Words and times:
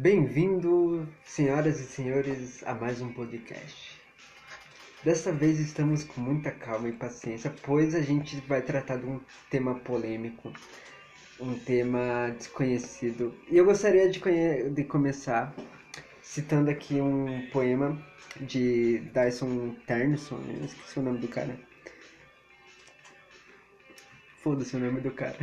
Bem-vindo, 0.00 1.08
senhoras 1.24 1.80
e 1.80 1.82
senhores, 1.82 2.62
a 2.62 2.72
mais 2.72 3.00
um 3.00 3.12
podcast. 3.12 4.00
Dessa 5.02 5.32
vez 5.32 5.58
estamos 5.58 6.04
com 6.04 6.20
muita 6.20 6.52
calma 6.52 6.88
e 6.88 6.92
paciência, 6.92 7.52
pois 7.64 7.96
a 7.96 8.00
gente 8.00 8.36
vai 8.42 8.62
tratar 8.62 8.98
de 8.98 9.06
um 9.06 9.20
tema 9.50 9.74
polêmico, 9.74 10.52
um 11.40 11.58
tema 11.58 12.32
desconhecido. 12.38 13.34
E 13.50 13.56
eu 13.56 13.64
gostaria 13.64 14.08
de, 14.08 14.20
de 14.70 14.84
começar 14.84 15.52
citando 16.22 16.70
aqui 16.70 17.00
um 17.00 17.48
poema 17.50 18.00
de 18.40 19.00
Dyson 19.00 19.74
Terneson, 19.84 20.40
eu 20.48 20.64
esqueci 20.64 21.00
o 21.00 21.02
nome 21.02 21.18
do 21.18 21.26
cara. 21.26 21.58
Foda-se 24.44 24.76
o 24.76 24.78
nome 24.78 25.00
do 25.00 25.10
cara. 25.10 25.36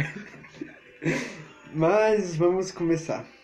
Mas 1.76 2.38
vamos 2.38 2.72
começar. 2.72 3.35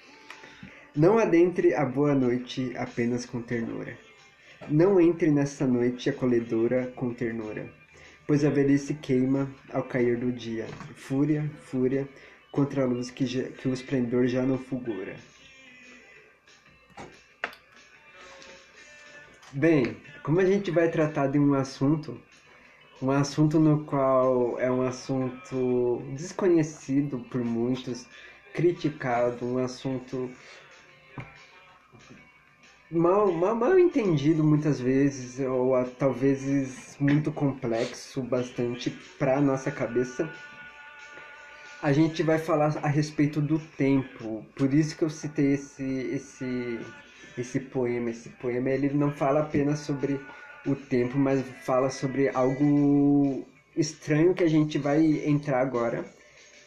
Não 0.94 1.18
adentre 1.18 1.74
a 1.74 1.86
boa 1.86 2.14
noite 2.14 2.74
apenas 2.76 3.26
com 3.26 3.42
ternura. 3.42 3.98
Não 4.68 5.00
entre 5.00 5.32
nessa 5.32 5.66
noite 5.66 6.10
acolhedora 6.10 6.92
com 6.98 7.14
ternura, 7.14 7.72
pois 8.28 8.44
a 8.44 8.50
velhice 8.50 8.96
queima 8.96 9.50
ao 9.72 9.84
cair 9.84 10.18
do 10.18 10.34
dia. 10.34 10.68
Fúria, 10.98 11.50
fúria, 11.62 12.06
contra 12.52 12.84
a 12.84 12.86
luz 12.86 13.10
que, 13.10 13.26
já, 13.26 13.44
que 13.44 13.70
o 13.70 13.74
esplendor 13.74 14.28
já 14.28 14.44
não 14.44 14.58
fulgura. 14.58 15.16
Bem, 19.54 19.96
como 20.24 20.42
a 20.42 20.46
gente 20.46 20.72
vai 20.72 20.92
tratar 20.92 21.28
de 21.28 21.40
um 21.40 21.54
assunto, 21.54 22.20
um 23.02 23.12
assunto 23.12 23.62
no 23.62 23.86
qual 23.86 24.60
é 24.60 24.70
um 24.70 24.82
assunto 24.82 26.02
desconhecido 26.16 27.20
por 27.32 27.42
muitos, 27.42 28.06
criticado, 28.54 29.46
um 29.46 29.58
assunto 29.58 30.30
mal, 32.92 33.32
mal, 33.32 33.56
mal 33.56 33.80
entendido 33.80 34.44
muitas 34.44 34.80
vezes, 34.80 35.40
ou 35.40 35.76
a, 35.76 35.86
talvez 35.86 36.98
muito 37.00 37.32
complexo 37.32 38.22
bastante 38.22 38.90
para 39.18 39.40
nossa 39.42 39.72
cabeça. 39.72 40.30
A 41.82 41.92
gente 41.94 42.22
vai 42.22 42.38
falar 42.38 42.78
a 42.84 42.88
respeito 42.88 43.42
do 43.42 43.58
tempo, 43.58 44.46
por 44.56 44.74
isso 44.74 44.96
que 44.98 45.04
eu 45.04 45.10
citei 45.10 45.54
esse, 45.54 45.84
esse, 45.84 46.80
esse 47.38 47.60
poema. 47.60 48.10
Esse 48.12 48.30
poema 48.30 48.70
ele 48.70 48.90
não 48.94 49.12
fala 49.12 49.42
apenas 49.42 49.80
sobre 49.80 50.20
o 50.66 50.76
tempo, 50.76 51.18
mas 51.18 51.44
fala 51.64 51.90
sobre 51.90 52.30
algo 52.30 53.48
estranho 53.76 54.34
que 54.34 54.44
a 54.44 54.50
gente 54.50 54.78
vai 54.78 55.26
entrar 55.26 55.62
agora, 55.62 56.06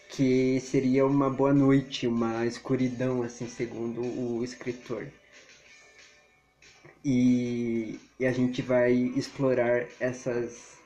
que 0.08 0.58
seria 0.60 1.06
uma 1.06 1.30
boa 1.30 1.52
noite, 1.52 2.06
uma 2.06 2.44
escuridão, 2.46 3.22
assim, 3.22 3.46
segundo 3.46 4.00
o 4.00 4.42
escritor 4.42 5.06
e, 7.04 8.00
e 8.18 8.26
a 8.26 8.32
gente 8.32 8.62
vai 8.62 8.92
explorar 8.92 9.84
essas, 10.00 10.78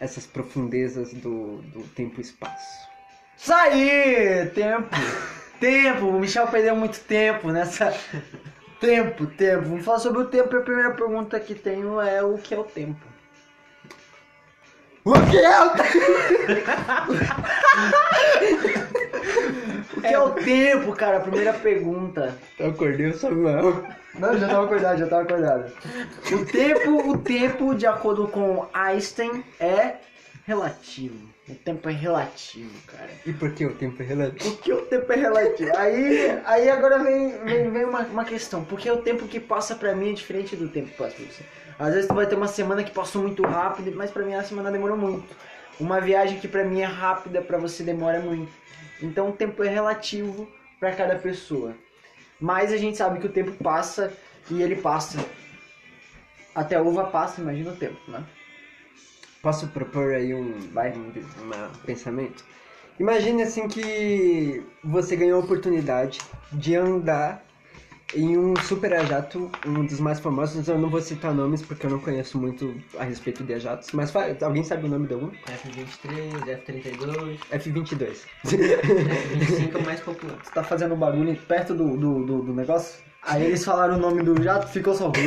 essas 0.00 0.26
profundezas 0.26 1.12
do, 1.12 1.58
do 1.58 1.82
tempo 1.94 2.20
e 2.20 2.22
espaço. 2.22 2.88
Isso 3.38 3.52
aí! 3.54 4.50
Tempo! 4.54 4.96
tempo! 5.60 6.06
O 6.06 6.18
Michel 6.18 6.48
perdeu 6.48 6.74
muito 6.74 6.98
tempo 7.00 7.52
nessa. 7.52 7.94
Tempo, 8.80 9.26
tempo. 9.26 9.62
Vamos 9.68 9.84
falar 9.84 9.98
sobre 9.98 10.22
o 10.22 10.26
tempo. 10.26 10.56
A 10.56 10.62
primeira 10.62 10.94
pergunta 10.94 11.38
que 11.38 11.54
tenho 11.54 12.00
é 12.00 12.22
o 12.22 12.38
que 12.38 12.54
é 12.54 12.58
o 12.58 12.64
tempo? 12.64 13.06
O 15.04 15.12
que 15.12 15.38
é 15.38 15.60
o 15.60 15.70
tempo? 15.70 15.90
o 19.96 20.00
que 20.00 20.06
é 20.06 20.18
o 20.18 20.30
tempo, 20.30 20.92
cara? 20.92 21.18
A 21.18 21.20
primeira 21.20 21.52
pergunta. 21.52 22.36
Eu 22.58 22.70
acordei 22.70 23.06
o 23.06 23.16
Samuel. 23.16 23.84
Não, 24.18 24.36
já 24.36 24.48
tava 24.48 24.64
acordado, 24.64 24.98
já 24.98 25.06
tava 25.06 25.22
acordado. 25.22 25.72
O 26.32 26.44
tempo, 26.44 27.10
o 27.10 27.18
tempo, 27.18 27.74
de 27.74 27.86
acordo 27.86 28.26
com 28.28 28.66
Einstein, 28.72 29.44
é 29.58 29.96
relativo. 30.44 31.30
O 31.48 31.54
tempo 31.54 31.88
é 31.88 31.92
relativo, 31.92 32.70
cara. 32.86 33.08
E 33.26 33.32
por 33.32 33.52
que 33.52 33.66
o 33.66 33.74
tempo 33.74 34.00
é 34.02 34.06
relativo? 34.06 34.50
Por 34.50 34.62
que 34.62 34.72
o 34.72 34.82
tempo 34.82 35.12
é 35.12 35.16
relativo? 35.16 35.76
Aí, 35.76 36.40
aí 36.44 36.70
agora 36.70 36.98
vem, 36.98 37.44
vem, 37.44 37.70
vem 37.70 37.84
uma, 37.84 38.00
uma 38.02 38.24
questão. 38.24 38.64
Por 38.64 38.78
que 38.78 38.88
o 38.90 38.98
tempo 38.98 39.26
que 39.26 39.40
passa 39.40 39.74
pra 39.74 39.94
mim 39.94 40.10
é 40.10 40.12
diferente 40.12 40.54
do 40.54 40.68
tempo 40.68 40.90
que 40.90 40.96
passa 40.96 41.16
pra 41.16 41.24
você? 41.24 41.42
Às 41.78 41.94
vezes 41.94 42.08
tu 42.08 42.14
vai 42.14 42.26
ter 42.26 42.36
uma 42.36 42.46
semana 42.46 42.84
que 42.84 42.92
passou 42.92 43.22
muito 43.22 43.42
rápido, 43.42 43.92
mas 43.96 44.10
pra 44.10 44.22
mim 44.22 44.34
a 44.34 44.44
semana 44.44 44.70
demorou 44.70 44.96
muito. 44.96 45.34
Uma 45.80 46.00
viagem 46.00 46.38
que 46.38 46.46
pra 46.46 46.62
mim 46.62 46.82
é 46.82 46.84
rápida, 46.84 47.40
pra 47.40 47.58
você 47.58 47.82
demora 47.82 48.20
muito. 48.20 48.52
Então 49.02 49.30
o 49.30 49.32
tempo 49.32 49.62
é 49.62 49.68
relativo 49.68 50.50
para 50.78 50.94
cada 50.94 51.16
pessoa. 51.16 51.74
Mas 52.40 52.72
a 52.72 52.76
gente 52.76 52.96
sabe 52.96 53.20
que 53.20 53.26
o 53.26 53.32
tempo 53.32 53.52
passa 53.62 54.12
e 54.50 54.62
ele 54.62 54.76
passa. 54.76 55.24
Até 56.54 56.76
a 56.76 56.82
uva 56.82 57.04
passa, 57.04 57.40
imagina 57.40 57.70
o 57.70 57.76
tempo, 57.76 57.98
né? 58.10 58.24
Posso 59.42 59.68
propor 59.68 60.12
aí 60.12 60.34
um, 60.34 60.58
vai, 60.72 60.92
um, 60.92 61.08
um 61.08 61.78
pensamento? 61.84 62.44
Imagine 62.98 63.42
assim 63.42 63.68
que 63.68 64.62
você 64.84 65.16
ganhou 65.16 65.40
a 65.40 65.44
oportunidade 65.44 66.20
de 66.52 66.76
andar 66.76 67.42
em 68.14 68.36
um 68.36 68.54
super 68.56 68.90
jato, 69.06 69.50
um 69.66 69.84
dos 69.84 70.00
mais 70.00 70.18
famosos, 70.18 70.66
eu 70.68 70.78
não 70.78 70.90
vou 70.90 71.00
citar 71.00 71.32
nomes 71.34 71.62
porque 71.62 71.86
eu 71.86 71.90
não 71.90 72.00
conheço 72.00 72.38
muito 72.38 72.74
a 72.98 73.04
respeito 73.04 73.44
de 73.44 73.58
jatos, 73.58 73.92
mas 73.92 74.12
alguém 74.42 74.64
sabe 74.64 74.86
o 74.86 74.88
nome 74.88 75.06
de 75.06 75.14
algum? 75.14 75.30
F23, 75.30 76.64
F32. 76.64 77.38
F22. 77.52 78.18
F25 78.44 79.74
é 79.74 79.78
o 79.78 79.84
mais 79.84 80.00
popular. 80.00 80.38
Você 80.42 80.50
tá 80.50 80.64
fazendo 80.64 80.94
um 80.94 80.98
barulho 80.98 81.36
perto 81.46 81.74
do, 81.74 81.96
do, 81.96 82.24
do, 82.24 82.42
do 82.42 82.52
negócio? 82.52 83.00
Aí 83.22 83.44
eles 83.44 83.64
falaram 83.64 83.96
o 83.96 83.98
nome 83.98 84.22
do 84.22 84.42
jato, 84.42 84.66
ficou 84.68 84.94
só. 84.94 85.12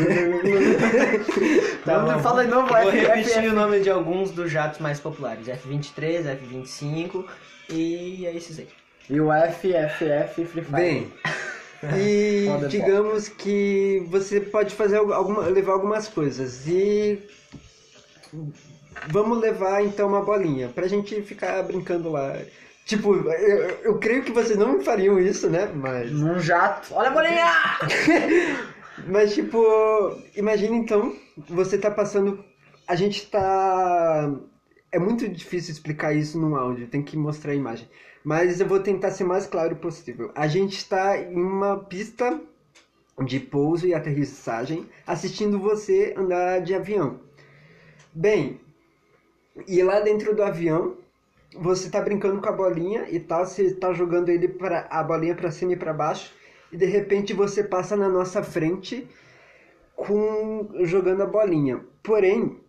tá 1.85 2.01
não, 2.01 2.19
fala 2.19 2.43
de 2.43 2.49
novo, 2.49 2.67
Vou 2.67 2.77
F, 2.77 2.89
repetir 2.89 3.37
F, 3.37 3.47
o 3.47 3.53
nome 3.53 3.81
de 3.81 3.89
alguns 3.89 4.31
dos 4.31 4.51
jatos 4.51 4.79
mais 4.79 4.99
populares: 4.99 5.45
F23, 5.47 6.39
F25 6.39 7.23
e 7.69 8.25
é 8.25 8.35
esses 8.35 8.57
aí. 8.57 8.67
E 9.09 9.21
o 9.21 9.29
FFF 9.31 10.45
Free 10.45 10.63
Fire. 10.63 10.71
Bem. 10.71 11.13
E 11.97 12.47
digamos 12.69 13.27
que 13.27 14.05
você 14.09 14.39
pode 14.39 14.73
fazer 14.73 14.97
alguma, 14.97 15.47
levar 15.47 15.73
algumas 15.73 16.07
coisas. 16.07 16.65
E 16.67 17.19
vamos 19.07 19.39
levar 19.39 19.83
então 19.83 20.07
uma 20.07 20.21
bolinha 20.21 20.69
pra 20.69 20.87
gente 20.87 21.21
ficar 21.21 21.61
brincando 21.63 22.11
lá. 22.11 22.37
Tipo, 22.85 23.15
eu, 23.15 23.69
eu 23.83 23.97
creio 23.97 24.23
que 24.23 24.31
vocês 24.31 24.57
não 24.57 24.81
fariam 24.81 25.19
isso, 25.19 25.49
né? 25.49 25.69
Mas. 25.73 26.11
Num 26.11 26.39
jato. 26.39 26.93
Olha 26.93 27.09
a 27.09 27.13
bolinha! 27.13 27.51
Mas 29.07 29.33
tipo, 29.33 29.57
imagina 30.35 30.75
então, 30.75 31.15
você 31.49 31.77
tá 31.77 31.89
passando. 31.89 32.43
A 32.87 32.95
gente 32.95 33.25
tá. 33.27 34.31
É 34.91 34.99
muito 34.99 35.27
difícil 35.27 35.71
explicar 35.71 36.13
isso 36.13 36.39
num 36.39 36.55
áudio, 36.55 36.87
tem 36.87 37.01
que 37.01 37.17
mostrar 37.17 37.53
a 37.53 37.55
imagem 37.55 37.87
mas 38.23 38.59
eu 38.59 38.67
vou 38.67 38.79
tentar 38.79 39.11
ser 39.11 39.25
mais 39.25 39.45
claro 39.45 39.75
possível. 39.75 40.31
A 40.33 40.47
gente 40.47 40.77
está 40.77 41.17
em 41.17 41.35
uma 41.35 41.77
pista 41.77 42.39
de 43.23 43.39
pouso 43.39 43.85
e 43.85 43.93
aterrissagem, 43.93 44.87
assistindo 45.05 45.59
você 45.59 46.13
andar 46.17 46.61
de 46.61 46.73
avião. 46.73 47.19
Bem, 48.13 48.59
e 49.67 49.83
lá 49.83 49.99
dentro 49.99 50.35
do 50.35 50.41
avião, 50.41 50.97
você 51.55 51.87
está 51.87 52.01
brincando 52.01 52.41
com 52.41 52.49
a 52.49 52.53
bolinha 52.53 53.07
e 53.09 53.19
tal, 53.19 53.45
você 53.45 53.63
está 53.63 53.93
jogando 53.93 54.29
ele 54.29 54.47
para 54.47 54.87
a 54.89 55.03
bolinha 55.03 55.35
para 55.35 55.51
cima 55.51 55.73
e 55.73 55.77
para 55.77 55.93
baixo, 55.93 56.33
e 56.71 56.77
de 56.77 56.85
repente 56.85 57.33
você 57.33 57.63
passa 57.63 57.95
na 57.95 58.09
nossa 58.09 58.41
frente 58.41 59.07
com 59.95 60.69
jogando 60.83 61.21
a 61.21 61.27
bolinha. 61.27 61.85
Porém, 62.01 62.59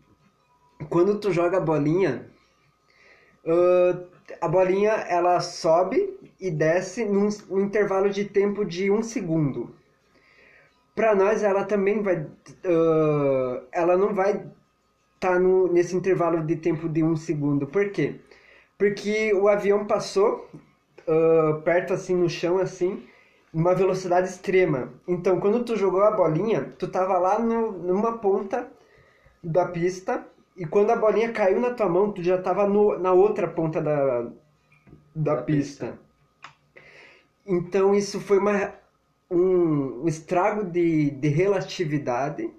quando 0.90 1.18
tu 1.18 1.32
joga 1.32 1.56
a 1.56 1.60
bolinha, 1.60 2.30
uh, 3.46 4.13
a 4.40 4.48
bolinha 4.48 4.92
ela 4.92 5.40
sobe 5.40 6.18
e 6.40 6.50
desce 6.50 7.04
num, 7.04 7.28
num 7.48 7.60
intervalo 7.60 8.10
de 8.10 8.24
tempo 8.24 8.64
de 8.64 8.90
um 8.90 9.02
segundo. 9.02 9.74
Para 10.94 11.14
nós 11.14 11.42
ela 11.42 11.64
também 11.64 12.02
vai, 12.02 12.20
uh, 12.20 13.62
ela 13.72 13.96
não 13.96 14.14
vai 14.14 14.32
estar 14.32 15.34
tá 15.34 15.38
nesse 15.38 15.96
intervalo 15.96 16.42
de 16.44 16.56
tempo 16.56 16.88
de 16.88 17.02
um 17.02 17.16
segundo. 17.16 17.66
Por 17.66 17.90
quê? 17.90 18.16
Porque 18.78 19.32
o 19.34 19.48
avião 19.48 19.86
passou 19.86 20.48
uh, 21.08 21.60
perto 21.62 21.92
assim 21.92 22.14
no 22.14 22.28
chão 22.28 22.58
assim, 22.58 23.02
uma 23.52 23.74
velocidade 23.74 24.28
extrema. 24.28 24.92
Então 25.06 25.40
quando 25.40 25.64
tu 25.64 25.76
jogou 25.76 26.02
a 26.02 26.10
bolinha, 26.10 26.70
tu 26.78 26.88
tava 26.88 27.18
lá 27.18 27.38
no, 27.38 27.72
numa 27.72 28.18
ponta 28.18 28.68
da 29.42 29.66
pista 29.66 30.26
e 30.56 30.64
quando 30.64 30.90
a 30.90 30.96
bolinha 30.96 31.32
caiu 31.32 31.60
na 31.60 31.74
tua 31.74 31.88
mão, 31.88 32.12
tu 32.12 32.22
já 32.22 32.40
tava 32.40 32.66
no, 32.68 32.98
na 32.98 33.12
outra 33.12 33.48
ponta 33.48 33.80
da, 33.80 34.22
da, 35.14 35.34
da 35.34 35.42
pista. 35.42 35.86
pista. 35.86 35.98
Então 37.46 37.94
isso 37.94 38.20
foi 38.20 38.38
uma, 38.38 38.72
um, 39.30 40.02
um 40.02 40.08
estrago 40.08 40.64
de, 40.64 41.10
de 41.10 41.28
relatividade 41.28 42.50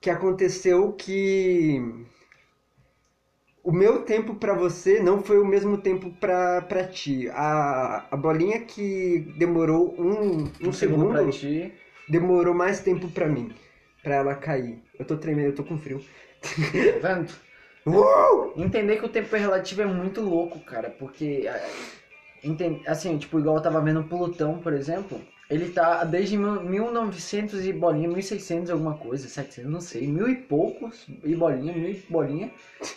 que 0.00 0.10
aconteceu 0.10 0.92
que 0.92 1.82
o 3.64 3.72
meu 3.72 4.02
tempo 4.02 4.34
pra 4.34 4.54
você 4.54 5.00
não 5.00 5.22
foi 5.22 5.38
o 5.38 5.44
mesmo 5.44 5.78
tempo 5.78 6.10
pra, 6.20 6.62
pra 6.62 6.84
ti. 6.84 7.28
A, 7.30 8.06
a 8.10 8.16
bolinha 8.16 8.60
que 8.60 9.30
demorou 9.36 9.94
um, 9.98 10.44
um, 10.60 10.72
segundo, 10.72 11.08
pra 11.08 11.28
ti. 11.30 11.72
demorou 12.08 12.54
mais 12.54 12.80
tempo 12.80 13.08
pra 13.08 13.28
mim. 13.28 13.52
Pra 14.02 14.14
ela 14.14 14.34
cair. 14.34 14.80
Eu 14.98 15.04
tô 15.04 15.16
tremendo, 15.16 15.48
eu 15.48 15.54
tô 15.54 15.64
com 15.64 15.76
frio. 15.76 16.00
Tá 17.00 17.14
vendo? 17.14 17.32
Uou! 17.86 18.52
Entender 18.56 18.96
que 18.96 19.06
o 19.06 19.08
tempo 19.08 19.34
é 19.34 19.38
relativo 19.38 19.82
é 19.82 19.86
muito 19.86 20.20
louco, 20.20 20.58
cara, 20.60 20.90
porque 20.90 21.48
é, 21.48 21.62
assim, 22.86 23.16
tipo, 23.18 23.38
igual 23.38 23.56
eu 23.56 23.62
tava 23.62 23.80
vendo 23.80 24.00
o 24.00 24.04
Plutão, 24.04 24.58
por 24.58 24.72
exemplo, 24.72 25.20
ele 25.48 25.70
tá 25.70 26.04
desde 26.04 26.36
mil- 26.36 26.60
1900 26.62 27.64
e 27.64 27.72
bolinha, 27.72 28.08
1600 28.08 28.68
e 28.68 28.72
alguma 28.72 28.94
coisa, 28.94 29.26
700, 29.28 29.70
não 29.70 29.80
sei, 29.80 30.06
mil 30.06 30.28
e 30.28 30.36
poucos 30.36 31.06
e 31.24 31.34
bolinha, 31.34 31.72
mil 31.72 31.88
e 31.90 32.04
bolinha, 32.10 32.50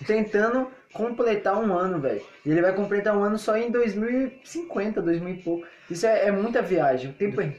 tentando 0.06 0.68
completar 0.94 1.58
um 1.58 1.74
ano, 1.74 2.00
velho. 2.00 2.22
E 2.46 2.52
ele 2.52 2.62
vai 2.62 2.74
completar 2.74 3.16
um 3.18 3.24
ano 3.24 3.38
só 3.38 3.56
em 3.56 3.72
2050, 3.72 5.02
2000 5.02 5.36
e 5.36 5.38
pouco. 5.38 5.66
Isso 5.90 6.06
é, 6.06 6.26
é 6.28 6.32
muita 6.32 6.62
viagem. 6.62 7.12
O 7.12 7.14
tempo 7.14 7.40
é, 7.40 7.54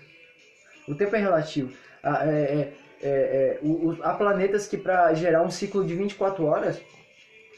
o 0.88 0.94
tempo 0.94 1.14
é 1.16 1.18
relativo. 1.18 1.72
Ah, 2.02 2.26
é- 2.26 2.30
é- 2.60 2.72
é- 3.02 3.08
é, 3.08 3.58
o- 3.62 3.88
o- 3.90 3.98
há 4.02 4.14
planetas 4.14 4.66
que 4.66 4.76
para 4.76 5.12
gerar 5.14 5.42
um 5.42 5.50
ciclo 5.50 5.84
de 5.84 5.94
24 5.94 6.44
horas 6.44 6.80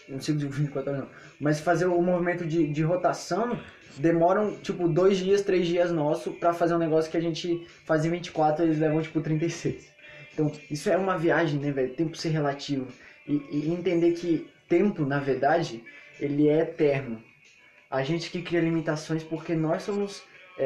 um 0.08 0.20
ciclo 0.20 0.40
de 0.40 0.46
24 0.48 0.90
horas 0.90 1.04
não, 1.04 1.10
mas 1.40 1.60
fazer 1.60 1.86
o 1.86 2.00
movimento 2.02 2.44
de, 2.46 2.66
de 2.66 2.82
rotação 2.82 3.58
demoram 3.96 4.56
tipo 4.56 4.88
dois 4.88 5.18
dias, 5.18 5.42
três 5.42 5.66
dias 5.66 5.90
nosso 5.92 6.32
pra 6.32 6.52
fazer 6.52 6.74
um 6.74 6.78
negócio 6.78 7.10
que 7.10 7.16
a 7.16 7.20
gente 7.20 7.66
faz 7.84 8.04
em 8.04 8.10
24 8.10 8.64
eles 8.64 8.78
levam 8.78 9.00
tipo 9.00 9.20
36. 9.20 9.88
Então 10.32 10.50
isso 10.70 10.90
é 10.90 10.96
uma 10.96 11.16
viagem, 11.16 11.58
né, 11.60 11.70
velho? 11.70 11.94
Tempo 11.94 12.16
ser 12.16 12.30
relativo 12.30 12.88
e, 13.26 13.34
e 13.50 13.70
entender 13.70 14.12
que 14.12 14.46
tempo, 14.68 15.06
na 15.06 15.20
verdade, 15.20 15.82
ele 16.20 16.48
é 16.48 16.60
eterno. 16.60 17.22
A 17.90 18.02
gente 18.02 18.30
que 18.30 18.42
cria 18.42 18.60
limitações 18.60 19.22
porque 19.22 19.54
nós 19.54 19.82
somos 19.84 20.22
é, 20.58 20.64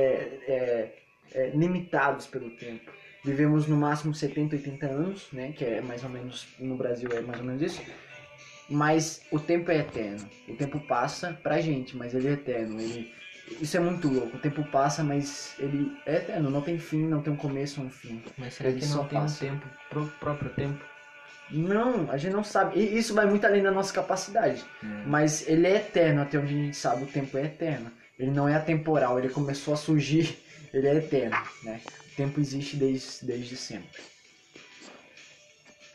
é, 0.48 0.92
é, 1.34 1.50
limitados 1.50 2.26
pelo 2.26 2.50
tempo. 2.56 2.90
Vivemos 3.28 3.66
no 3.66 3.76
máximo 3.76 4.14
70, 4.14 4.56
80 4.56 4.86
anos, 4.86 5.28
né? 5.34 5.52
Que 5.52 5.62
é 5.62 5.80
mais 5.82 6.02
ou 6.02 6.08
menos 6.08 6.46
no 6.58 6.76
Brasil 6.78 7.10
é 7.12 7.20
mais 7.20 7.38
ou 7.38 7.44
menos 7.44 7.60
isso. 7.60 7.82
Mas 8.70 9.20
o 9.30 9.38
tempo 9.38 9.70
é 9.70 9.80
eterno. 9.80 10.26
O 10.48 10.54
tempo 10.54 10.80
passa 10.80 11.38
pra 11.42 11.60
gente, 11.60 11.94
mas 11.94 12.14
ele 12.14 12.28
é 12.28 12.32
eterno. 12.32 12.80
Ele... 12.80 13.12
Isso 13.60 13.76
é 13.76 13.80
muito 13.80 14.08
louco. 14.08 14.38
O 14.38 14.40
tempo 14.40 14.64
passa, 14.70 15.04
mas 15.04 15.54
ele 15.58 15.94
é 16.06 16.16
eterno. 16.16 16.48
Não 16.48 16.62
tem 16.62 16.78
fim, 16.78 17.06
não 17.06 17.20
tem 17.20 17.30
um 17.30 17.36
começo, 17.36 17.82
um 17.82 17.90
fim. 17.90 18.22
Mas 18.38 18.54
será 18.54 18.70
Ele 18.70 18.80
que 18.80 18.86
só 18.86 19.02
não 19.02 19.08
tem 19.08 19.18
um 19.18 19.22
passa. 19.22 19.40
tempo, 19.40 19.66
pro 19.90 20.06
próprio 20.20 20.50
tempo? 20.50 20.82
Não, 21.50 22.10
a 22.10 22.16
gente 22.16 22.32
não 22.32 22.44
sabe. 22.44 22.78
E 22.78 22.96
isso 22.98 23.12
vai 23.14 23.26
muito 23.26 23.46
além 23.46 23.62
da 23.62 23.70
nossa 23.70 23.92
capacidade. 23.92 24.64
Mas 25.06 25.46
ele 25.46 25.66
é 25.66 25.76
eterno, 25.76 26.22
até 26.22 26.38
onde 26.38 26.54
a 26.54 26.56
gente 26.56 26.76
sabe, 26.78 27.04
o 27.04 27.06
tempo 27.06 27.36
é 27.36 27.44
eterno. 27.44 27.90
Ele 28.18 28.30
não 28.30 28.48
é 28.48 28.54
atemporal, 28.54 29.18
ele 29.18 29.28
começou 29.28 29.74
a 29.74 29.76
surgir, 29.76 30.38
ele 30.72 30.88
é 30.88 30.94
eterno, 30.96 31.36
né? 31.62 31.80
Tempo 32.18 32.40
existe 32.40 32.76
desde, 32.76 33.24
desde 33.24 33.56
sempre. 33.56 34.02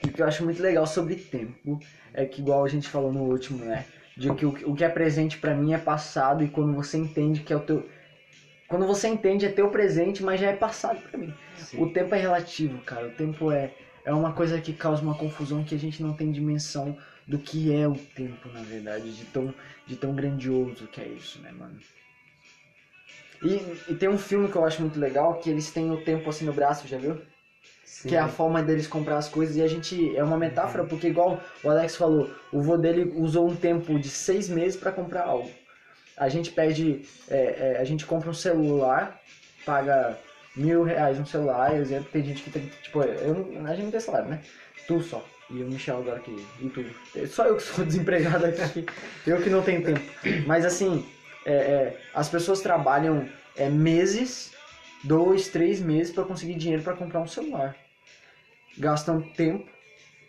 E 0.01 0.07
o 0.07 0.11
que 0.13 0.21
eu 0.21 0.25
acho 0.25 0.41
muito 0.45 0.63
legal 0.63 0.87
sobre 0.87 1.17
tempo 1.17 1.77
é 2.13 2.23
que, 2.25 2.39
igual 2.39 2.63
a 2.63 2.69
gente 2.69 2.87
falou 2.87 3.11
no 3.11 3.23
último, 3.23 3.65
né? 3.65 3.85
De 4.15 4.33
que 4.33 4.45
o, 4.45 4.71
o 4.71 4.73
que 4.73 4.85
é 4.85 4.89
presente 4.89 5.37
pra 5.37 5.53
mim 5.53 5.73
é 5.73 5.77
passado 5.77 6.41
e 6.41 6.47
quando 6.47 6.73
você 6.73 6.97
entende 6.97 7.41
que 7.41 7.51
é 7.51 7.57
o 7.57 7.59
teu. 7.59 7.89
Quando 8.69 8.87
você 8.87 9.09
entende 9.09 9.45
é 9.45 9.49
teu 9.49 9.67
presente, 9.69 10.23
mas 10.23 10.39
já 10.39 10.47
é 10.47 10.55
passado 10.55 11.01
pra 11.01 11.19
mim. 11.19 11.33
O 11.77 11.89
tempo 11.89 12.15
é 12.15 12.17
relativo, 12.17 12.77
cara. 12.83 13.07
O 13.07 13.11
tempo 13.11 13.51
é, 13.51 13.73
é 14.05 14.13
uma 14.13 14.31
coisa 14.31 14.61
que 14.61 14.71
causa 14.71 15.01
uma 15.01 15.15
confusão 15.15 15.61
que 15.61 15.75
a 15.75 15.79
gente 15.79 16.01
não 16.01 16.13
tem 16.13 16.31
dimensão 16.31 16.97
do 17.27 17.37
que 17.37 17.75
é 17.75 17.85
o 17.85 17.95
tempo, 17.95 18.47
na 18.47 18.61
verdade, 18.61 19.11
de 19.13 19.25
tão, 19.25 19.53
de 19.85 19.97
tão 19.97 20.15
grandioso 20.15 20.87
que 20.87 21.01
é 21.01 21.05
isso, 21.05 21.41
né, 21.41 21.51
mano? 21.51 21.77
E, 23.43 23.91
e 23.91 23.95
tem 23.95 24.09
um 24.09 24.17
filme 24.17 24.47
que 24.47 24.55
eu 24.55 24.65
acho 24.65 24.81
muito 24.81 24.99
legal, 24.99 25.35
que 25.35 25.49
eles 25.49 25.69
têm 25.71 25.91
o 25.91 26.03
tempo 26.03 26.29
assim 26.29 26.45
no 26.45 26.53
braço, 26.53 26.87
já 26.87 26.97
viu? 26.97 27.21
Que 28.07 28.15
é 28.15 28.19
a 28.19 28.27
forma 28.27 28.61
deles 28.61 28.87
comprar 28.87 29.17
as 29.17 29.29
coisas 29.29 29.55
e 29.55 29.61
a 29.61 29.67
gente. 29.67 30.15
É 30.15 30.23
uma 30.23 30.37
metáfora, 30.37 30.83
porque 30.83 31.07
igual 31.07 31.41
o 31.63 31.69
Alex 31.69 31.95
falou, 31.95 32.29
o 32.51 32.61
vô 32.61 32.77
dele 32.77 33.13
usou 33.15 33.47
um 33.49 33.55
tempo 33.55 33.97
de 33.99 34.09
seis 34.09 34.49
meses 34.49 34.75
pra 34.75 34.91
comprar 34.91 35.23
algo. 35.23 35.49
A 36.17 36.27
gente 36.27 36.51
pede. 36.51 37.01
é, 37.29 37.75
é, 37.75 37.77
a 37.79 37.83
gente 37.83 38.05
compra 38.05 38.29
um 38.29 38.33
celular, 38.33 39.19
paga 39.65 40.17
mil 40.55 40.83
reais 40.83 41.19
um 41.19 41.25
celular, 41.25 41.75
exemplo, 41.75 42.09
tem 42.11 42.23
gente 42.23 42.43
que 42.43 42.49
tem. 42.49 42.69
Tipo, 42.81 43.03
eu, 43.03 43.65
a 43.65 43.73
gente 43.73 43.85
não 43.85 43.91
tem 43.91 43.99
salário, 43.99 44.29
né? 44.29 44.41
Tu 44.87 45.01
só. 45.01 45.23
E 45.49 45.61
o 45.61 45.67
Michel 45.67 45.97
agora 45.97 46.17
aqui. 46.17 46.45
E 46.61 46.69
tu. 46.69 46.83
Só 47.27 47.45
eu 47.45 47.55
que 47.55 47.63
sou 47.63 47.83
desempregado 47.85 48.45
aqui. 48.45 48.85
eu 49.25 49.41
que 49.41 49.49
não 49.49 49.61
tenho 49.61 49.83
tempo. 49.83 50.01
Mas 50.45 50.65
assim, 50.65 51.05
é, 51.45 51.53
é, 51.53 51.97
as 52.13 52.29
pessoas 52.29 52.61
trabalham 52.61 53.27
é, 53.55 53.69
meses, 53.69 54.51
dois, 55.03 55.47
três 55.49 55.79
meses 55.79 56.13
pra 56.13 56.23
conseguir 56.23 56.55
dinheiro 56.55 56.83
pra 56.83 56.93
comprar 56.93 57.21
um 57.21 57.27
celular. 57.27 57.75
Gastam 58.77 59.21
tempo, 59.21 59.69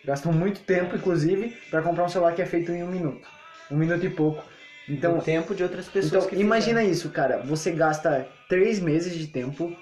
gastam 0.05 0.33
muito 0.33 0.61
tempo, 0.61 0.97
inclusive, 0.97 1.51
pra 1.71 1.83
comprar 1.83 2.05
um 2.05 2.09
celular 2.09 2.35
que 2.35 2.43
é 2.43 2.47
feito 2.47 2.73
em 2.73 2.83
um 2.83 2.91
minuto. 2.91 3.27
Um 3.71 3.77
minuto 3.77 4.05
e 4.05 4.11
pouco. 4.11 4.45
Então, 4.89 5.19
o 5.19 5.23
tempo 5.23 5.55
de 5.55 5.63
outras 5.63 5.89
pessoas 5.89 6.27
então, 6.27 6.39
imagina 6.39 6.85
isso, 6.85 7.09
cara. 7.11 7.39
Você 7.39 7.71
gasta 7.71 8.29
três 8.49 8.79
meses 8.81 9.17
de 9.17 9.27
tempo 9.27 9.75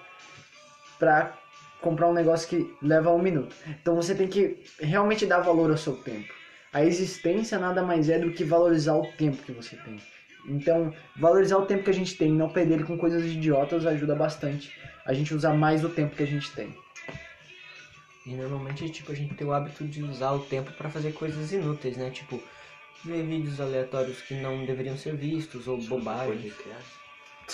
pra 0.98 1.36
comprar 1.80 2.08
um 2.08 2.12
negócio 2.12 2.48
que 2.48 2.72
leva 2.80 3.12
um 3.12 3.20
minuto. 3.20 3.54
Então 3.80 3.96
você 3.96 4.14
tem 4.14 4.28
que 4.28 4.62
realmente 4.80 5.26
dar 5.26 5.40
valor 5.40 5.70
ao 5.70 5.76
seu 5.76 5.96
tempo. 5.96 6.32
A 6.72 6.84
existência 6.84 7.58
nada 7.58 7.82
mais 7.82 8.08
é 8.08 8.18
do 8.18 8.30
que 8.32 8.44
valorizar 8.44 8.94
o 8.94 9.06
tempo 9.18 9.42
que 9.42 9.52
você 9.52 9.76
tem. 9.76 10.00
Então, 10.46 10.92
valorizar 11.16 11.56
o 11.58 11.66
tempo 11.66 11.84
que 11.84 11.90
a 11.90 11.94
gente 11.94 12.16
tem 12.16 12.28
e 12.30 12.36
não 12.36 12.48
perder 12.48 12.74
ele 12.74 12.84
com 12.84 12.98
coisas 12.98 13.24
idiotas 13.24 13.86
ajuda 13.86 14.14
bastante. 14.14 14.72
A 15.04 15.12
gente 15.12 15.34
usar 15.34 15.54
mais 15.54 15.84
o 15.84 15.88
tempo 15.88 16.16
que 16.16 16.22
a 16.22 16.26
gente 16.26 16.50
tem. 16.52 16.74
E 18.24 18.30
normalmente, 18.34 18.88
tipo, 18.88 19.10
a 19.10 19.14
gente 19.14 19.34
tem 19.34 19.46
o 19.46 19.52
hábito 19.52 19.84
de 19.84 20.02
usar 20.02 20.32
o 20.32 20.40
tempo 20.40 20.72
pra 20.72 20.88
fazer 20.88 21.12
coisas 21.12 21.52
inúteis, 21.52 21.96
né? 21.96 22.10
Tipo, 22.10 22.40
ver 23.04 23.24
vídeos 23.24 23.60
aleatórios 23.60 24.20
que 24.22 24.34
não 24.34 24.64
deveriam 24.64 24.96
ser 24.96 25.16
vistos, 25.16 25.66
ou 25.66 25.78
bobagens. 25.78 26.54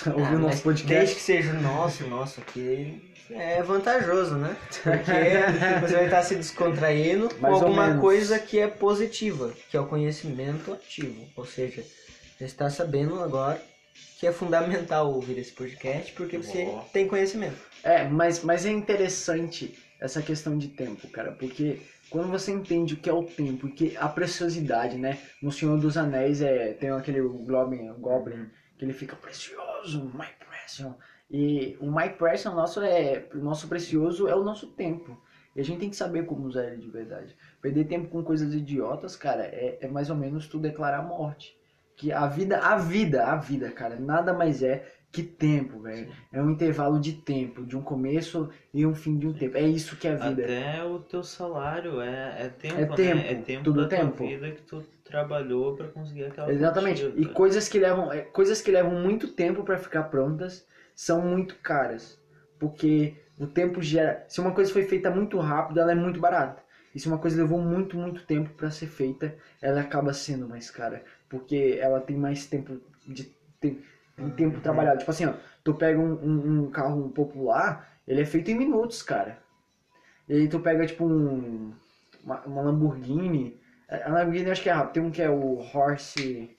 Ouvir 0.07 0.23
Ah, 0.23 0.29
o 0.29 0.33
mas 0.33 0.41
nosso 0.41 0.63
podcast. 0.63 0.95
Desde 0.95 1.15
que 1.15 1.21
seja 1.21 1.51
o 1.53 1.63
nosso, 1.63 2.07
nosso 2.07 2.41
aqui, 2.41 3.01
é 3.31 3.63
vantajoso, 3.63 4.37
né? 4.37 4.57
Porque 4.83 5.01
você 5.81 5.95
vai 5.95 6.05
estar 6.05 6.23
se 6.23 6.37
descontraindo 6.37 7.29
com 7.35 7.41
Mais 7.41 7.55
ou 7.57 7.63
alguma 7.63 7.99
coisa 7.99 8.39
que 8.39 8.59
é 8.59 8.69
positiva, 8.69 9.53
que 9.71 9.77
é 9.77 9.81
o 9.81 9.87
conhecimento 9.87 10.73
ativo. 10.73 11.27
Ou 11.35 11.45
seja, 11.45 11.83
você 12.39 12.45
está 12.45 12.71
sabendo 12.71 13.21
agora 13.21 13.61
que 14.21 14.25
é 14.25 14.33
fundamental 14.33 15.13
ouvir 15.13 15.39
esse 15.39 15.53
podcast 15.53 16.13
porque 16.13 16.39
você 16.39 16.73
tem 16.93 17.09
conhecimento. 17.09 17.57
É, 17.83 18.05
mas, 18.05 18.45
mas 18.45 18.65
é 18.65 18.71
interessante 18.71 19.77
essa 20.01 20.23
questão 20.23 20.57
de 20.57 20.69
tempo, 20.69 21.09
cara, 21.09 21.33
porque 21.33 21.81
quando 22.09 22.31
você 22.31 22.53
entende 22.53 22.95
o 22.95 22.97
que 22.97 23.11
é 23.11 23.13
o 23.13 23.25
tempo 23.25 23.67
e 23.67 23.73
que 23.73 23.97
a 23.97 24.09
preciosidade, 24.09 24.97
né? 24.97 25.19
No 25.43 25.51
Senhor 25.51 25.81
dos 25.81 25.97
Anéis 25.97 26.41
é, 26.41 26.75
tem 26.75 26.91
aquele 26.91 27.21
Goblin, 27.21 27.93
Goblin 27.95 28.49
que 28.79 28.85
ele 28.85 28.93
fica 28.93 29.17
precioso, 29.17 30.05
my 30.15 30.29
precious. 30.39 30.95
E 31.29 31.77
o 31.81 31.91
my 31.91 32.09
precious 32.11 32.55
nosso 32.55 32.81
é, 32.83 33.27
o 33.35 33.39
nosso 33.39 33.67
precioso 33.67 34.29
é 34.29 34.35
o 34.37 34.45
nosso 34.45 34.69
tempo. 34.69 35.21
E 35.57 35.61
a 35.61 35.65
gente 35.65 35.81
tem 35.81 35.91
que 35.91 35.97
saber 35.97 36.25
como 36.25 36.47
usar 36.47 36.69
ele 36.69 36.77
de 36.77 36.89
verdade. 36.89 37.37
Perder 37.61 37.89
tempo 37.89 38.09
com 38.09 38.23
coisas 38.23 38.55
idiotas, 38.55 39.17
cara, 39.17 39.43
é, 39.43 39.79
é 39.81 39.89
mais 39.89 40.09
ou 40.09 40.15
menos 40.15 40.47
tu 40.47 40.57
declarar 40.61 41.01
a 41.01 41.03
morte. 41.03 41.58
Que 41.99 42.13
a 42.13 42.27
vida, 42.27 42.59
a 42.59 42.77
vida, 42.77 43.27
a 43.27 43.37
vida, 43.37 43.71
cara, 43.73 43.97
nada 43.97 44.33
mais 44.33 44.63
é 44.63 44.85
que 45.11 45.23
tempo, 45.23 45.81
velho. 45.81 46.09
É 46.33 46.41
um 46.41 46.51
intervalo 46.51 47.01
de 47.01 47.13
tempo, 47.13 47.67
de 47.67 47.77
um 47.77 47.83
começo 47.83 48.49
e 48.73 48.87
um 48.87 48.95
fim 48.95 49.19
de 49.19 49.27
um 49.27 49.33
tempo. 49.33 49.57
É 49.57 49.63
isso 49.63 49.97
que 49.97 50.07
é 50.07 50.13
a 50.13 50.17
vida. 50.17 50.45
Até 50.45 50.85
o 50.85 51.01
teu 51.01 51.23
salário 51.25 52.01
é, 52.01 52.45
é 52.45 52.49
tempo, 52.49 52.79
É 52.79 52.85
tempo, 52.87 53.17
né? 53.17 53.33
É 53.33 53.35
tempo 53.35 53.65
tudo 53.65 53.83
da 53.83 53.89
tempo. 53.89 54.25
vida 54.25 54.51
que 54.53 54.63
tu 54.63 54.81
trabalhou 55.05 55.75
pra 55.75 55.89
conseguir 55.89 56.25
aquela 56.25 56.53
Exatamente. 56.53 57.03
quantia, 57.03 57.21
E 57.21 57.27
coisas 57.27 57.69
que 57.69 57.79
levam, 57.79 58.13
é, 58.13 58.21
coisas 58.21 58.61
que 58.61 58.71
levam 58.71 58.95
muito 58.95 59.29
tempo 59.29 59.65
pra 59.65 59.77
ficar 59.79 60.05
prontas 60.05 60.65
são 60.95 61.21
muito 61.21 61.57
caras, 61.63 62.19
porque 62.59 63.15
o 63.39 63.47
tempo 63.47 63.83
gera. 63.83 64.25
Se 64.29 64.41
uma 64.41 64.53
coisa 64.53 64.73
foi 64.73 64.83
feita 64.83 65.11
muito 65.11 65.39
rápido, 65.39 65.81
ela 65.81 65.93
é 65.93 65.95
muito 65.95 66.21
barata. 66.21 66.63
E 66.95 66.99
se 66.99 67.07
uma 67.07 67.19
coisa 67.19 67.37
levou 67.41 67.61
muito, 67.61 67.97
muito 67.97 68.25
tempo 68.25 68.51
pra 68.57 68.71
ser 68.71 68.87
feita, 68.87 69.35
ela 69.61 69.81
acaba 69.81 70.13
sendo 70.13 70.49
mais 70.49 70.71
cara, 70.71 71.03
porque 71.29 71.79
ela 71.81 72.01
tem 72.01 72.17
mais 72.17 72.47
tempo 72.47 72.81
de 73.07 73.25
tem, 73.61 73.81
tem 74.17 74.31
tempo 74.31 74.61
trabalhado. 74.61 74.99
Tipo 74.99 75.11
assim, 75.11 75.27
ó, 75.27 75.35
tu 75.65 75.75
pega 75.75 75.99
um, 75.99 76.13
um, 76.15 76.63
um 76.65 76.71
carro 76.71 77.09
popular, 77.11 78.01
ele 78.07 78.23
é 78.23 78.25
feito 78.25 78.51
em 78.51 78.57
minutos, 78.57 79.03
cara. 79.03 79.39
E 80.29 80.35
aí 80.35 80.49
tu 80.49 80.61
pega 80.61 80.87
tipo 80.87 81.05
um 81.05 81.73
uma, 82.25 82.41
uma 82.43 82.63
Lamborghini, 82.63 83.59
a 83.89 84.11
Lamborghini 84.11 84.51
acho 84.51 84.63
que 84.63 84.69
é 84.69 84.73
rápido. 84.73 84.93
Tem 84.93 85.03
um 85.03 85.11
que 85.11 85.23
é 85.23 85.31
o 85.31 85.59
Horse. 85.59 86.51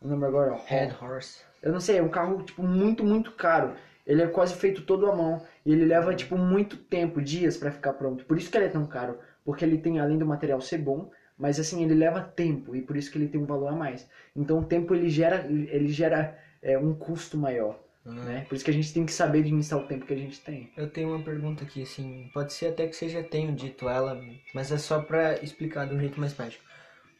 Não 0.00 0.10
lembro 0.10 0.28
agora. 0.28 0.52
o 0.52 0.64
Head 0.64 0.94
Horse. 1.00 1.42
Eu 1.60 1.72
não 1.72 1.80
sei, 1.80 1.98
é 1.98 2.02
um 2.02 2.08
carro 2.08 2.42
tipo 2.42 2.62
muito, 2.62 3.04
muito 3.04 3.32
caro. 3.32 3.74
Ele 4.06 4.22
é 4.22 4.26
quase 4.26 4.54
feito 4.54 4.82
todo 4.82 5.10
à 5.10 5.14
mão. 5.14 5.42
E 5.66 5.72
ele 5.72 5.84
leva 5.84 6.14
tipo 6.14 6.38
muito 6.38 6.76
tempo, 6.76 7.20
dias 7.20 7.56
pra 7.56 7.72
ficar 7.72 7.94
pronto. 7.94 8.24
Por 8.24 8.38
isso 8.38 8.50
que 8.50 8.56
ele 8.56 8.66
é 8.66 8.70
tão 8.70 8.86
caro. 8.86 9.18
Porque 9.44 9.64
ele 9.64 9.78
tem, 9.78 9.98
além 9.98 10.18
do 10.18 10.26
material 10.26 10.60
ser 10.60 10.78
bom, 10.78 11.10
mas 11.38 11.60
assim, 11.60 11.84
ele 11.84 11.94
leva 11.94 12.20
tempo 12.20 12.74
e 12.74 12.82
por 12.82 12.96
isso 12.96 13.10
que 13.10 13.18
ele 13.18 13.28
tem 13.28 13.40
um 13.40 13.46
valor 13.46 13.68
a 13.68 13.76
mais. 13.76 14.08
Então 14.34 14.58
o 14.58 14.64
tempo 14.64 14.94
ele 14.94 15.08
gera, 15.08 15.46
ele 15.46 15.88
gera 15.88 16.36
é, 16.60 16.76
um 16.76 16.94
custo 16.94 17.38
maior, 17.38 17.78
né? 18.04 18.44
Por 18.48 18.54
isso 18.54 18.64
que 18.64 18.70
a 18.70 18.74
gente 18.74 18.92
tem 18.92 19.06
que 19.06 19.12
saber 19.12 19.40
administrar 19.40 19.80
o 19.80 19.86
tempo 19.86 20.06
que 20.06 20.14
a 20.14 20.18
gente 20.18 20.40
tem. 20.40 20.70
Eu 20.76 20.88
tenho 20.88 21.14
uma 21.14 21.22
pergunta 21.22 21.64
aqui, 21.64 21.82
assim, 21.82 22.30
pode 22.34 22.52
ser 22.52 22.68
até 22.68 22.86
que 22.86 22.96
você 22.96 23.08
já 23.08 23.22
tenha 23.22 23.52
dito 23.52 23.88
ela, 23.88 24.20
mas 24.54 24.72
é 24.72 24.78
só 24.78 25.00
pra 25.00 25.36
explicar 25.42 25.86
de 25.86 25.94
um 25.94 26.00
jeito 26.00 26.18
mais 26.18 26.32
prático. 26.32 26.64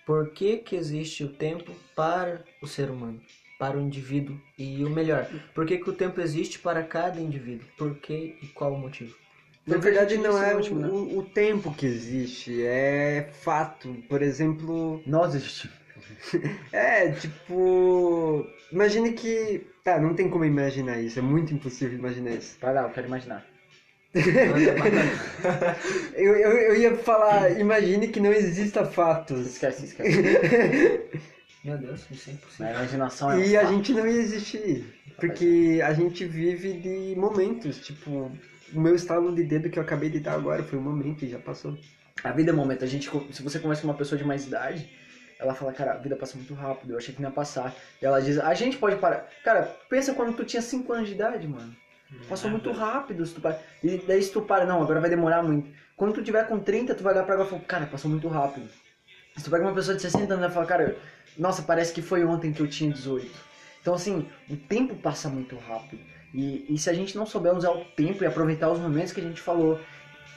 Por 0.05 0.31
que 0.31 0.57
que 0.57 0.75
existe 0.75 1.23
o 1.23 1.29
tempo 1.29 1.71
para 1.95 2.43
o 2.63 2.67
ser 2.67 2.91
humano, 2.91 3.21
para 3.59 3.77
o 3.77 3.81
indivíduo? 3.81 4.41
E 4.57 4.83
o 4.83 4.89
melhor, 4.89 5.29
por 5.55 5.67
que 5.67 5.77
que 5.77 5.91
o 5.91 5.93
tempo 5.93 6.21
existe 6.21 6.59
para 6.59 6.83
cada 6.83 7.21
indivíduo? 7.21 7.69
Por 7.77 7.95
que 7.97 8.39
e 8.43 8.47
qual 8.49 8.73
o 8.73 8.79
motivo? 8.79 9.15
Na 9.69 9.77
a 9.77 9.79
verdade, 9.79 10.17
não 10.19 10.43
é 10.43 10.55
último, 10.55 10.81
né? 10.81 10.89
o, 10.89 11.19
o 11.19 11.23
tempo 11.25 11.73
que 11.75 11.87
existe, 11.87 12.63
é 12.65 13.29
fato. 13.43 13.95
Por 14.09 14.23
exemplo, 14.23 15.03
Nós 15.07 15.35
existimos. 15.35 15.77
é 16.73 17.11
tipo. 17.13 18.47
Imagine 18.73 19.13
que. 19.13 19.67
Tá, 19.85 19.99
não 20.01 20.15
tem 20.15 20.29
como 20.29 20.45
imaginar 20.45 20.99
isso, 21.01 21.19
é 21.19 21.23
muito 21.23 21.55
impossível 21.55 21.99
imaginar 21.99 22.33
isso. 22.33 22.57
Vai 22.61 22.75
lá, 22.75 22.83
eu 22.83 22.91
quero 22.91 23.07
imaginar. 23.07 23.47
Eu, 26.15 26.35
eu, 26.37 26.51
eu 26.53 26.77
ia 26.81 26.97
falar, 26.97 27.59
imagine 27.61 28.09
que 28.09 28.19
não 28.21 28.33
exista 28.33 28.85
fatos. 28.85 29.47
Esquece, 29.47 29.85
esquece. 29.85 30.11
Meu 31.65 31.77
Deus, 31.79 32.07
isso 32.11 32.31
é 32.31 32.33
A 32.33 32.35
impossível. 32.35 32.71
imaginação 32.71 33.31
é 33.33 33.37
um 33.37 33.41
E 33.41 33.57
a 33.57 33.61
fato. 33.63 33.75
gente 33.75 33.93
não 33.93 34.07
ia 34.07 34.21
existir. 34.21 34.87
Porque 35.17 35.81
a 35.85 35.93
gente 35.93 36.25
vive 36.25 36.75
de 36.75 37.15
momentos. 37.17 37.81
Tipo, 37.85 38.31
o 38.73 38.81
meu 38.81 38.95
estalo 38.95 39.35
de 39.35 39.45
dedo 39.45 39.71
que 39.71 39.79
eu 39.79 39.83
acabei 39.83 40.11
de 40.11 40.21
dar 40.21 40.35
agora 40.35 40.63
foi 40.63 40.79
um 40.79 40.83
momento 40.83 41.25
e 41.25 41.29
já 41.29 41.39
passou. 41.39 41.77
A 42.23 42.33
vida 42.33 42.51
é 42.51 42.55
um 42.55 42.57
momento. 42.57 42.85
A 42.85 42.87
gente, 42.87 43.11
se 43.33 43.43
você 43.43 43.59
conversa 43.59 43.83
com 43.83 43.89
uma 43.89 43.97
pessoa 43.97 44.19
de 44.19 44.25
mais 44.25 44.47
idade, 44.47 44.91
ela 45.39 45.55
fala, 45.55 45.73
cara, 45.73 45.93
a 45.93 45.97
vida 45.97 46.17
passa 46.17 46.37
muito 46.37 46.53
rápido, 46.55 46.93
eu 46.93 46.99
achei 46.99 47.15
que 47.15 47.23
não 47.23 47.29
ia 47.29 47.35
passar. 47.35 47.75
E 48.03 48.05
ela 48.05 48.21
diz, 48.21 48.39
a 48.39 48.55
gente 48.55 48.77
pode 48.77 48.97
parar. 48.97 49.29
Cara, 49.45 49.63
pensa 49.89 50.13
quando 50.15 50.35
tu 50.35 50.45
tinha 50.45 50.61
5 50.61 50.93
anos 50.93 51.09
de 51.09 51.15
idade, 51.15 51.47
mano. 51.47 51.75
Passou 52.29 52.51
muito 52.51 52.73
rápido 52.73 53.25
se 53.25 53.35
tu 53.35 53.41
para. 53.41 53.61
E 53.83 53.99
daí 53.99 54.23
se 54.23 54.33
tu 54.33 54.43
para, 54.43 54.65
não, 54.65 54.83
agora 54.83 55.01
vai 55.01 55.11
demorar 55.11 55.43
muito. 55.43 55.71
Quando 55.97 56.15
tu 56.15 56.23
tiver 56.23 56.47
com 56.47 56.59
30, 56.59 56.95
tu 56.95 57.03
vai 57.03 57.13
olhar 57.13 57.25
pra 57.25 57.35
agora 57.35 57.47
e 57.49 57.51
falar, 57.51 57.63
cara, 57.63 57.87
passou 57.87 58.11
muito 58.11 58.27
rápido. 58.29 58.69
Se 59.37 59.45
tu 59.45 59.51
pega 59.51 59.63
uma 59.63 59.75
pessoa 59.75 59.95
de 59.95 60.03
60 60.03 60.33
anos 60.33 60.51
e 60.51 60.55
fala, 60.55 60.67
cara, 60.67 60.97
nossa, 61.37 61.63
parece 61.63 61.93
que 61.93 62.03
foi 62.03 62.25
ontem 62.25 62.53
que 62.53 62.61
eu 62.61 62.67
tinha 62.67 62.93
18. 62.93 63.31
Então, 63.81 63.95
assim, 63.95 64.29
o 64.49 64.57
tempo 64.57 64.97
passa 64.97 65.29
muito 65.29 65.57
rápido. 65.57 66.03
E, 66.35 66.67
e 66.69 66.79
se 66.79 66.91
a 66.91 66.93
gente 66.95 67.17
não 67.17 67.25
souber 67.27 67.55
usar 67.55 67.71
o 67.71 67.85
tempo 67.85 68.23
e 68.23 68.27
aproveitar 68.27 68.71
os 68.71 68.79
momentos 68.79 69.13
que 69.13 69.21
a 69.21 69.25
gente 69.25 69.41
falou, 69.41 69.81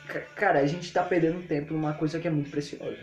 ca- 0.08 0.22
cara, 0.36 0.60
a 0.60 0.66
gente 0.66 0.92
tá 0.92 1.04
perdendo 1.04 1.46
tempo 1.48 1.74
numa 1.74 1.94
coisa 1.94 2.20
que 2.20 2.28
é 2.28 2.32
muito 2.32 2.50
preciosa. 2.50 2.98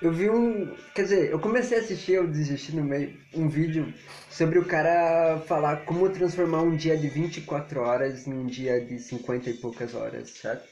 Eu 0.00 0.10
vi 0.12 0.28
um. 0.28 0.74
Quer 0.94 1.02
dizer, 1.02 1.30
eu 1.30 1.38
comecei 1.38 1.78
a 1.78 1.80
assistir, 1.80 2.14
eu 2.14 2.26
desisti 2.26 2.74
no 2.74 2.82
meio, 2.82 3.16
um 3.32 3.48
vídeo 3.48 3.94
sobre 4.28 4.58
o 4.58 4.64
cara 4.64 5.38
falar 5.46 5.84
como 5.84 6.10
transformar 6.10 6.62
um 6.62 6.74
dia 6.74 6.96
de 6.96 7.06
24 7.08 7.80
horas 7.80 8.26
em 8.26 8.32
um 8.32 8.46
dia 8.46 8.80
de 8.84 8.98
50 8.98 9.50
e 9.50 9.54
poucas 9.54 9.94
horas. 9.94 10.30
Certo? 10.30 10.64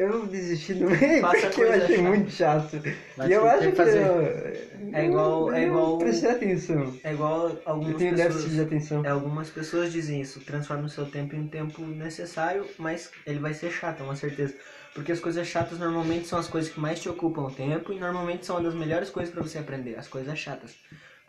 Eu 0.00 0.26
desisti 0.26 0.74
no 0.74 0.88
meio 0.90 1.20
Faça 1.20 1.46
porque 1.48 1.60
eu 1.62 1.72
achei 1.72 1.96
chata. 1.96 2.02
muito 2.08 2.30
chato. 2.30 2.82
Mas 3.18 3.28
e 3.28 3.32
eu 3.32 3.46
acho 3.46 3.60
que 3.60 3.70
que. 3.70 3.76
fazer. 3.76 4.06
eu- 4.06 4.70
É 4.92 5.04
igual- 5.04 5.48
eu 5.50 5.54
é 5.54 5.64
igual- 5.66 5.98
Prestei 5.98 6.30
atenção. 6.30 6.96
É 7.04 7.12
igual 7.12 7.48
Eu 7.50 7.60
algumas 7.66 7.96
tenho 7.98 8.10
pessoas... 8.16 8.34
déficit 8.34 8.54
de 8.54 8.60
atenção. 8.62 9.04
É, 9.04 9.08
algumas 9.10 9.50
pessoas 9.50 9.92
dizem 9.92 10.20
isso, 10.22 10.40
transforma 10.40 10.84
o 10.86 10.88
seu 10.88 11.04
tempo 11.04 11.36
em 11.36 11.40
um 11.40 11.46
tempo 11.46 11.82
necessário, 11.82 12.64
mas 12.78 13.10
ele 13.26 13.38
vai 13.38 13.52
ser 13.52 13.70
chato, 13.70 14.00
é 14.00 14.02
uma 14.04 14.16
certeza. 14.16 14.54
Porque 14.94 15.12
as 15.12 15.20
coisas 15.20 15.46
chatas 15.46 15.78
normalmente 15.78 16.26
são 16.26 16.38
as 16.38 16.48
coisas 16.48 16.72
que 16.72 16.80
mais 16.80 16.98
te 16.98 17.08
ocupam 17.08 17.42
o 17.42 17.50
tempo 17.50 17.92
e 17.92 17.98
normalmente 18.00 18.46
são 18.46 18.56
uma 18.56 18.62
das 18.64 18.74
melhores 18.74 19.10
coisas 19.10 19.32
pra 19.32 19.42
você 19.42 19.58
aprender, 19.58 19.96
as 19.98 20.08
coisas 20.08 20.36
chatas. 20.38 20.74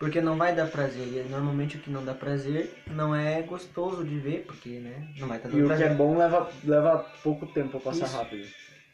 Porque 0.01 0.19
não 0.19 0.35
vai 0.35 0.51
dar 0.55 0.65
prazer, 0.65 1.05
e 1.05 1.29
normalmente 1.29 1.77
o 1.77 1.79
que 1.79 1.91
não 1.91 2.03
dá 2.03 2.11
prazer 2.11 2.73
não 2.87 3.13
é 3.15 3.39
gostoso 3.43 4.03
de 4.03 4.17
ver, 4.17 4.45
porque, 4.47 4.79
né, 4.79 5.07
não 5.19 5.27
vai 5.27 5.37
estar 5.37 5.47
E 5.49 5.51
dando 5.51 5.63
o 5.63 5.67
que 5.67 5.73
é 5.73 5.77
prazer. 5.77 5.95
bom 5.95 6.17
leva, 6.17 6.49
leva 6.63 7.05
pouco 7.21 7.45
tempo 7.45 7.69
pra 7.79 7.91
passar 7.91 8.05
Isso. 8.07 8.17
rápido. 8.17 8.47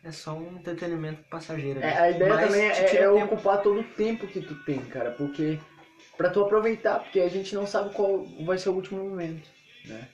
É 0.04 0.12
só 0.12 0.34
um 0.34 0.58
entretenimento 0.58 1.24
passageiro. 1.30 1.80
É, 1.80 1.84
né? 1.84 1.98
a 1.98 2.10
ideia 2.12 2.34
Mas 2.34 2.46
também 2.46 2.62
é, 2.62 2.72
é 2.80 2.84
tempo. 2.84 3.24
ocupar 3.24 3.62
todo 3.64 3.80
o 3.80 3.84
tempo 3.86 4.28
que 4.28 4.42
tu 4.42 4.54
tem, 4.66 4.80
cara, 4.82 5.12
porque 5.12 5.58
pra 6.18 6.30
tu 6.30 6.42
aproveitar, 6.42 7.00
porque 7.00 7.22
a 7.22 7.30
gente 7.30 7.56
não 7.56 7.66
sabe 7.66 7.94
qual 7.94 8.26
vai 8.46 8.58
ser 8.58 8.68
o 8.68 8.74
último 8.74 9.02
momento, 9.02 9.48
né? 9.86 10.10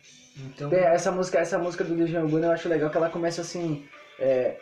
Então, 0.45 0.69
Tem 0.69 0.79
essa 0.79 1.11
música, 1.11 1.39
essa 1.39 1.57
música 1.57 1.83
do 1.83 1.95
Legião 1.95 2.23
Urbana 2.25 2.45
eu 2.47 2.51
acho 2.51 2.69
legal 2.69 2.91
que 2.91 2.97
ela 2.97 3.09
começa 3.09 3.41
assim, 3.41 3.83
é, 4.19 4.57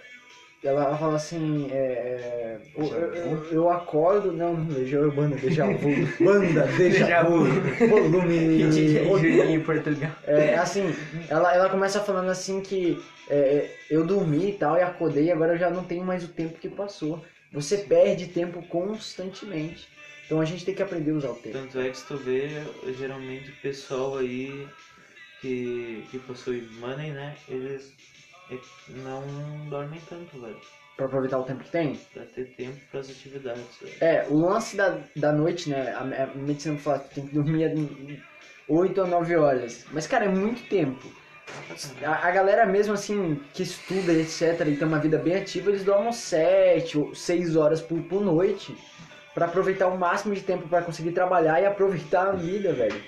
ela 0.63 0.95
fala 0.97 1.15
assim, 1.15 1.67
é, 1.71 1.75
é, 1.75 2.57
eu, 2.75 2.85
eu- 2.85 3.45
eu 3.51 3.69
acordo, 3.69 4.31
não, 4.31 4.53
não, 4.53 4.75
Legião 4.75 5.03
Urbana, 5.03 5.35
Deja 5.35 5.65
Vu, 5.65 5.89
banda, 6.23 6.67
Deja 6.77 7.23
Vu, 7.23 7.45
volume, 7.87 8.63
em 9.53 9.59
Portugal. 9.61 10.11
é, 10.25 10.55
assim, 10.55 10.93
ela, 11.29 11.53
ela 11.53 11.69
começa 11.69 11.99
falando 12.01 12.29
assim 12.29 12.61
que 12.61 13.01
é, 13.29 13.69
eu 13.89 14.05
dormi 14.05 14.49
e 14.49 14.53
tal, 14.53 14.77
e 14.77 14.81
acordei, 14.81 15.25
e 15.25 15.31
agora 15.31 15.53
eu 15.53 15.57
já 15.57 15.69
não 15.69 15.83
tenho 15.83 16.03
mais 16.03 16.23
o 16.23 16.27
tempo 16.27 16.59
que 16.59 16.69
passou. 16.69 17.23
Você 17.51 17.79
perde 17.79 18.27
tempo 18.27 18.61
constantemente. 18.67 19.87
Então 20.25 20.39
a 20.39 20.45
gente 20.45 20.63
tem 20.63 20.73
que 20.73 20.81
aprender 20.81 21.11
a 21.11 21.15
usar 21.15 21.31
o 21.31 21.35
tempo. 21.35 21.57
Tanto 21.57 21.77
é 21.79 21.89
que 21.89 22.01
tu 22.07 22.15
vê, 22.15 22.47
geralmente 22.97 23.49
o 23.49 23.55
pessoal 23.61 24.17
aí 24.17 24.65
que, 25.41 26.05
que 26.09 26.19
possui 26.19 26.61
money, 26.79 27.11
né? 27.11 27.35
Eles 27.49 27.93
é, 28.51 28.59
não 28.89 29.23
dormem 29.69 29.99
tanto, 30.09 30.39
velho. 30.39 30.57
Pra 30.97 31.05
aproveitar 31.05 31.39
o 31.39 31.43
tempo 31.43 31.63
que 31.63 31.71
tem. 31.71 31.95
Pra 32.13 32.23
ter 32.23 32.45
tempo 32.55 32.77
pras 32.91 33.09
atividades, 33.09 33.63
velho. 33.81 33.95
É, 34.01 34.27
o 34.29 34.37
lance 34.37 34.75
da, 34.75 34.99
da 35.15 35.31
noite, 35.31 35.69
né? 35.69 35.91
A, 35.93 36.23
a 36.23 36.27
medicina 36.35 36.77
fala 36.77 36.99
que 36.99 37.15
tem 37.15 37.27
que 37.27 37.33
dormir 37.33 38.21
8 38.67 39.01
ou 39.01 39.07
9 39.07 39.35
horas. 39.37 39.85
Mas, 39.91 40.05
cara, 40.05 40.25
é 40.25 40.29
muito 40.29 40.67
tempo. 40.69 41.07
A, 42.03 42.27
a 42.27 42.31
galera 42.31 42.65
mesmo 42.65 42.93
assim, 42.93 43.41
que 43.53 43.63
estuda, 43.63 44.13
etc, 44.13 44.61
e 44.67 44.77
tem 44.77 44.87
uma 44.87 44.99
vida 44.99 45.17
bem 45.17 45.35
ativa, 45.35 45.69
eles 45.69 45.83
dormem 45.83 46.11
7 46.11 46.97
ou 46.97 47.15
6 47.15 47.55
horas 47.55 47.81
por, 47.81 48.01
por 48.03 48.21
noite 48.21 48.75
pra 49.33 49.45
aproveitar 49.45 49.87
o 49.87 49.97
máximo 49.97 50.33
de 50.33 50.41
tempo 50.41 50.67
pra 50.67 50.81
conseguir 50.81 51.11
trabalhar 51.11 51.61
e 51.61 51.65
aproveitar 51.65 52.27
a 52.27 52.31
vida, 52.33 52.73
velho. 52.73 53.01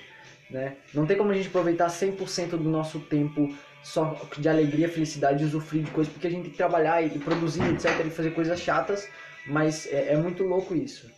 Né? 0.50 0.76
Não 0.92 1.06
tem 1.06 1.16
como 1.16 1.30
a 1.30 1.34
gente 1.34 1.48
aproveitar 1.48 1.88
100% 1.88 2.50
do 2.50 2.68
nosso 2.68 3.00
tempo 3.00 3.54
só 3.84 4.18
de 4.38 4.48
alegria, 4.48 4.88
felicidade 4.88 5.44
usufruir 5.44 5.84
de 5.84 5.90
coisas, 5.90 6.12
porque 6.12 6.26
a 6.26 6.30
gente 6.30 6.42
tem 6.42 6.50
que 6.50 6.56
trabalhar 6.56 7.02
e 7.02 7.18
produzir, 7.18 7.62
etc, 7.74 8.06
e 8.06 8.10
fazer 8.10 8.30
coisas 8.30 8.58
chatas, 8.58 9.06
mas 9.46 9.86
é, 9.86 10.14
é 10.14 10.16
muito 10.16 10.42
louco 10.42 10.74
isso. 10.74 11.08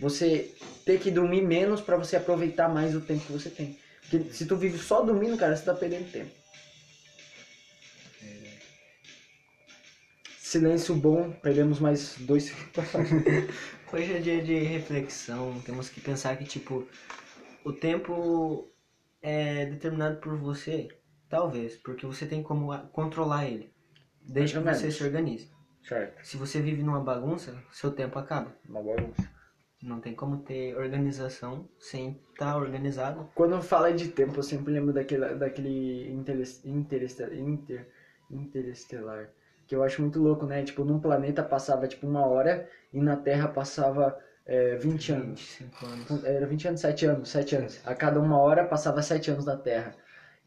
Você 0.00 0.52
ter 0.84 0.98
que 0.98 1.10
dormir 1.10 1.40
menos 1.40 1.80
pra 1.80 1.96
você 1.96 2.16
aproveitar 2.16 2.68
mais 2.68 2.94
o 2.94 3.00
tempo 3.00 3.24
que 3.24 3.32
você 3.32 3.48
tem. 3.48 3.78
Porque 4.02 4.32
se 4.32 4.44
tu 4.44 4.56
vive 4.56 4.76
só 4.76 5.02
dormindo, 5.02 5.38
cara, 5.38 5.56
você 5.56 5.64
tá 5.64 5.72
perdendo 5.72 6.10
tempo. 6.10 6.30
Silêncio 10.38 10.94
bom, 10.94 11.30
perdemos 11.30 11.78
mais 11.80 12.16
dois. 12.20 12.52
Hoje 13.92 14.12
é 14.12 14.18
dia 14.18 14.42
de 14.42 14.58
reflexão, 14.58 15.60
temos 15.64 15.88
que 15.88 16.00
pensar 16.00 16.36
que, 16.36 16.44
tipo, 16.44 16.86
o 17.64 17.72
tempo 17.72 18.68
é 19.22 19.66
determinado 19.66 20.20
por 20.20 20.36
você, 20.36 20.88
talvez, 21.28 21.76
porque 21.76 22.06
você 22.06 22.26
tem 22.26 22.42
como 22.42 22.76
controlar 22.88 23.46
ele, 23.46 23.72
desde 24.22 24.58
que 24.58 24.64
Mais 24.64 24.76
você 24.78 24.82
menos. 24.84 24.96
se 24.98 25.04
organize. 25.04 25.50
Certo, 25.82 26.24
Se 26.26 26.36
você 26.36 26.60
vive 26.60 26.82
numa 26.82 27.00
bagunça, 27.00 27.56
seu 27.70 27.90
tempo 27.92 28.18
acaba. 28.18 28.52
uma 28.68 28.82
bagunça. 28.82 29.28
Não 29.82 30.00
tem 30.00 30.14
como 30.14 30.38
ter 30.38 30.74
organização 30.76 31.68
sem 31.78 32.20
estar 32.32 32.56
organizado. 32.56 33.30
Quando 33.34 33.60
fala 33.62 33.92
de 33.92 34.08
tempo, 34.08 34.36
eu 34.38 34.42
sempre 34.42 34.72
lembro 34.72 34.92
daquele, 34.92 35.34
daquele 35.34 36.10
interes- 36.10 36.64
intereste- 36.64 37.22
inter, 37.34 37.86
interestelar. 38.30 39.28
Que 39.66 39.74
eu 39.76 39.82
acho 39.82 40.00
muito 40.02 40.20
louco, 40.20 40.46
né? 40.46 40.62
Tipo, 40.64 40.84
num 40.84 40.98
planeta 40.98 41.42
passava 41.42 41.86
tipo 41.86 42.06
uma 42.06 42.24
hora 42.26 42.68
e 42.92 43.00
na 43.00 43.16
Terra 43.16 43.48
passava 43.48 44.18
é, 44.46 44.76
20 44.76 45.12
anos. 45.12 45.56
25 45.60 45.86
anos. 45.86 46.24
Era 46.24 46.46
20 46.46 46.68
anos, 46.68 46.80
7 46.80 47.06
anos, 47.06 47.28
7 47.28 47.56
anos. 47.56 47.80
A 47.86 47.94
cada 47.94 48.18
uma 48.20 48.38
hora 48.38 48.64
passava 48.64 49.02
7 49.02 49.30
anos 49.30 49.44
na 49.44 49.56
Terra. 49.56 49.94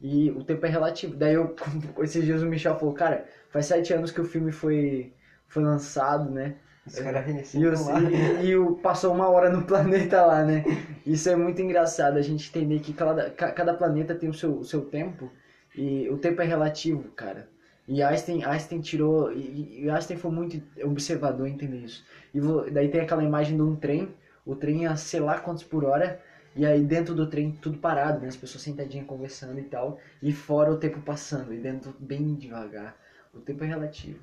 E 0.00 0.30
o 0.30 0.42
tempo 0.42 0.64
é 0.66 0.68
relativo. 0.68 1.16
Daí 1.16 1.34
eu, 1.34 1.54
esses 2.02 2.24
dias 2.24 2.42
o 2.42 2.46
Michel 2.46 2.74
falou, 2.78 2.94
cara, 2.94 3.26
faz 3.50 3.66
7 3.66 3.92
anos 3.92 4.10
que 4.10 4.20
o 4.20 4.24
filme 4.24 4.50
foi, 4.52 5.12
foi 5.46 5.62
lançado, 5.62 6.30
né? 6.30 6.54
Os 6.86 6.98
caras 6.98 7.26
E, 7.54 7.66
os- 7.66 7.86
e- 7.88 8.46
e 8.46 8.56
o- 8.56 8.76
passou 8.76 9.12
uma 9.12 9.28
hora 9.28 9.50
no 9.50 9.62
planeta 9.66 10.24
lá, 10.24 10.42
né? 10.44 10.64
Isso 11.04 11.28
é 11.28 11.36
muito 11.36 11.60
engraçado, 11.60 12.16
a 12.16 12.22
gente 12.22 12.48
entender 12.48 12.80
que 12.80 12.92
cada, 12.92 13.30
ca- 13.30 13.52
cada 13.52 13.74
planeta 13.74 14.14
tem 14.14 14.28
o 14.28 14.34
seu, 14.34 14.58
o 14.58 14.64
seu 14.64 14.82
tempo 14.82 15.30
e 15.76 16.08
o 16.08 16.16
tempo 16.16 16.40
é 16.42 16.44
relativo, 16.44 17.10
cara. 17.10 17.48
E 17.86 18.02
Einstein, 18.02 18.44
Einstein 18.44 18.80
tirou. 18.80 19.32
E, 19.32 19.84
e 19.84 19.90
Einstein 19.90 20.16
foi 20.16 20.30
muito 20.30 20.62
observador 20.84 21.46
em 21.46 21.52
entender 21.52 21.78
isso. 21.78 22.04
E 22.32 22.40
daí 22.70 22.88
tem 22.88 23.00
aquela 23.00 23.22
imagem 23.24 23.56
de 23.56 23.62
um 23.62 23.74
trem, 23.76 24.08
o 24.46 24.54
trem 24.54 24.86
a 24.86 24.96
sei 24.96 25.20
lá 25.20 25.38
quantos 25.38 25.64
por 25.64 25.84
hora, 25.84 26.20
e 26.56 26.66
aí 26.66 26.82
dentro 26.82 27.14
do 27.14 27.26
trem 27.28 27.52
tudo 27.52 27.78
parado, 27.78 28.20
né? 28.20 28.28
As 28.28 28.36
pessoas 28.36 28.62
sentadinhas 28.62 29.06
conversando 29.06 29.58
e 29.58 29.64
tal, 29.64 29.98
e 30.22 30.32
fora 30.32 30.72
o 30.72 30.78
tempo 30.78 31.00
passando, 31.00 31.52
e 31.54 31.58
dentro 31.58 31.94
bem 31.98 32.34
devagar. 32.34 32.96
O 33.32 33.40
tempo 33.40 33.62
é 33.64 33.66
relativo. 33.66 34.18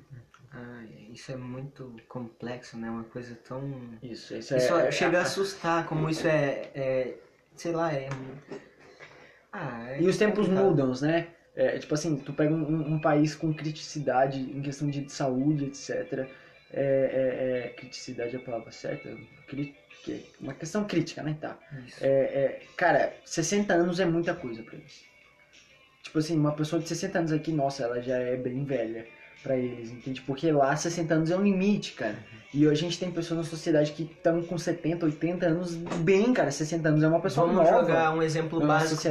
Ah, 0.52 0.82
isso 1.10 1.30
é 1.32 1.36
muito 1.36 1.94
complexo, 2.08 2.76
né? 2.76 2.90
Uma 2.90 3.04
coisa 3.04 3.36
tão. 3.46 3.62
Isso, 4.02 4.34
isso 4.34 4.54
é. 4.54 4.56
Isso 4.58 4.74
é- 4.74 4.90
chega 4.90 5.18
a 5.18 5.22
assustar, 5.22 5.86
como 5.86 6.08
isso 6.08 6.26
é. 6.26 6.70
é 6.74 7.14
sei 7.56 7.72
lá, 7.72 7.92
é. 7.92 8.08
Ah, 9.52 9.90
é 9.90 10.00
E 10.02 10.06
os 10.06 10.16
tempos 10.16 10.46
complicado. 10.46 10.68
mudam, 10.68 10.92
né? 11.00 11.28
É, 11.54 11.78
tipo 11.78 11.92
assim, 11.94 12.16
tu 12.16 12.32
pega 12.32 12.54
um, 12.54 12.94
um 12.94 13.00
país 13.00 13.34
com 13.34 13.52
criticidade 13.52 14.38
em 14.40 14.62
questão 14.62 14.88
de 14.88 15.10
saúde, 15.10 15.64
etc. 15.64 16.28
É, 16.70 16.82
é, 16.82 17.66
é, 17.66 17.68
criticidade 17.70 18.36
é 18.36 18.38
a 18.38 18.42
palavra 18.42 18.70
certa? 18.70 19.10
Cri, 19.48 19.74
que, 20.08 20.24
uma 20.40 20.54
questão 20.54 20.84
crítica, 20.84 21.22
né? 21.22 21.36
Tá. 21.40 21.58
É, 22.00 22.08
é, 22.08 22.60
cara, 22.76 23.14
60 23.24 23.72
anos 23.74 24.00
é 24.00 24.06
muita 24.06 24.34
coisa 24.34 24.62
pra 24.62 24.74
eles. 24.74 25.04
Tipo 26.02 26.18
assim, 26.18 26.36
uma 26.38 26.52
pessoa 26.52 26.80
de 26.80 26.88
60 26.88 27.18
anos 27.18 27.32
aqui, 27.32 27.52
nossa, 27.52 27.82
ela 27.82 28.00
já 28.00 28.16
é 28.16 28.36
bem 28.36 28.64
velha 28.64 29.06
pra 29.42 29.56
eles, 29.56 29.90
entende? 29.90 30.20
Porque 30.22 30.50
lá 30.50 30.74
60 30.74 31.14
anos 31.14 31.30
é 31.30 31.36
um 31.36 31.42
limite, 31.42 31.92
cara. 31.92 32.16
E 32.52 32.66
a 32.66 32.74
gente 32.74 32.98
tem 32.98 33.10
pessoas 33.10 33.38
na 33.40 33.44
sociedade 33.44 33.92
que 33.92 34.04
estão 34.04 34.42
com 34.42 34.56
70, 34.56 35.04
80 35.04 35.46
anos 35.46 35.74
bem, 35.74 36.32
cara. 36.32 36.50
60 36.50 36.88
anos 36.88 37.02
é 37.02 37.08
uma 37.08 37.20
pessoa 37.20 37.46
Vamos 37.46 37.62
nova. 37.62 37.82
jogar 37.82 38.14
um 38.14 38.22
exemplo 38.22 38.66
básico 38.66 39.02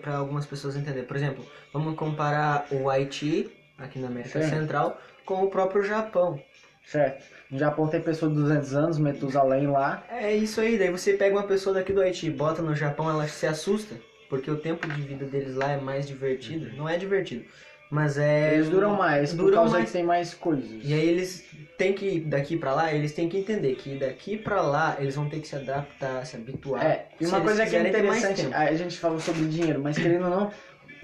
para 0.00 0.16
algumas 0.16 0.44
pessoas 0.44 0.76
entenderem. 0.76 1.04
Por 1.04 1.16
exemplo, 1.16 1.46
vamos 1.72 1.94
comparar 1.96 2.66
o 2.72 2.90
Haiti, 2.90 3.48
aqui 3.78 4.00
na 4.00 4.08
América 4.08 4.40
Certo. 4.40 4.50
Central, 4.50 5.00
com 5.24 5.44
o 5.44 5.50
próprio 5.50 5.84
Japão. 5.84 6.42
Certo. 6.84 7.24
No 7.52 7.58
Japão 7.58 7.86
tem 7.86 8.00
pessoa 8.00 8.30
de 8.30 8.38
200 8.38 8.74
anos, 8.74 8.98
Metusalém 8.98 9.66
lá. 9.66 10.02
É 10.08 10.34
isso 10.34 10.58
aí, 10.58 10.78
daí 10.78 10.90
você 10.90 11.12
pega 11.12 11.36
uma 11.36 11.46
pessoa 11.46 11.74
daqui 11.74 11.92
do 11.92 12.00
Haiti 12.00 12.28
e 12.28 12.30
bota 12.30 12.62
no 12.62 12.74
Japão, 12.74 13.10
ela 13.10 13.28
se 13.28 13.46
assusta, 13.46 13.94
porque 14.30 14.50
o 14.50 14.56
tempo 14.56 14.88
de 14.88 15.02
vida 15.02 15.26
deles 15.26 15.54
lá 15.54 15.72
é 15.72 15.76
mais 15.78 16.08
divertido. 16.08 16.74
Não 16.74 16.88
é 16.88 16.96
divertido, 16.96 17.44
mas 17.90 18.16
é. 18.16 18.54
Eles 18.54 18.70
duram 18.70 18.96
mais, 18.96 19.34
por 19.34 19.36
duram 19.36 19.54
causa 19.58 19.74
mais. 19.74 19.86
que 19.86 19.92
tem 19.92 20.02
mais 20.02 20.32
coisas. 20.32 20.80
E 20.82 20.94
aí 20.94 21.06
eles 21.06 21.44
têm 21.76 21.92
que 21.92 22.06
ir 22.06 22.20
daqui 22.20 22.56
pra 22.56 22.74
lá, 22.74 22.90
eles 22.90 23.12
têm 23.12 23.28
que 23.28 23.36
entender 23.36 23.74
que 23.74 23.98
daqui 23.98 24.38
pra 24.38 24.62
lá 24.62 24.96
eles 24.98 25.14
vão 25.14 25.28
ter 25.28 25.38
que 25.40 25.46
se 25.46 25.54
adaptar, 25.54 26.24
se 26.24 26.36
habituar. 26.36 26.82
É, 26.82 27.08
e 27.20 27.26
uma 27.26 27.42
coisa 27.42 27.66
que 27.66 27.76
é 27.76 27.86
interessante, 27.86 28.48
a 28.54 28.72
gente 28.74 28.98
falou 28.98 29.20
sobre 29.20 29.44
dinheiro, 29.44 29.78
mas 29.78 29.98
querendo 29.98 30.24
ou 30.24 30.30
não, 30.30 30.50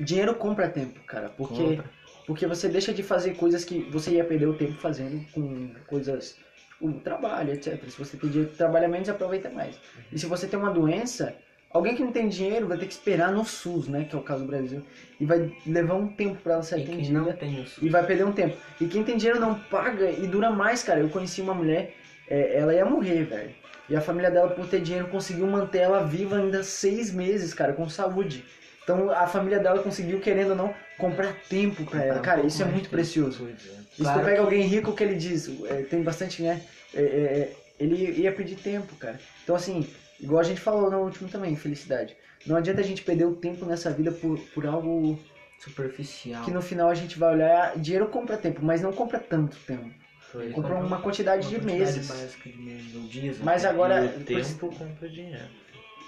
dinheiro 0.00 0.34
compra 0.34 0.66
tempo, 0.66 0.98
cara. 1.06 1.28
Porque, 1.28 1.62
Compra. 1.62 1.97
Porque 2.28 2.46
você 2.46 2.68
deixa 2.68 2.92
de 2.92 3.02
fazer 3.02 3.36
coisas 3.36 3.64
que 3.64 3.80
você 3.90 4.10
ia 4.10 4.22
perder 4.22 4.46
o 4.46 4.52
tempo 4.52 4.74
fazendo 4.74 5.24
com 5.32 5.70
coisas, 5.86 6.36
o 6.78 6.92
trabalho, 6.92 7.54
etc. 7.54 7.82
Se 7.88 7.98
você 7.98 8.18
tem 8.18 8.28
dinheiro, 8.28 8.52
trabalha 8.54 8.86
menos, 8.86 9.08
aproveita 9.08 9.48
mais. 9.48 9.80
E 10.12 10.18
se 10.18 10.26
você 10.26 10.46
tem 10.46 10.58
uma 10.58 10.70
doença, 10.70 11.34
alguém 11.70 11.96
que 11.96 12.04
não 12.04 12.12
tem 12.12 12.28
dinheiro 12.28 12.68
vai 12.68 12.76
ter 12.76 12.84
que 12.84 12.92
esperar 12.92 13.32
no 13.32 13.46
SUS, 13.46 13.88
né, 13.88 14.04
que 14.04 14.14
é 14.14 14.18
o 14.18 14.22
caso 14.22 14.42
do 14.42 14.46
Brasil, 14.46 14.82
e 15.18 15.24
vai 15.24 15.50
levar 15.66 15.94
um 15.94 16.06
tempo 16.08 16.36
pra 16.42 16.52
ela 16.52 16.62
ser 16.62 16.74
E 16.74 16.82
atendida. 17.30 17.66
E 17.80 17.88
vai 17.88 18.06
perder 18.06 18.24
um 18.24 18.32
tempo. 18.32 18.58
E 18.78 18.86
quem 18.86 19.02
tem 19.02 19.16
dinheiro 19.16 19.40
não 19.40 19.58
paga 19.58 20.10
e 20.10 20.26
dura 20.26 20.50
mais, 20.50 20.82
cara. 20.82 21.00
Eu 21.00 21.08
conheci 21.08 21.40
uma 21.40 21.54
mulher, 21.54 21.94
é, 22.28 22.58
ela 22.58 22.74
ia 22.74 22.84
morrer, 22.84 23.24
velho. 23.24 23.54
E 23.88 23.96
a 23.96 24.02
família 24.02 24.30
dela, 24.30 24.50
por 24.50 24.68
ter 24.68 24.82
dinheiro, 24.82 25.08
conseguiu 25.08 25.46
manter 25.46 25.78
ela 25.78 26.04
viva 26.04 26.36
ainda 26.36 26.62
seis 26.62 27.10
meses, 27.10 27.54
cara, 27.54 27.72
com 27.72 27.88
saúde. 27.88 28.44
Então 28.88 29.10
a 29.10 29.26
família 29.26 29.58
dela 29.58 29.82
conseguiu, 29.82 30.18
querendo 30.18 30.50
ou 30.50 30.56
não, 30.56 30.74
comprar 30.96 31.34
tempo 31.46 31.84
pra 31.84 32.02
ela. 32.02 32.20
Um 32.20 32.22
Cara, 32.22 32.46
isso 32.46 32.62
é 32.62 32.64
muito 32.64 32.88
precioso. 32.88 33.46
É. 33.46 33.50
E 33.50 34.04
se 34.04 34.12
tu 34.14 34.20
pega 34.24 34.40
alguém 34.40 34.62
rico, 34.62 34.92
o 34.92 34.94
que 34.94 35.04
ele 35.04 35.14
diz? 35.14 35.50
É, 35.66 35.82
tem 35.82 36.02
bastante, 36.02 36.42
né? 36.42 36.62
É, 36.94 37.02
é, 37.02 37.04
é, 37.04 37.56
ele 37.78 38.22
ia 38.22 38.32
pedir 38.32 38.56
tempo, 38.56 38.96
cara. 38.96 39.20
Então, 39.44 39.54
assim, 39.54 39.86
igual 40.18 40.40
a 40.40 40.42
gente 40.42 40.58
falou 40.58 40.90
no 40.90 41.00
último 41.00 41.28
também, 41.28 41.54
felicidade. 41.54 42.16
Não 42.46 42.56
adianta 42.56 42.80
a 42.80 42.84
gente 42.84 43.02
perder 43.02 43.26
o 43.26 43.36
tempo 43.36 43.66
nessa 43.66 43.90
vida 43.90 44.10
por, 44.10 44.38
por 44.54 44.64
algo 44.64 45.18
Superficial. 45.58 46.42
que 46.46 46.50
no 46.50 46.62
final 46.62 46.88
a 46.88 46.94
gente 46.94 47.18
vai 47.18 47.34
olhar. 47.34 47.78
Dinheiro 47.78 48.08
compra 48.08 48.38
tempo, 48.38 48.64
mas 48.64 48.80
não 48.80 48.92
compra 48.92 49.18
tanto 49.18 49.54
tempo. 49.66 49.90
Pois 50.32 50.52
Compra 50.52 50.74
é. 50.74 50.78
uma 50.78 51.00
quantidade 51.00 51.46
Uma 51.46 51.50
de 51.50 51.56
quantidade 51.64 51.92
meses. 51.92 52.08
básica 52.08 52.48
de 52.50 52.58
meses 52.58 53.10
dias. 53.10 53.38
Mas 53.40 53.64
até. 53.64 53.74
agora. 53.74 54.04
E 54.04 54.20
o 54.20 54.24
tempo 54.24 54.76
compra 54.76 55.08
dinheiro. 55.08 55.48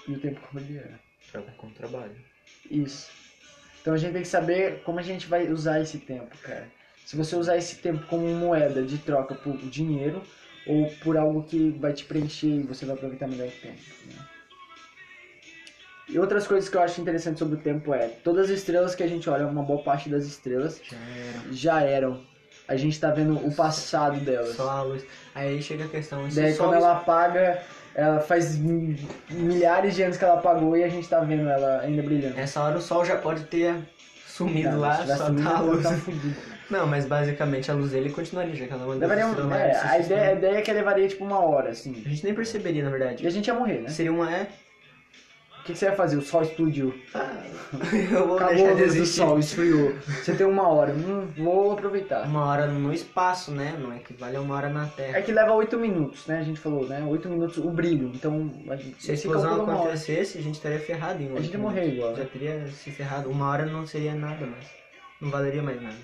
E 0.07 0.11
o 0.13 0.19
tempo 0.19 0.41
compra 0.41 0.63
dinheiro. 0.63 0.89
Pra 1.31 1.41
com 1.41 1.69
trabalho. 1.71 2.30
Isso. 2.69 3.09
Então 3.81 3.93
a 3.93 3.97
gente 3.97 4.13
tem 4.13 4.21
que 4.21 4.27
saber 4.27 4.81
como 4.83 4.99
a 4.99 5.03
gente 5.03 5.27
vai 5.27 5.47
usar 5.51 5.81
esse 5.81 5.97
tempo, 5.97 6.37
cara. 6.39 6.67
Se 7.05 7.15
você 7.15 7.35
usar 7.35 7.57
esse 7.57 7.77
tempo 7.77 8.05
como 8.07 8.27
moeda 8.27 8.83
de 8.83 8.97
troca 8.99 9.35
por 9.35 9.57
dinheiro 9.57 10.21
ou 10.67 10.89
por 11.03 11.17
algo 11.17 11.43
que 11.43 11.71
vai 11.71 11.91
te 11.91 12.05
preencher 12.05 12.47
e 12.47 12.63
você 12.63 12.85
vai 12.85 12.95
aproveitar 12.95 13.27
melhor 13.27 13.47
o 13.47 13.51
tempo. 13.51 13.81
né? 14.05 14.27
E 16.07 16.19
outras 16.19 16.45
coisas 16.45 16.69
que 16.69 16.75
eu 16.75 16.81
acho 16.81 16.99
interessante 17.01 17.39
sobre 17.39 17.55
o 17.55 17.59
tempo 17.61 17.93
é 17.93 18.07
todas 18.07 18.49
as 18.49 18.57
estrelas 18.57 18.93
que 18.93 19.01
a 19.03 19.07
gente 19.07 19.29
olha, 19.29 19.47
uma 19.47 19.63
boa 19.63 19.81
parte 19.81 20.09
das 20.09 20.25
estrelas 20.25 20.81
Já 20.89 20.97
era. 20.97 21.53
já 21.53 21.81
eram. 21.81 22.30
A 22.67 22.75
gente 22.75 22.99
tá 22.99 23.11
vendo 23.11 23.35
o 23.45 23.53
passado 23.53 24.19
delas. 24.19 24.55
Só 24.55 24.69
a 24.69 24.81
luz. 24.83 25.03
Aí 25.35 25.61
chega 25.61 25.85
a 25.85 25.87
questão. 25.87 26.27
Daí 26.33 26.53
sol 26.53 26.67
quando 26.67 26.75
ela 26.77 26.93
apaga, 26.93 27.61
ela 27.93 28.19
faz 28.21 28.57
mi- 28.57 28.97
milhares 29.29 29.95
de 29.95 30.03
anos 30.03 30.17
que 30.17 30.23
ela 30.23 30.35
apagou 30.35 30.77
e 30.77 30.83
a 30.83 30.87
gente 30.89 31.07
tá 31.07 31.19
vendo 31.19 31.49
ela 31.49 31.81
ainda 31.81 32.01
brilhando. 32.01 32.39
Essa 32.39 32.61
hora 32.61 32.77
o 32.77 32.81
sol 32.81 33.03
já 33.03 33.17
pode 33.17 33.43
ter 33.45 33.75
sumido 34.25 34.71
Não, 34.71 34.79
lá, 34.79 35.05
só 35.05 35.25
sumido, 35.25 35.49
tá 35.49 35.57
a 35.57 35.61
luz. 35.61 35.83
tá. 35.83 35.95
Não, 36.69 36.87
mas 36.87 37.05
basicamente 37.05 37.69
a 37.69 37.73
luz 37.73 37.91
dele 37.91 38.09
continuaria, 38.11 38.55
já 38.55 38.65
que 38.65 38.71
ela 38.71 38.85
manda 38.85 38.99
Levaria 39.05 39.27
um- 39.27 39.53
é, 39.53 39.75
a, 39.75 39.99
ideia, 39.99 40.29
a 40.29 40.33
ideia 40.33 40.57
é 40.57 40.61
que 40.61 40.71
levaria 40.71 41.07
tipo 41.07 41.25
uma 41.25 41.39
hora, 41.39 41.71
assim. 41.71 42.01
A 42.05 42.09
gente 42.09 42.23
nem 42.23 42.33
perceberia, 42.33 42.81
na 42.83 42.87
E 42.89 42.91
verdade. 42.91 43.27
a 43.27 43.29
gente 43.29 43.47
ia 43.47 43.53
morrer, 43.53 43.81
né? 43.81 43.89
Seria 43.89 44.11
uma 44.13 44.33
é. 44.33 44.47
O 45.61 45.63
que, 45.63 45.75
você 45.75 45.85
vai 45.87 45.95
fazer? 45.95 46.17
O 46.17 46.21
sol 46.23 46.41
explodiu. 46.41 46.91
Eu 48.11 48.27
vou 48.27 48.35
Acabou 48.37 48.55
deixar 48.55 48.71
a 48.71 48.73
de 48.73 48.81
existir. 48.81 49.17
sol, 49.19 49.37
esfriou. 49.39 49.93
Você 49.99 50.33
tem 50.33 50.45
uma 50.45 50.67
hora. 50.67 50.91
Hum, 50.91 51.27
vou 51.37 51.71
aproveitar. 51.73 52.25
Uma 52.25 52.45
hora 52.45 52.65
no 52.65 52.91
espaço, 52.91 53.51
né? 53.51 53.77
Não 53.79 53.95
equivale 53.95 54.35
a 54.37 54.41
uma 54.41 54.55
hora 54.55 54.69
na 54.69 54.87
Terra. 54.87 55.19
É 55.19 55.21
que 55.21 55.31
leva 55.31 55.53
8 55.53 55.77
minutos, 55.77 56.25
né? 56.25 56.39
A 56.39 56.43
gente 56.43 56.59
falou, 56.59 56.87
né? 56.87 57.03
8 57.07 57.29
minutos 57.29 57.57
o 57.59 57.69
brilho. 57.69 58.11
Então 58.13 58.51
a 58.69 58.75
gente 58.75 59.01
Se 59.03 59.11
a 59.11 59.13
explosão 59.13 59.61
acontecesse, 59.61 60.39
a 60.39 60.41
gente 60.41 60.55
estaria 60.55 60.79
ferrado 60.79 61.21
em 61.21 61.27
A 61.27 61.33
oito 61.33 61.43
gente 61.43 61.53
ia 61.53 61.59
morrer 61.59 61.93
igual. 61.93 62.15
Já 62.15 62.25
teria 62.25 62.67
se 62.67 62.89
ferrado. 62.91 63.29
Uma 63.29 63.47
hora 63.49 63.65
não 63.67 63.85
seria 63.85 64.15
nada 64.15 64.45
mais. 64.47 64.65
Não 65.21 65.29
valeria 65.29 65.61
mais 65.61 65.79
nada. 65.79 65.97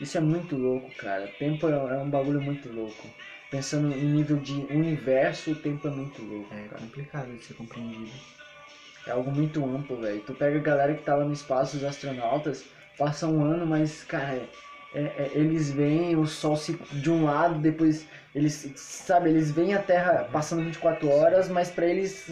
Isso 0.00 0.16
é 0.16 0.20
muito 0.20 0.56
louco, 0.56 0.88
cara. 0.96 1.26
Tempo 1.38 1.68
é, 1.68 1.72
é 1.72 1.98
um 1.98 2.08
bagulho 2.08 2.40
muito 2.40 2.72
louco. 2.72 3.08
Pensando 3.50 3.92
em 3.92 4.04
nível 4.04 4.36
de 4.36 4.54
universo, 4.70 5.50
o 5.50 5.54
tempo 5.56 5.88
é 5.88 5.90
muito 5.90 6.22
louco, 6.22 6.54
É 6.54 6.68
cara. 6.68 6.80
complicado 6.80 7.36
de 7.36 7.44
ser 7.44 7.54
compreendido. 7.54 8.10
É 9.10 9.12
algo 9.12 9.30
muito 9.32 9.64
amplo, 9.64 10.00
velho. 10.00 10.20
Tu 10.20 10.32
pega 10.32 10.56
a 10.56 10.62
galera 10.62 10.94
que 10.94 11.02
tá 11.02 11.16
lá 11.16 11.24
no 11.24 11.32
espaço, 11.32 11.76
os 11.76 11.82
astronautas, 11.82 12.64
passa 12.96 13.26
um 13.26 13.42
ano, 13.42 13.66
mas, 13.66 14.04
cara, 14.04 14.40
é- 14.94 15.00
é- 15.00 15.30
eles 15.34 15.68
veem 15.68 16.14
o 16.14 16.26
sol 16.28 16.56
se 16.56 16.74
de 16.92 17.10
um 17.10 17.24
lado, 17.24 17.58
depois 17.58 18.06
eles, 18.32 18.72
sabe, 18.76 19.30
eles 19.30 19.50
veem 19.50 19.74
a 19.74 19.82
Terra 19.82 20.28
passando 20.30 20.62
24 20.62 21.10
horas, 21.10 21.48
mas 21.48 21.70
pra 21.70 21.86
eles 21.86 22.24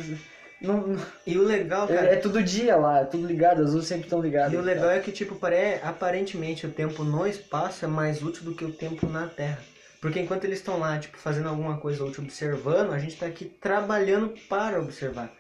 não, 0.61 0.97
E 1.27 1.37
o 1.37 1.43
legal, 1.43 1.88
é, 1.88 1.95
cara. 1.95 2.07
é 2.12 2.17
tudo 2.17 2.43
dia 2.43 2.77
lá, 2.77 3.01
é 3.01 3.05
tudo 3.05 3.27
ligado, 3.27 3.62
as 3.62 3.73
luzes 3.73 3.88
sempre 3.88 4.05
estão 4.05 4.21
ligadas. 4.21 4.53
E 4.53 4.57
o 4.57 4.61
legal 4.61 4.91
é 4.91 5.01
que, 5.01 5.11
tipo, 5.11 5.35
pare... 5.35 5.81
aparentemente 5.83 6.64
o 6.64 6.71
tempo 6.71 7.03
no 7.03 7.27
espaço 7.27 7.85
é 7.85 7.88
mais 7.88 8.23
útil 8.23 8.45
do 8.45 8.55
que 8.55 8.64
o 8.64 8.73
tempo 8.73 9.09
na 9.09 9.27
Terra. 9.27 9.59
Porque 10.01 10.21
enquanto 10.21 10.45
eles 10.45 10.59
estão 10.61 10.79
lá, 10.79 10.97
tipo, 10.97 11.19
fazendo 11.19 11.49
alguma 11.49 11.77
coisa 11.79 12.05
útil, 12.05 12.23
observando, 12.23 12.93
a 12.93 12.99
gente 13.01 13.17
tá 13.17 13.27
aqui 13.27 13.47
trabalhando 13.47 14.33
para 14.49 14.81
observar. 14.81 15.33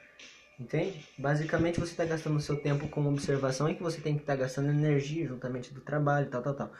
Entende? 0.58 1.06
Basicamente 1.16 1.78
você 1.78 1.92
está 1.92 2.04
gastando 2.04 2.40
seu 2.40 2.60
tempo 2.60 2.88
com 2.88 3.06
observação 3.06 3.68
e 3.68 3.76
que 3.76 3.82
você 3.82 4.00
tem 4.00 4.14
que 4.14 4.22
estar 4.22 4.34
gastando 4.34 4.70
energia 4.70 5.26
juntamente 5.26 5.72
do 5.72 5.80
trabalho, 5.80 6.28
tal, 6.28 6.42
tal, 6.42 6.54
tal. 6.54 6.72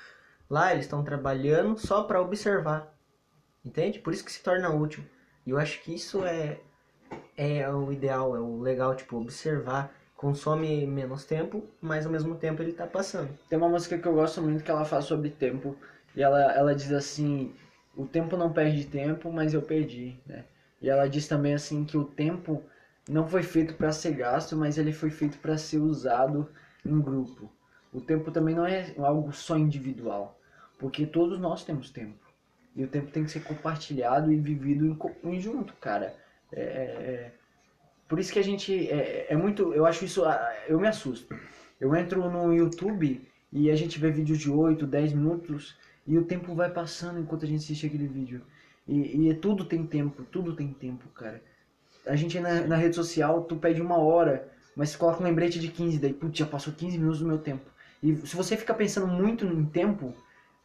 Lá 0.51 0.73
eles 0.73 0.87
estão 0.87 1.05
trabalhando 1.05 1.79
só 1.79 2.03
para 2.03 2.21
observar. 2.21 2.93
Entende? 3.64 4.01
Por 4.01 4.12
isso 4.12 4.25
que 4.25 4.33
se 4.33 4.43
torna 4.43 4.71
útil. 4.71 5.05
E 5.47 5.51
eu 5.51 5.59
acho 5.59 5.81
que 5.83 5.95
isso 5.95 6.25
é, 6.25 6.59
é 7.37 7.71
o 7.71 7.93
ideal, 7.93 8.35
é 8.35 8.41
o 8.41 8.61
legal, 8.61 8.97
tipo, 8.97 9.17
observar. 9.17 9.95
Consome 10.17 10.85
menos 10.85 11.25
tempo, 11.25 11.64
mas 11.81 12.05
ao 12.05 12.11
mesmo 12.11 12.35
tempo 12.35 12.61
ele 12.61 12.73
tá 12.73 12.87
passando. 12.87 13.31
Tem 13.49 13.57
uma 13.57 13.69
música 13.69 13.97
que 13.97 14.09
eu 14.09 14.14
gosto 14.14 14.43
muito 14.43 14.64
que 14.64 14.71
ela 14.71 14.85
fala 14.85 15.03
sobre 15.03 15.31
tempo. 15.31 15.77
E 16.17 16.23
ela, 16.23 16.53
ela 16.53 16.75
diz 16.75 16.91
assim: 16.91 17.55
O 17.97 18.05
tempo 18.05 18.37
não 18.37 18.53
perde 18.53 18.85
tempo, 18.87 19.31
mas 19.31 19.55
eu 19.55 19.62
perdi. 19.62 20.19
Né? 20.27 20.45
E 20.83 20.91
ela 20.91 21.09
diz 21.09 21.29
também 21.29 21.55
assim 21.55 21.85
que 21.85 21.97
o 21.97 22.05
tempo 22.05 22.64
não 23.09 23.27
foi 23.27 23.42
feito 23.42 23.75
para 23.75 23.90
ser 23.92 24.12
gasto, 24.14 24.57
mas 24.57 24.77
ele 24.79 24.92
foi 24.92 25.11
feito 25.11 25.38
para 25.38 25.57
ser 25.57 25.79
usado 25.79 26.49
em 26.85 27.01
grupo. 27.01 27.51
O 27.92 28.01
tempo 28.01 28.31
também 28.31 28.55
não 28.55 28.66
é 28.66 28.94
algo 28.99 29.33
só 29.33 29.57
individual, 29.57 30.38
porque 30.79 31.07
todos 31.07 31.38
nós 31.38 31.64
temos 31.64 31.90
tempo. 31.90 32.18
E 32.77 32.85
o 32.85 32.88
tempo 32.88 33.11
tem 33.11 33.25
que 33.25 33.31
ser 33.31 33.40
compartilhado 33.42 34.31
e 34.33 34.37
vivido 34.37 34.87
em 34.87 34.97
em 35.25 35.40
junto, 35.40 35.73
cara. 35.75 36.14
É, 36.53 36.61
é- 36.61 36.64
é- 36.64 37.33
por 38.09 38.18
isso 38.18 38.33
que 38.33 38.38
a 38.38 38.44
gente 38.44 38.88
é, 38.90 39.27
é 39.33 39.37
muito, 39.37 39.73
eu 39.75 39.85
acho 39.87 40.05
isso, 40.05 40.25
ah, 40.25 40.55
eu 40.68 40.79
me 40.81 40.88
assusto. 40.88 41.35
Eu 41.81 41.94
entro 41.97 42.31
no 42.31 42.53
YouTube 42.53 43.27
e 43.53 43.71
a 43.71 43.77
gente 43.77 43.99
vê 43.99 44.11
vídeos 44.11 44.38
de 44.38 44.51
8, 44.51 44.87
10 44.87 45.12
minutos 45.12 45.77
e 46.07 46.16
o 46.18 46.25
tempo 46.25 46.55
vai 46.55 46.71
passando 46.71 47.21
enquanto 47.21 47.44
a 47.44 47.49
gente 47.49 47.62
assiste 47.64 47.87
aquele 47.87 48.07
vídeo. 48.07 48.42
E, 48.87 49.29
e 49.29 49.35
tudo 49.35 49.64
tem 49.64 49.87
tempo, 49.87 50.25
tudo 50.25 50.55
tem 50.55 50.73
tempo, 50.73 51.09
cara. 51.11 51.42
A 52.09 52.16
gente 52.16 52.38
na, 52.40 52.62
na 52.62 52.77
rede 52.77 52.97
social, 52.97 53.42
tu 53.42 53.57
pede 53.57 53.81
uma 53.81 53.99
hora, 53.99 54.49
mas 54.75 54.97
coloca 54.97 55.23
um 55.23 55.27
lembrete 55.27 55.59
de 55.59 55.68
15, 55.68 55.99
daí, 55.99 56.12
putz, 56.12 56.38
já 56.38 56.47
passou 56.47 56.73
15 56.73 56.99
minutos 56.99 57.21
do 57.21 57.27
meu 57.27 57.38
tempo. 57.38 57.64
E 58.03 58.14
se 58.27 58.37
você 58.37 58.57
fica 58.57 58.73
pensando 58.73 59.07
muito 59.07 59.44
em 59.44 59.64
tempo, 59.64 60.14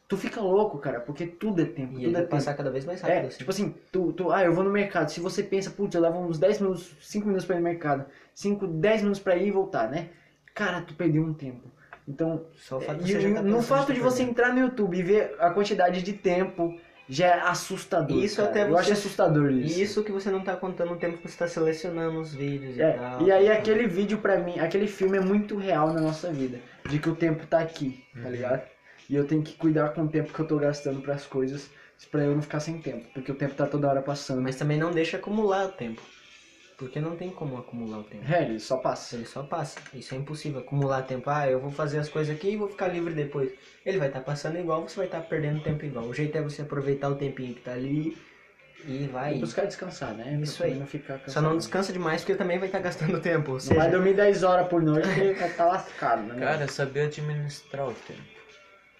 tu 0.07 0.17
fica 0.17 0.39
louco, 0.39 0.77
cara, 0.77 0.99
porque 0.99 1.25
tudo 1.25 1.61
é 1.61 1.65
tempo, 1.65 1.99
E 1.99 2.05
tudo 2.05 2.17
é 2.17 2.21
passar 2.23 2.53
cada 2.53 2.69
vez 2.69 2.85
mais 2.85 3.01
rápido. 3.01 3.23
É, 3.23 3.27
assim. 3.27 3.37
tipo 3.39 3.49
assim, 3.49 3.75
tu, 3.91 4.13
tu, 4.13 4.31
ah, 4.31 4.43
eu 4.43 4.53
vou 4.53 4.63
no 4.63 4.69
mercado. 4.69 5.09
Se 5.09 5.19
você 5.19 5.41
pensa, 5.41 5.71
putz, 5.71 5.95
eu 5.95 6.01
levo 6.01 6.19
uns 6.19 6.37
10 6.37 6.61
minutos, 6.61 6.95
5 7.01 7.25
minutos 7.25 7.45
pra 7.45 7.55
ir 7.55 7.59
no 7.59 7.65
mercado, 7.65 8.05
5, 8.35 8.67
10 8.67 9.01
minutos 9.01 9.21
pra 9.21 9.35
ir 9.35 9.47
e 9.47 9.51
voltar, 9.51 9.89
né? 9.89 10.09
Cara, 10.53 10.81
tu 10.81 10.93
perdeu 10.93 11.23
um 11.23 11.33
tempo. 11.33 11.71
Então, 12.07 12.45
Só 12.55 12.77
o 12.77 12.81
fato 12.81 13.03
de 13.03 13.13
você 13.13 13.21
já 13.21 13.33
tá 13.33 13.41
no 13.41 13.61
fato 13.61 13.93
de 13.93 13.99
tá 13.99 14.05
você 14.05 14.23
entrar 14.23 14.53
no 14.53 14.59
YouTube 14.59 14.97
e 14.97 15.03
ver 15.03 15.35
a 15.39 15.49
quantidade 15.49 16.01
de 16.01 16.13
tempo, 16.13 16.77
já 17.09 17.27
é 17.27 17.39
assustador. 17.41 18.17
Isso 18.23 18.37
cara. 18.37 18.49
até 18.49 18.63
Eu 18.63 18.69
você- 18.69 18.79
acho 18.79 18.93
assustador 18.93 19.51
isso. 19.51 19.79
E 19.79 19.83
isso 19.83 20.03
que 20.03 20.11
você 20.11 20.29
não 20.31 20.41
tá 20.41 20.55
contando 20.55 20.93
o 20.93 20.95
tempo 20.95 21.17
que 21.17 21.27
você 21.29 21.37
tá 21.37 21.47
selecionando 21.47 22.19
os 22.19 22.33
vídeos 22.33 22.77
e 22.77 22.81
É, 22.81 22.93
tal. 22.93 23.21
e 23.21 23.31
aí 23.31 23.49
aquele 23.49 23.87
vídeo 23.87 24.17
pra 24.19 24.37
mim, 24.39 24.59
aquele 24.59 24.87
filme 24.87 25.17
é 25.17 25.21
muito 25.21 25.57
real 25.57 25.93
na 25.93 26.01
nossa 26.01 26.31
vida. 26.31 26.59
De 26.89 26.99
que 26.99 27.09
o 27.09 27.15
tempo 27.15 27.45
tá 27.47 27.59
aqui, 27.59 28.03
tá 28.21 28.29
ligado? 28.29 28.61
E 29.09 29.15
eu 29.15 29.25
tenho 29.25 29.41
que 29.43 29.53
cuidar 29.53 29.89
com 29.89 30.03
o 30.03 30.07
tempo 30.07 30.33
que 30.33 30.39
eu 30.39 30.47
tô 30.47 30.57
gastando 30.57 31.01
pras 31.01 31.25
coisas, 31.25 31.69
pra 32.11 32.23
eu 32.23 32.33
não 32.35 32.41
ficar 32.41 32.59
sem 32.59 32.77
tempo. 32.79 33.05
Porque 33.13 33.31
o 33.31 33.35
tempo 33.35 33.53
tá 33.55 33.65
toda 33.65 33.87
hora 33.89 34.01
passando. 34.01 34.41
Mas 34.41 34.55
também 34.55 34.77
não 34.77 34.91
deixa 34.91 35.17
acumular 35.17 35.65
o 35.67 35.71
tempo. 35.71 36.01
Porque 36.83 36.99
não 36.99 37.15
tem 37.15 37.29
como 37.29 37.57
acumular 37.57 37.99
o 37.99 38.03
tempo. 38.03 38.23
É, 38.31 38.43
ele 38.43 38.59
só 38.59 38.77
passa. 38.77 39.15
Ele 39.15 39.25
só 39.25 39.43
passa. 39.43 39.79
Isso 39.93 40.13
é 40.13 40.17
impossível. 40.17 40.59
Acumular 40.59 41.01
tempo. 41.03 41.29
Ah, 41.29 41.47
eu 41.49 41.59
vou 41.59 41.71
fazer 41.71 41.99
as 41.99 42.09
coisas 42.09 42.35
aqui 42.35 42.49
e 42.51 42.57
vou 42.57 42.67
ficar 42.67 42.87
livre 42.87 43.13
depois. 43.13 43.51
Ele 43.85 43.97
vai 43.97 44.09
estar 44.09 44.21
passando 44.21 44.57
igual, 44.57 44.81
você 44.81 44.97
vai 44.97 45.05
estar 45.05 45.21
perdendo 45.21 45.61
tempo 45.63 45.85
igual. 45.85 46.05
O 46.05 46.13
jeito 46.13 46.37
é 46.37 46.41
você 46.41 46.61
aproveitar 46.61 47.09
o 47.09 47.15
tempinho 47.15 47.53
que 47.53 47.61
tá 47.61 47.71
ali 47.73 48.17
e 48.85 49.07
vai. 49.07 49.35
E 49.35 49.39
buscar 49.39 49.65
descansar, 49.65 50.13
né? 50.13 50.37
Isso 50.41 50.57
Pra 50.57 50.67
aí. 50.67 50.75
Não 50.75 50.85
ficar 50.85 51.21
Só 51.27 51.41
não 51.41 51.57
descansa 51.57 51.93
demais 51.93 52.21
porque 52.21 52.35
também 52.35 52.59
vai 52.59 52.67
estar 52.67 52.79
gastando 52.79 53.19
tempo. 53.21 53.51
Ou 53.51 53.53
Não 53.55 53.59
seja, 53.61 53.79
vai 53.79 53.89
dormir 53.89 54.13
10 54.13 54.43
horas 54.43 54.67
por 54.67 54.81
noite 54.81 55.07
porque 55.07 55.33
vai 55.33 55.47
estar 55.49 55.65
lascado, 55.65 56.23
né? 56.23 56.39
Cara, 56.45 56.67
saber 56.67 57.01
administrar 57.07 57.87
o 57.87 57.93
tempo. 57.93 58.21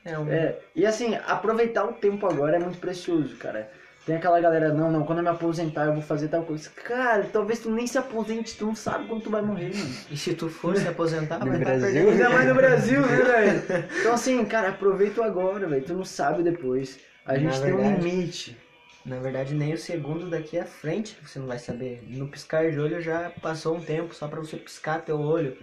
é 0.05 0.17
um... 0.17 0.31
É, 0.31 0.57
e 0.75 0.85
assim, 0.85 1.15
aproveitar 1.27 1.83
o 1.85 1.93
tempo 1.93 2.25
agora 2.25 2.55
é 2.55 2.59
muito 2.59 2.79
precioso, 2.79 3.35
cara. 3.37 3.69
Tem 4.05 4.17
aquela 4.17 4.39
galera, 4.41 4.73
não, 4.73 4.91
não, 4.91 5.05
quando 5.05 5.19
eu 5.19 5.23
me 5.23 5.29
aposentar 5.29 5.85
eu 5.85 5.93
vou 5.93 6.01
fazer 6.01 6.27
tal 6.27 6.43
coisa. 6.43 6.69
Cara, 6.71 7.23
talvez 7.31 7.59
tu 7.59 7.71
nem 7.71 7.87
se 7.87 7.97
aposente, 7.97 8.57
tu 8.57 8.65
não 8.65 8.75
sabe 8.75 9.07
quando 9.07 9.21
tu 9.23 9.29
vai 9.29 9.41
morrer, 9.41 9.73
mano. 9.73 9.95
E 10.11 10.17
se 10.17 10.33
tu 10.33 10.49
for 10.49 10.75
se 10.75 10.85
aposentar, 10.85 11.39
No 11.39 11.45
vai 11.45 11.57
estar 11.59 11.69
Brasil? 11.77 11.87
perdendo 11.93 12.09
Ainda 12.11 12.29
mais 12.29 12.47
no 12.49 12.55
Brasil, 12.55 13.01
né, 13.01 13.15
velho? 13.23 13.63
Então 14.01 14.13
assim, 14.13 14.43
cara, 14.45 14.69
aproveita 14.69 15.23
agora, 15.23 15.67
velho. 15.67 15.85
Tu 15.85 15.93
não 15.93 16.03
sabe 16.03 16.43
depois. 16.43 16.99
A 17.25 17.33
Na 17.33 17.39
gente 17.39 17.61
tem 17.61 17.73
um 17.73 17.77
verdade- 17.77 18.01
limite. 18.09 18.57
Na 19.05 19.19
verdade, 19.19 19.53
nem 19.53 19.73
o 19.73 19.77
segundo 19.77 20.29
daqui 20.29 20.57
à 20.59 20.65
frente 20.65 21.17
você 21.25 21.39
não 21.39 21.47
vai 21.47 21.59
saber. 21.59 22.03
No 22.07 22.27
piscar 22.27 22.69
de 22.71 22.79
olho 22.79 23.01
já 23.01 23.31
passou 23.41 23.75
um 23.77 23.81
tempo 23.81 24.13
só 24.13 24.27
pra 24.27 24.39
você 24.41 24.57
piscar 24.57 24.99
teu 25.01 25.19
olho, 25.19 25.57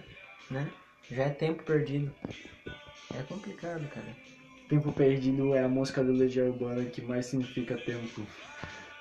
né? 0.50 0.66
Já 1.10 1.24
é 1.24 1.30
tempo 1.30 1.62
perdido. 1.62 2.10
É 3.18 3.22
complicado, 3.28 3.82
cara. 3.94 4.06
Tempo 4.70 4.92
perdido 4.92 5.54
é 5.54 5.64
a 5.64 5.68
música 5.68 6.02
do 6.02 6.12
Legião 6.12 6.46
Urbana 6.46 6.84
que 6.84 7.02
mais 7.02 7.26
significa 7.26 7.76
tempo, 7.76 8.24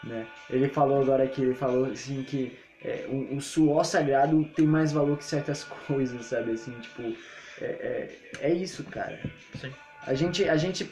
né? 0.03 0.25
Ele 0.49 0.67
falou 0.67 0.99
agora 0.99 1.27
que 1.27 1.43
ele 1.43 1.53
falou 1.53 1.85
assim 1.85 2.23
que 2.23 2.57
é, 2.83 3.05
o, 3.07 3.35
o 3.35 3.39
suor 3.39 3.85
sagrado 3.85 4.43
tem 4.55 4.65
mais 4.65 4.91
valor 4.91 5.15
que 5.15 5.23
certas 5.23 5.63
coisas, 5.87 6.25
sabe? 6.25 6.53
Assim, 6.53 6.71
tipo, 6.79 7.15
é, 7.61 7.65
é, 8.41 8.49
é 8.49 8.53
isso, 8.53 8.83
cara. 8.85 9.19
Sim. 9.61 9.71
A 10.07 10.15
gente, 10.15 10.49
a 10.49 10.57
gente, 10.57 10.89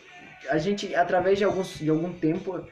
a 0.48 0.60
gente, 0.60 0.94
através 0.94 1.40
de, 1.40 1.44
alguns, 1.44 1.80
de 1.80 1.90
algum 1.90 2.14
tempo, 2.14 2.64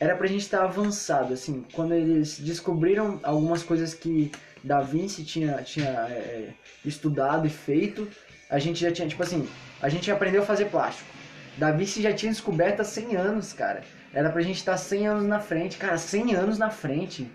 era 0.00 0.16
pra 0.16 0.26
gente 0.26 0.40
estar 0.40 0.64
avançado, 0.64 1.32
assim. 1.32 1.64
Quando 1.72 1.94
eles 1.94 2.40
descobriram 2.40 3.20
algumas 3.22 3.62
coisas 3.62 3.94
que 3.94 4.32
Da 4.64 4.80
Vinci 4.80 5.24
tinha, 5.24 5.62
tinha 5.62 5.90
é, 6.10 6.54
estudado 6.84 7.46
e 7.46 7.50
feito, 7.50 8.08
a 8.50 8.58
gente 8.58 8.80
já 8.80 8.90
tinha, 8.90 9.06
tipo 9.06 9.22
assim, 9.22 9.48
a 9.80 9.88
gente 9.88 10.10
aprendeu 10.10 10.42
a 10.42 10.46
fazer 10.46 10.64
plástico. 10.64 11.21
Da 11.56 11.70
Vinci 11.70 12.02
já 12.02 12.12
tinha 12.12 12.32
descoberto 12.32 12.80
há 12.80 12.84
100 12.84 13.16
anos, 13.16 13.52
cara. 13.52 13.82
Era 14.12 14.30
pra 14.30 14.42
gente 14.42 14.56
estar 14.56 14.76
100 14.76 15.06
anos 15.06 15.24
na 15.26 15.40
frente. 15.40 15.76
Cara, 15.78 15.96
100 15.98 16.34
anos 16.34 16.58
na 16.58 16.70
frente. 16.70 17.30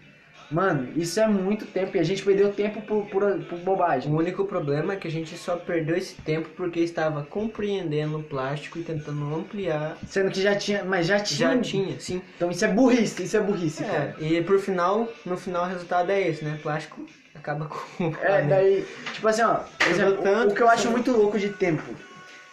Mano, 0.49 0.88
isso 0.95 1.19
é 1.19 1.27
muito 1.27 1.65
tempo 1.65 1.97
e 1.97 1.99
a 1.99 2.03
gente 2.03 2.23
perdeu 2.23 2.53
tempo 2.53 2.82
por, 2.82 3.06
por, 3.08 3.38
por 3.43 3.60
bobagem. 3.60 4.10
O 4.12 4.15
único 4.15 4.45
problema 4.45 4.93
é 4.93 4.95
que 4.95 5.08
a 5.08 5.12
gente 5.12 5.38
só 5.38 5.58
perdeu 5.58 5.97
esse 5.97 6.15
tempo 6.21 6.47
porque 6.56 6.80
estava 6.80 7.23
compreendendo 7.23 8.19
o 8.19 8.23
plástico 8.23 8.80
e 8.80 8.84
tentando 8.84 9.36
ampliar. 9.36 9.97
Sendo 10.08 10.32
que 10.32 10.41
já 10.41 10.56
tinha, 10.56 10.86
mas 10.86 11.06
já 11.06 11.19
tinha. 11.19 11.53
Já 11.56 11.62
tinha, 11.62 11.99
sim. 11.99 12.21
Então 12.38 12.49
isso 12.49 12.63
é 12.63 12.69
burrice, 12.69 13.23
isso 13.23 13.36
é 13.36 13.41
burrice, 13.41 13.84
É, 13.84 13.88
cara. 13.88 14.15
e 14.21 14.41
por 14.41 14.58
final, 14.60 15.10
no 15.25 15.36
final 15.36 15.65
o 15.65 15.67
resultado 15.67 16.10
é 16.12 16.30
esse, 16.30 16.45
né? 16.45 16.58
Plástico 16.63 17.06
acaba 17.36 17.65
com 17.65 18.13
É, 18.21 18.41
daí, 18.47 18.86
tipo 19.13 19.27
assim, 19.27 19.41
ó, 19.41 19.60
exemplo, 19.89 20.23
tanto 20.23 20.49
o, 20.49 20.51
o 20.51 20.56
que 20.56 20.62
eu 20.62 20.69
acho 20.69 20.89
muito 20.89 21.12
louco 21.12 21.38
de 21.38 21.49
tempo. 21.49 21.84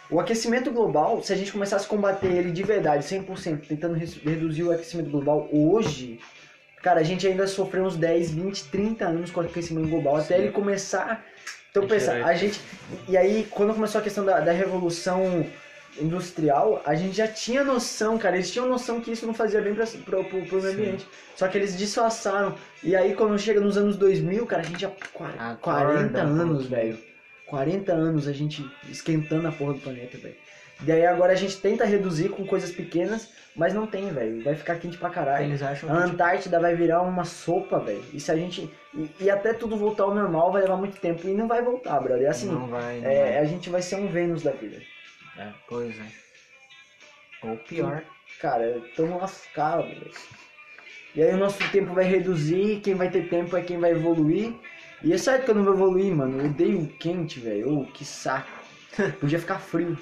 O 0.09 0.19
aquecimento 0.19 0.71
global, 0.71 1.21
se 1.23 1.33
a 1.33 1.35
gente 1.35 1.51
começasse 1.51 1.85
a 1.85 1.89
combater 1.89 2.27
ele 2.27 2.51
de 2.51 2.63
verdade, 2.63 3.03
100%, 3.03 3.67
tentando 3.67 3.95
reduzir 3.95 4.63
o 4.63 4.71
aquecimento 4.71 5.09
global 5.09 5.49
hoje, 5.51 6.19
cara, 6.83 6.99
a 6.99 7.03
gente 7.03 7.27
ainda 7.27 7.47
sofreu 7.47 7.83
uns 7.85 7.95
10, 7.95 8.31
20, 8.31 8.65
30 8.65 9.05
anos 9.05 9.31
com 9.31 9.41
o 9.41 9.43
aquecimento 9.43 9.89
global, 9.89 10.17
até 10.17 10.35
Sim. 10.35 10.43
ele 10.43 10.51
começar. 10.51 11.25
Então, 11.71 11.87
pensa, 11.87 12.13
a 12.13 12.33
gente. 12.35 12.61
E 13.09 13.17
aí, 13.17 13.47
quando 13.49 13.73
começou 13.73 13.99
a 13.99 14.03
questão 14.03 14.23
da, 14.23 14.39
da 14.39 14.51
revolução 14.51 15.45
industrial, 15.99 16.81
a 16.85 16.93
gente 16.95 17.17
já 17.17 17.27
tinha 17.27 17.63
noção, 17.63 18.17
cara, 18.17 18.35
eles 18.35 18.51
tinham 18.51 18.67
noção 18.67 19.01
que 19.01 19.11
isso 19.11 19.25
não 19.25 19.33
fazia 19.33 19.61
bem 19.61 19.73
pro, 19.73 20.23
pro 20.23 20.61
meio 20.61 20.71
ambiente. 20.71 21.07
Só 21.35 21.47
que 21.47 21.57
eles 21.57 21.77
disfarçaram. 21.77 22.55
E 22.83 22.95
aí, 22.95 23.13
quando 23.13 23.37
chega 23.39 23.59
nos 23.59 23.77
anos 23.77 23.97
2000, 23.97 24.45
cara, 24.45 24.61
a 24.61 24.65
gente 24.65 24.81
já. 24.81 24.91
qua- 25.13 25.33
Acorda 25.37 25.59
40 25.85 26.19
um 26.19 26.21
anos, 26.21 26.65
velho. 26.67 26.97
40 27.47 27.91
anos 27.91 28.27
a 28.27 28.33
gente 28.33 28.65
esquentando 28.89 29.47
a 29.47 29.51
porra 29.51 29.73
do 29.73 29.79
planeta, 29.79 30.17
velho. 30.17 30.35
E 30.83 30.91
aí 30.91 31.05
agora 31.05 31.31
a 31.31 31.35
gente 31.35 31.57
tenta 31.57 31.85
reduzir 31.85 32.29
com 32.29 32.45
coisas 32.45 32.71
pequenas, 32.71 33.29
mas 33.55 33.73
não 33.73 33.87
tem, 33.87 34.11
velho. 34.11 34.43
Vai 34.43 34.55
ficar 34.55 34.75
quente 34.75 34.97
pra 34.97 35.09
caralho. 35.09 35.45
Eles 35.45 35.61
acham 35.61 35.89
A 35.89 36.03
que 36.03 36.09
Antártida 36.09 36.59
vai 36.59 36.75
virar 36.75 37.01
uma 37.01 37.23
sopa, 37.23 37.79
velho. 37.79 38.03
E 38.13 38.19
se 38.19 38.29
a 38.31 38.35
gente. 38.35 38.69
E, 38.93 39.09
e 39.21 39.29
até 39.29 39.53
tudo 39.53 39.77
voltar 39.77 40.03
ao 40.03 40.13
normal 40.13 40.51
vai 40.51 40.63
levar 40.63 40.75
muito 40.75 40.99
tempo. 40.99 41.25
E 41.27 41.33
não 41.33 41.47
vai 41.47 41.61
voltar, 41.61 41.99
brother. 42.01 42.29
Assim, 42.29 42.51
não 42.51 42.67
vai, 42.67 42.99
não 42.99 43.09
é, 43.09 43.21
vai. 43.21 43.37
a 43.37 43.45
gente 43.45 43.69
vai 43.69 43.81
ser 43.81 43.95
um 43.95 44.07
Vênus 44.07 44.43
da 44.43 44.51
vida. 44.51 44.81
Pois 45.67 45.95
é. 45.97 47.47
Ou 47.47 47.57
pior. 47.57 48.03
Cara, 48.41 48.81
tamo 48.95 49.17
lascado, 49.17 49.83
velho. 49.83 50.11
E 51.15 51.23
aí 51.23 51.33
o 51.33 51.37
nosso 51.37 51.59
tempo 51.71 51.93
vai 51.93 52.03
reduzir, 52.03 52.81
quem 52.81 52.93
vai 52.93 53.09
ter 53.09 53.29
tempo 53.29 53.55
é 53.55 53.61
quem 53.61 53.79
vai 53.79 53.91
evoluir. 53.91 54.53
E 55.03 55.13
é 55.13 55.17
certo 55.17 55.45
que 55.45 55.51
eu 55.51 55.55
não 55.55 55.63
vou 55.63 55.73
evoluir, 55.73 56.13
mano. 56.15 56.39
Eu 56.39 56.45
odeio 56.45 56.87
quente, 56.99 57.39
velho. 57.39 57.79
Ô, 57.79 57.85
que 57.85 58.03
saco. 58.05 58.49
Podia 59.19 59.39
ficar 59.39 59.59
frio. 59.59 59.97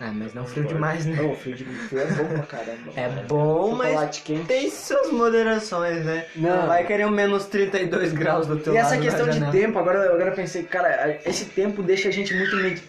Ah, 0.00 0.12
mas 0.14 0.32
não 0.32 0.46
frio 0.46 0.64
demais, 0.64 1.06
né? 1.06 1.20
Ô, 1.22 1.34
frio 1.34 1.56
de 1.56 1.64
frio 1.64 2.00
é 2.00 2.06
bom 2.06 2.24
pra 2.28 2.42
caramba. 2.44 2.92
É 2.94 3.08
bom, 3.26 3.74
mas 3.74 4.20
quente. 4.20 4.46
tem 4.46 4.70
suas 4.70 5.10
moderações, 5.10 6.04
né? 6.04 6.26
Não. 6.36 6.68
vai 6.68 6.86
querer 6.86 7.04
um 7.04 7.10
menos 7.10 7.46
32 7.46 8.12
graus 8.12 8.46
do 8.46 8.56
teu 8.56 8.72
E 8.72 8.76
lado 8.76 8.86
essa 8.86 8.96
na 8.96 9.02
questão 9.02 9.28
de 9.28 9.50
tempo, 9.50 9.76
agora, 9.76 10.04
agora 10.04 10.30
eu 10.30 10.36
pensei, 10.36 10.62
cara, 10.62 11.20
esse 11.26 11.46
tempo 11.46 11.82
deixa 11.82 12.08
a 12.08 12.12
gente 12.12 12.32
muito. 12.32 12.80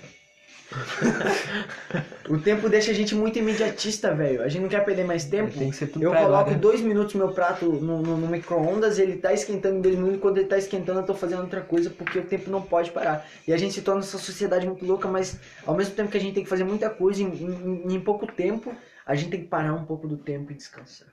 O 2.29 2.37
tempo 2.37 2.69
deixa 2.69 2.91
a 2.91 2.93
gente 2.93 3.15
muito 3.15 3.39
imediatista, 3.39 4.13
velho. 4.13 4.43
A 4.43 4.47
gente 4.47 4.61
não 4.61 4.69
quer 4.69 4.85
perder 4.85 5.03
mais 5.03 5.25
tempo. 5.25 5.57
Tem 5.57 5.71
que 5.71 5.75
ser 5.75 5.87
tudo 5.87 6.03
Eu 6.03 6.11
coloco 6.11 6.35
agora. 6.35 6.55
dois 6.55 6.79
minutos 6.79 7.15
meu 7.15 7.29
prato 7.29 7.65
no, 7.65 8.01
no, 8.03 8.17
no 8.17 8.27
micro-ondas, 8.27 8.99
ele 8.99 9.17
tá 9.17 9.33
esquentando 9.33 9.77
em 9.77 9.81
dois 9.81 9.95
minutos, 9.95 10.21
quando 10.21 10.37
ele 10.37 10.47
tá 10.47 10.57
esquentando 10.57 10.99
eu 10.99 11.05
tô 11.05 11.15
fazendo 11.15 11.41
outra 11.41 11.61
coisa, 11.61 11.89
porque 11.89 12.19
o 12.19 12.23
tempo 12.23 12.51
não 12.51 12.61
pode 12.61 12.91
parar. 12.91 13.27
E 13.47 13.53
a 13.53 13.57
gente 13.57 13.73
se 13.73 13.81
torna 13.81 14.01
essa 14.01 14.19
sociedade 14.19 14.67
muito 14.67 14.85
louca, 14.85 15.07
mas 15.07 15.39
ao 15.65 15.75
mesmo 15.75 15.95
tempo 15.95 16.11
que 16.11 16.17
a 16.17 16.21
gente 16.21 16.35
tem 16.35 16.43
que 16.43 16.49
fazer 16.49 16.63
muita 16.63 16.87
coisa 16.89 17.23
em, 17.23 17.27
em, 17.27 17.95
em 17.95 17.99
pouco 17.99 18.27
tempo, 18.27 18.75
a 19.05 19.15
gente 19.15 19.31
tem 19.31 19.41
que 19.41 19.47
parar 19.47 19.73
um 19.73 19.85
pouco 19.85 20.07
do 20.07 20.17
tempo 20.17 20.51
e 20.51 20.55
descansar. 20.55 21.07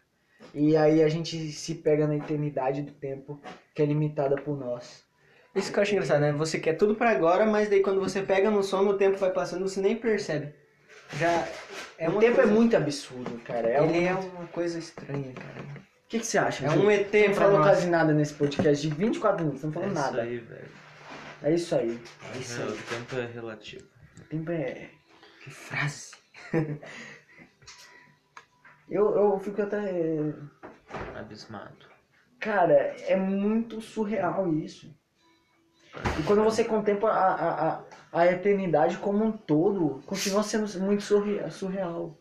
E 0.52 0.76
aí 0.76 1.02
a 1.02 1.08
gente 1.08 1.50
se 1.50 1.76
pega 1.76 2.06
na 2.06 2.16
eternidade 2.16 2.82
do 2.82 2.92
tempo, 2.92 3.40
que 3.74 3.80
é 3.80 3.86
limitada 3.86 4.36
por 4.36 4.54
nós. 4.58 5.05
Isso 5.56 5.72
que 5.72 5.78
eu 5.78 5.82
acho 5.82 5.92
engraçado, 5.92 6.20
né? 6.20 6.32
Você 6.32 6.58
quer 6.60 6.74
tudo 6.74 6.94
pra 6.94 7.10
agora, 7.10 7.44
mas 7.46 7.68
daí 7.68 7.80
quando 7.82 7.98
você 8.00 8.22
pega 8.22 8.50
no 8.50 8.62
sono, 8.62 8.90
o 8.90 8.96
tempo 8.98 9.16
vai 9.18 9.30
passando, 9.32 9.66
você 9.68 9.80
nem 9.80 9.96
percebe. 9.96 10.54
Já 11.18 11.46
é 11.98 12.08
o 12.08 12.18
tempo 12.18 12.36
coisa... 12.36 12.42
é 12.50 12.54
muito 12.54 12.76
absurdo, 12.76 13.38
cara. 13.44 13.68
É 13.68 13.82
Ele 13.82 13.98
um- 14.00 14.06
é 14.06 14.14
uma 14.14 14.46
coisa 14.48 14.78
estranha, 14.78 15.32
cara. 15.32 15.62
O 15.78 16.08
que, 16.08 16.20
que 16.20 16.26
você 16.26 16.38
acha? 16.38 16.66
É 16.66 16.70
Ju? 16.70 16.80
um 16.80 16.90
ET 16.90 17.12
Não 17.12 17.22
pra 17.26 17.34
falou 17.34 17.58
nós. 17.58 17.66
quase 17.68 17.88
nada 17.88 18.12
nesse 18.12 18.34
podcast 18.34 18.86
de 18.88 18.94
24 18.94 19.44
minutos, 19.44 19.62
não 19.62 19.70
É 19.70 19.72
falou 19.72 19.88
isso 19.88 20.00
nada. 20.00 20.22
aí, 20.22 20.38
velho. 20.38 20.68
É 21.42 21.52
isso 21.54 21.74
aí. 21.74 22.00
É 22.34 22.38
isso 22.38 22.62
aí. 22.62 22.68
o 22.68 22.76
tempo 22.82 23.16
é 23.16 23.26
relativo. 23.26 23.84
O 24.18 24.24
tempo 24.24 24.50
é. 24.52 24.90
Que 25.42 25.50
frase. 25.50 26.12
Eu, 28.88 29.16
eu 29.16 29.38
fico 29.40 29.60
até. 29.62 29.82
Abismado. 31.16 31.86
Cara, 32.38 32.94
é 33.08 33.16
muito 33.16 33.80
surreal 33.80 34.52
isso. 34.54 34.94
E 36.18 36.22
quando 36.22 36.42
você 36.42 36.64
contempla 36.64 37.10
a, 37.10 37.68
a, 37.74 37.84
a, 38.12 38.26
eternidade 38.26 38.98
como 38.98 39.24
um 39.24 39.32
todo, 39.32 40.02
continua 40.06 40.42
sendo 40.42 40.66
muito 40.80 41.02
surre- 41.02 41.50
surreal. 41.50 42.18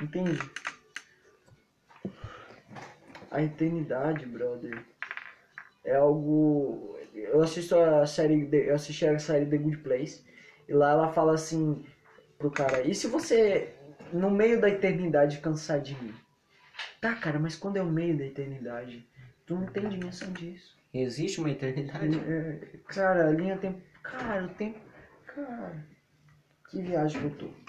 Entende? 0.00 0.38
A 3.30 3.42
eternidade, 3.42 4.26
brother, 4.26 4.84
é 5.84 5.96
algo. 5.96 6.96
Eu 7.14 7.42
assisto 7.42 7.76
a 7.76 8.06
série, 8.06 8.48
eu 8.52 8.74
assisti 8.74 9.06
a 9.06 9.18
série 9.18 9.46
The 9.46 9.58
Good 9.58 9.78
Place 9.78 10.24
e 10.68 10.72
lá 10.72 10.92
ela 10.92 11.12
fala 11.12 11.34
assim 11.34 11.84
pro 12.38 12.50
cara: 12.50 12.82
e 12.82 12.94
se 12.94 13.06
você 13.06 13.74
no 14.12 14.30
meio 14.30 14.60
da 14.60 14.68
eternidade 14.68 15.38
cansar 15.38 15.80
de 15.80 15.94
mim. 16.00 16.14
Tá, 17.00 17.14
cara, 17.14 17.38
mas 17.38 17.56
quando 17.56 17.76
é 17.76 17.82
o 17.82 17.86
meio 17.86 18.16
da 18.16 18.24
eternidade? 18.24 19.06
Tu 19.44 19.54
não 19.54 19.66
tem 19.66 19.88
dimensão 19.88 20.32
disso. 20.32 20.74
Existe 20.94 21.40
uma 21.40 21.50
eternidade? 21.50 22.16
É, 22.20 22.78
cara, 22.86 23.28
a 23.28 23.32
linha 23.32 23.56
tempo. 23.58 23.82
Cara, 24.00 24.44
o 24.44 24.48
tempo. 24.50 24.78
Cara. 25.26 25.84
Que 26.70 26.80
viagem 26.80 27.20
que 27.20 27.26
eu 27.26 27.34
tô. 27.36 27.64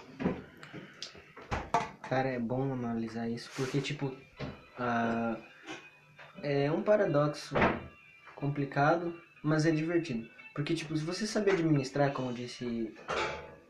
Cara, 2.07 2.29
é 2.29 2.39
bom 2.39 2.71
analisar 2.71 3.27
isso, 3.27 3.49
porque, 3.55 3.81
tipo, 3.81 4.15
ah, 4.77 5.37
é 6.43 6.71
um 6.71 6.83
paradoxo 6.83 7.55
complicado, 8.35 9.19
mas 9.43 9.65
é 9.65 9.71
divertido. 9.71 10.29
Porque, 10.53 10.75
tipo, 10.75 10.95
se 10.95 11.03
você 11.03 11.25
saber 11.25 11.51
administrar, 11.53 12.13
como 12.13 12.31
disse 12.31 12.93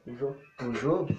O 0.06 0.15
jogo. 0.15 0.38
o 0.62 0.74
jogo, 0.74 1.18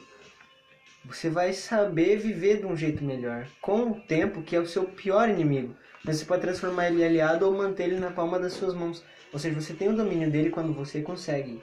você 1.07 1.31
vai 1.31 1.53
saber 1.53 2.19
viver 2.19 2.59
de 2.59 2.67
um 2.67 2.77
jeito 2.77 3.05
melhor. 3.05 3.47
Com 3.61 3.91
o 3.91 4.01
tempo, 4.01 4.43
que 4.43 4.57
é 4.57 4.61
o 4.61 4.67
seu 4.67 4.85
pior 4.85 5.29
inimigo. 5.29 5.75
Mas 6.05 6.19
você 6.19 6.25
pode 6.25 6.43
transformar 6.43 6.89
ele 6.89 7.03
em 7.03 7.07
aliado 7.07 7.47
ou 7.47 7.53
manter 7.53 7.85
ele 7.85 7.99
na 7.99 8.11
palma 8.11 8.39
das 8.39 8.53
suas 8.53 8.75
mãos. 8.75 9.05
Ou 9.33 9.39
seja, 9.39 9.59
você 9.61 9.73
tem 9.73 9.89
o 9.89 9.97
domínio 9.97 10.31
dele 10.31 10.51
quando 10.51 10.73
você 10.73 11.03
consegue. 11.03 11.61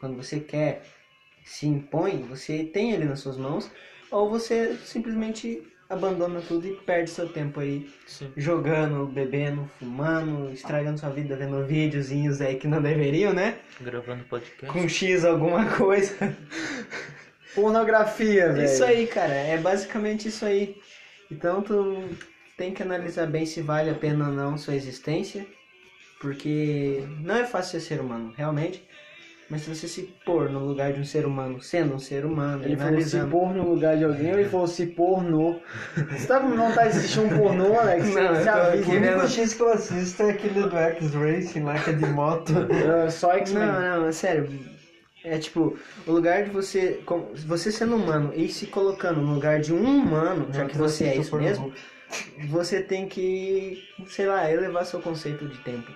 Quando 0.00 0.16
você 0.16 0.40
quer, 0.40 0.82
se 1.44 1.66
impõe, 1.66 2.22
você 2.22 2.64
tem 2.64 2.92
ele 2.92 3.04
nas 3.04 3.20
suas 3.20 3.36
mãos. 3.36 3.70
Ou 4.10 4.28
você 4.28 4.76
simplesmente 4.84 5.62
abandona 5.88 6.40
tudo 6.40 6.66
e 6.66 6.74
perde 6.76 7.10
seu 7.10 7.28
tempo 7.28 7.60
aí 7.60 7.90
Sim. 8.06 8.32
jogando, 8.36 9.06
bebendo, 9.06 9.70
fumando, 9.78 10.50
estragando 10.50 10.98
sua 10.98 11.10
vida 11.10 11.36
vendo 11.36 11.64
videozinhos 11.66 12.40
aí 12.40 12.56
que 12.56 12.66
não 12.66 12.80
deveriam, 12.80 13.32
né? 13.32 13.58
Gravando 13.80 14.24
podcast. 14.24 14.66
Com 14.66 14.88
X 14.88 15.24
alguma 15.24 15.66
coisa. 15.66 16.14
Pornografia, 17.54 18.52
velho. 18.52 18.64
Isso 18.64 18.84
aí, 18.84 19.06
cara, 19.06 19.32
é 19.32 19.56
basicamente 19.58 20.28
isso 20.28 20.44
aí. 20.44 20.76
Então 21.30 21.62
tu 21.62 22.02
tem 22.56 22.72
que 22.72 22.82
analisar 22.82 23.26
bem 23.26 23.44
se 23.46 23.60
vale 23.60 23.90
a 23.90 23.94
pena 23.94 24.28
ou 24.28 24.32
não 24.32 24.56
sua 24.58 24.74
existência, 24.74 25.46
porque 26.20 27.04
não 27.20 27.36
é 27.36 27.44
fácil 27.44 27.80
ser 27.80 27.86
ser 27.94 28.00
humano, 28.00 28.32
realmente. 28.36 28.86
Mas 29.50 29.62
se 29.62 29.74
você 29.74 29.86
se 29.86 30.02
pôr 30.24 30.48
no 30.48 30.60
lugar 30.60 30.94
de 30.94 31.00
um 31.00 31.04
ser 31.04 31.26
humano, 31.26 31.60
sendo 31.60 31.94
um 31.94 31.98
ser 31.98 32.24
humano, 32.24 32.64
Ele 32.64 32.74
falou 32.74 33.00
se 33.02 33.16
analisando. 33.16 33.30
pôr 33.30 33.52
no 33.54 33.68
lugar 33.68 33.98
de 33.98 34.04
alguém 34.04 34.32
ou 34.32 34.38
ele 34.40 34.48
falou 34.48 34.66
se 34.66 34.86
pornô? 34.86 35.60
Você 36.10 36.26
tá 36.26 36.40
com 36.40 36.56
vontade 36.56 36.92
de 36.92 36.98
assistir 36.98 37.20
um 37.20 37.28
pornô, 37.28 37.78
Alex? 37.78 38.14
Não, 38.14 38.22
eu 38.22 38.34
Você 38.36 38.44
tô 38.44 38.50
avisa. 38.50 38.88
O 38.90 38.94
único 38.94 39.28
X 39.28 39.52
que 39.52 39.60
eu 39.62 39.72
assisto 39.72 40.22
é 40.22 40.30
aquele 40.30 40.62
do 40.62 40.74
X-Racing 40.74 41.60
lá, 41.64 41.78
que 41.78 41.90
é 41.90 41.92
de 41.92 42.06
moto. 42.06 42.52
É, 43.06 43.10
Só 43.10 43.32
X-Men. 43.32 43.66
Não, 43.66 43.80
não, 44.00 44.06
é 44.08 44.12
sério. 44.12 44.48
É 45.24 45.38
tipo, 45.38 45.78
o 46.06 46.12
lugar 46.12 46.44
de 46.44 46.50
você, 46.50 47.00
você 47.46 47.70
sendo 47.70 47.94
humano 47.94 48.32
e 48.34 48.48
se 48.48 48.66
colocando 48.66 49.20
no 49.20 49.34
lugar 49.34 49.60
de 49.60 49.72
um 49.72 49.84
humano, 49.84 50.48
já 50.52 50.66
que 50.66 50.76
você 50.76 51.04
é 51.04 51.16
isso 51.16 51.36
mesmo, 51.36 51.72
você 52.48 52.82
tem 52.82 53.08
que, 53.08 53.84
sei 54.06 54.26
lá, 54.26 54.50
elevar 54.50 54.84
seu 54.84 55.00
conceito 55.00 55.46
de 55.46 55.58
tempo. 55.58 55.92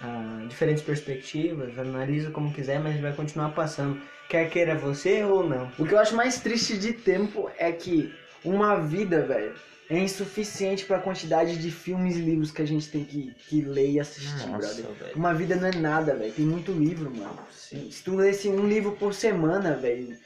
a 0.00 0.46
diferentes 0.46 0.82
perspectivas, 0.82 1.76
analisa 1.76 2.30
como 2.30 2.52
quiser, 2.52 2.78
mas 2.78 3.00
vai 3.00 3.12
continuar 3.12 3.50
passando. 3.50 4.00
Quer 4.28 4.48
queira 4.48 4.76
você 4.76 5.24
ou 5.24 5.48
não. 5.48 5.72
O 5.78 5.84
que 5.84 5.94
eu 5.94 5.98
acho 5.98 6.14
mais 6.14 6.40
triste 6.40 6.78
de 6.78 6.92
tempo 6.92 7.50
é 7.58 7.72
que 7.72 8.14
uma 8.44 8.76
vida, 8.76 9.22
velho, 9.22 9.54
é 9.90 9.98
insuficiente 9.98 10.84
pra 10.84 10.98
quantidade 11.00 11.56
de 11.56 11.70
filmes 11.70 12.16
e 12.16 12.20
livros 12.20 12.50
que 12.50 12.60
a 12.62 12.66
gente 12.66 12.88
tem 12.90 13.04
que, 13.04 13.32
que 13.48 13.62
ler 13.62 13.90
e 13.92 14.00
assistir, 14.00 14.46
Nossa, 14.48 14.58
brother. 14.58 14.94
velho. 14.98 15.16
Uma 15.16 15.32
vida 15.34 15.56
não 15.56 15.68
é 15.68 15.72
nada, 15.74 16.14
velho. 16.14 16.32
Tem 16.32 16.44
muito 16.44 16.72
livro, 16.72 17.10
mano. 17.10 17.38
Se 17.50 18.02
tu 18.04 18.14
lesse 18.16 18.48
um 18.48 18.66
livro 18.68 18.92
por 18.92 19.14
semana, 19.14 19.74
velho. 19.76 20.16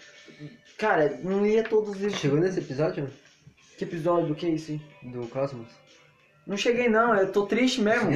Cara, 0.78 1.18
não 1.22 1.44
lia 1.44 1.62
todos 1.62 1.90
os 1.90 1.96
livros. 2.00 2.18
Chegou 2.20 2.40
nesse 2.40 2.58
episódio 2.58 3.08
Que 3.78 3.84
episódio? 3.84 4.28
Do 4.28 4.34
que 4.34 4.46
é 4.46 4.50
isso? 4.50 4.72
aí? 4.72 5.10
do 5.12 5.26
Cosmos? 5.28 5.68
Não 6.44 6.56
cheguei 6.56 6.88
não, 6.88 7.14
eu 7.14 7.30
tô 7.30 7.46
triste 7.46 7.80
mesmo. 7.80 8.10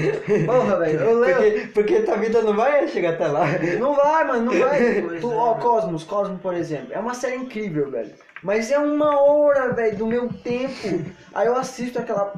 Porra, 0.47 0.81
velho. 0.81 1.01
Eu 1.01 1.19
leio. 1.21 1.37
Porque, 1.73 1.97
porque 1.97 2.01
tua 2.03 2.17
vida 2.17 2.43
não 2.43 2.55
vai 2.57 2.89
chegar 2.89 3.15
até 3.15 3.27
lá. 3.29 3.47
Não 3.79 3.95
vai, 3.95 4.25
mano, 4.25 4.53
não 4.53 4.59
vai. 4.59 5.03
Tu, 5.21 5.33
é, 5.33 5.35
ó, 5.35 5.51
mano. 5.51 5.63
Cosmos, 5.63 6.05
Cosmos, 6.05 6.41
por 6.41 6.55
exemplo. 6.55 6.93
É 6.93 6.99
uma 6.99 7.15
série 7.15 7.37
incrível, 7.37 7.91
velho. 7.91 8.13
Mas 8.43 8.71
é 8.71 8.79
uma 8.79 9.21
hora, 9.21 9.73
velho, 9.73 9.97
do 9.97 10.07
meu 10.07 10.29
tempo. 10.29 11.05
Aí 11.33 11.47
eu 11.47 11.57
assisto 11.57 11.99
aquela. 11.99 12.33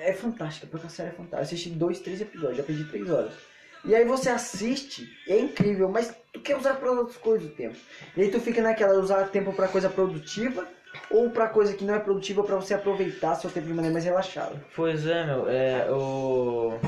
É 0.00 0.12
fantástica, 0.12 0.66
porque 0.70 0.86
a 0.86 0.90
série 0.90 1.08
é 1.08 1.12
fantástica. 1.12 1.36
Eu 1.38 1.42
assisti 1.42 1.70
dois, 1.70 2.00
três 2.00 2.20
episódios, 2.20 2.58
já 2.58 2.62
perdi 2.62 2.84
três 2.84 3.10
horas. 3.10 3.32
E 3.84 3.94
aí 3.94 4.04
você 4.04 4.30
assiste, 4.30 5.06
é 5.28 5.38
incrível, 5.38 5.90
mas 5.90 6.14
tu 6.32 6.40
quer 6.40 6.56
usar 6.56 6.74
pra 6.74 6.90
outras 6.90 7.18
coisas 7.18 7.48
o 7.48 7.54
tempo. 7.54 7.76
E 8.16 8.22
aí 8.22 8.30
tu 8.30 8.40
fica 8.40 8.62
naquela, 8.62 8.98
usar 8.98 9.28
tempo 9.28 9.52
pra 9.52 9.68
coisa 9.68 9.90
produtiva 9.90 10.66
ou 11.10 11.30
pra 11.30 11.48
coisa 11.48 11.72
que 11.74 11.84
não 11.84 11.94
é 11.94 11.98
produtiva 11.98 12.42
pra 12.42 12.56
você 12.56 12.74
aproveitar 12.74 13.34
seu 13.36 13.50
tempo 13.50 13.66
de 13.66 13.72
maneira 13.74 13.92
mais 13.92 14.04
relaxada. 14.04 14.54
Pois 14.74 15.06
é, 15.06 15.24
meu, 15.26 15.48
é 15.48 15.86
o. 15.90 16.78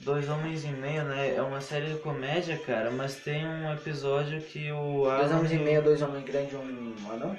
Dois 0.00 0.28
Homens 0.28 0.64
e 0.64 0.68
Meio, 0.68 1.02
né? 1.04 1.34
É 1.36 1.42
uma 1.42 1.60
série 1.60 1.86
de 1.86 1.98
comédia, 1.98 2.56
cara, 2.64 2.90
mas 2.90 3.16
tem 3.16 3.44
um 3.46 3.70
episódio 3.72 4.40
que 4.40 4.70
o 4.72 5.02
Dois 5.04 5.30
Alan 5.30 5.36
homens 5.38 5.52
e 5.52 5.56
o- 5.56 5.60
meio, 5.60 5.82
dois 5.82 6.00
homens 6.00 6.24
grandes 6.24 6.52
e 6.52 6.56
um 6.56 6.94
anão? 7.12 7.36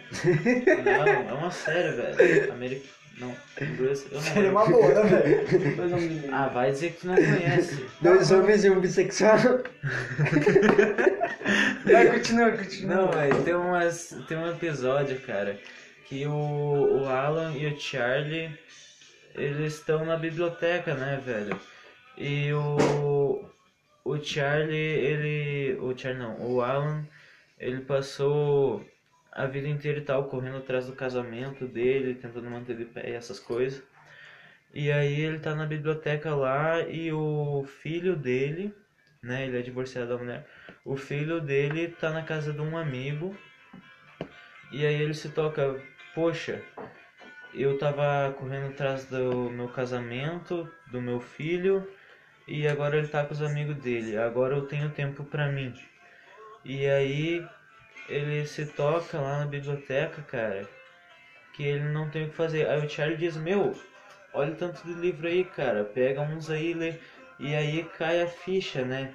Não, 0.86 1.30
é 1.30 1.34
uma 1.34 1.50
série, 1.52 1.92
velho. 1.94 2.52
Ameri... 2.54 2.84
Não, 3.18 3.36
inglês, 3.62 4.06
eu 4.12 4.16
não 4.18 4.22
Seria 4.22 4.42
lembro. 4.44 4.52
uma 4.52 4.66
boa, 4.70 4.94
né, 4.94 5.04
velho? 5.04 5.76
Dois 5.76 5.92
homens 5.94 6.12
e 6.12 6.16
meio. 6.20 6.36
Ah, 6.36 6.48
vai 6.48 6.72
dizer 6.72 6.92
que 6.92 7.02
tu 7.02 7.08
não 7.08 7.16
conhece. 7.16 7.86
Dois 8.02 8.32
homens 8.32 8.64
e 8.64 8.70
um 8.70 8.80
bissexual. 8.80 9.38
Vai, 11.86 12.12
continua, 12.12 12.52
continua. 12.52 12.96
Não, 12.96 13.12
velho, 13.12 13.44
tem, 13.44 13.54
umas, 13.54 14.10
tem 14.28 14.38
um 14.38 14.50
episódio, 14.50 15.20
cara, 15.22 15.58
que 16.06 16.26
o, 16.26 17.02
o 17.02 17.06
Alan 17.08 17.54
e 17.56 17.68
o 17.68 17.80
Charlie, 17.80 18.58
eles 19.36 19.76
estão 19.76 20.06
na 20.06 20.18
biblioteca, 20.18 20.94
né, 20.94 21.22
velho? 21.24 21.60
E 22.18 22.52
o, 22.54 23.46
o 24.04 24.18
Charlie, 24.24 24.76
ele... 24.76 25.78
O 25.80 25.98
Charlie 25.98 26.22
não, 26.22 26.40
o 26.42 26.62
Alan, 26.62 27.06
ele 27.58 27.82
passou 27.82 28.86
a 29.32 29.46
vida 29.46 29.68
inteira 29.68 30.00
e 30.00 30.04
tal, 30.04 30.26
correndo 30.26 30.58
atrás 30.58 30.88
do 30.88 30.94
casamento 30.94 31.66
dele, 31.68 32.16
tentando 32.16 32.50
manter 32.50 32.76
de 32.76 32.86
pé 32.86 33.12
essas 33.12 33.40
coisas. 33.40 33.82
E 34.74 34.92
aí 34.92 35.22
ele 35.22 35.40
tá 35.40 35.56
na 35.56 35.66
biblioteca 35.66 36.36
lá 36.36 36.82
e 36.82 37.12
o 37.12 37.64
filho 37.82 38.16
dele, 38.16 38.74
né, 39.22 39.46
ele 39.46 39.60
é 39.60 39.62
divorciado 39.62 40.10
da 40.10 40.18
mulher, 40.18 40.48
o 40.86 40.96
filho 40.96 41.42
dele 41.42 41.90
tá 41.90 42.10
na 42.12 42.24
casa 42.24 42.54
de 42.54 42.62
um 42.62 42.78
amigo 42.78 43.36
e 44.72 44.86
aí 44.86 45.02
ele 45.02 45.14
se 45.14 45.30
toca, 45.30 45.82
poxa, 46.14 46.62
eu 47.54 47.78
tava 47.78 48.34
correndo 48.38 48.68
atrás 48.68 49.06
do 49.06 49.50
meu 49.50 49.68
casamento, 49.68 50.72
do 50.92 51.02
meu 51.02 51.20
filho 51.20 51.88
e 52.48 52.68
agora 52.68 52.98
ele 52.98 53.08
tá 53.08 53.26
com 53.26 53.34
os 53.34 53.42
amigos 53.42 53.76
dele, 53.78 54.18
agora 54.18 54.56
eu 54.56 54.66
tenho 54.66 54.90
tempo 54.90 55.24
pra 55.24 55.48
mim. 55.48 55.74
E 56.64 56.88
aí 56.88 57.48
ele 58.08 58.46
se 58.46 58.66
toca 58.66 59.20
lá 59.20 59.40
na 59.40 59.46
biblioteca, 59.46 60.22
cara, 60.24 60.68
que 61.54 61.64
ele 61.64 61.86
não 61.86 62.10
tem 62.10 62.26
o 62.26 62.30
que 62.30 62.36
fazer. 62.36 62.68
Aí 62.68 62.86
o 62.86 62.90
Charlie 62.90 63.18
diz, 63.18 63.38
meu, 63.38 63.74
olha 64.34 64.52
o 64.52 64.56
tanto 64.56 64.86
de 64.86 64.94
livro 64.94 65.28
aí, 65.28 65.44
cara, 65.44 65.84
pega 65.84 66.22
uns 66.22 66.50
aí 66.50 66.72
e 66.72 66.74
lê. 66.74 66.94
E 67.40 67.56
aí 67.56 67.84
cai 67.98 68.22
a 68.22 68.28
ficha, 68.28 68.84
né? 68.84 69.14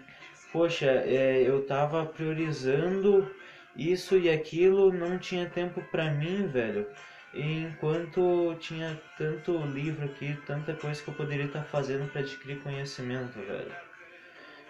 Poxa, 0.53 0.87
é, 0.87 1.43
eu 1.43 1.67
tava 1.67 2.07
priorizando 2.07 3.29
isso 3.77 4.17
e 4.17 4.31
aquilo, 4.31 4.93
não 4.93 5.19
tinha 5.19 5.49
tempo 5.51 5.83
pra 5.91 6.11
mim, 6.11 6.47
velho. 6.47 6.87
Enquanto 7.35 8.55
tinha 8.61 9.01
tanto 9.19 9.59
livro 9.59 10.05
aqui, 10.05 10.39
tanta 10.47 10.73
coisa 10.75 11.03
que 11.03 11.09
eu 11.09 11.15
poderia 11.15 11.47
estar 11.47 11.65
fazendo 11.65 12.09
pra 12.11 12.21
adquirir 12.21 12.61
conhecimento, 12.63 13.35
velho. 13.41 13.73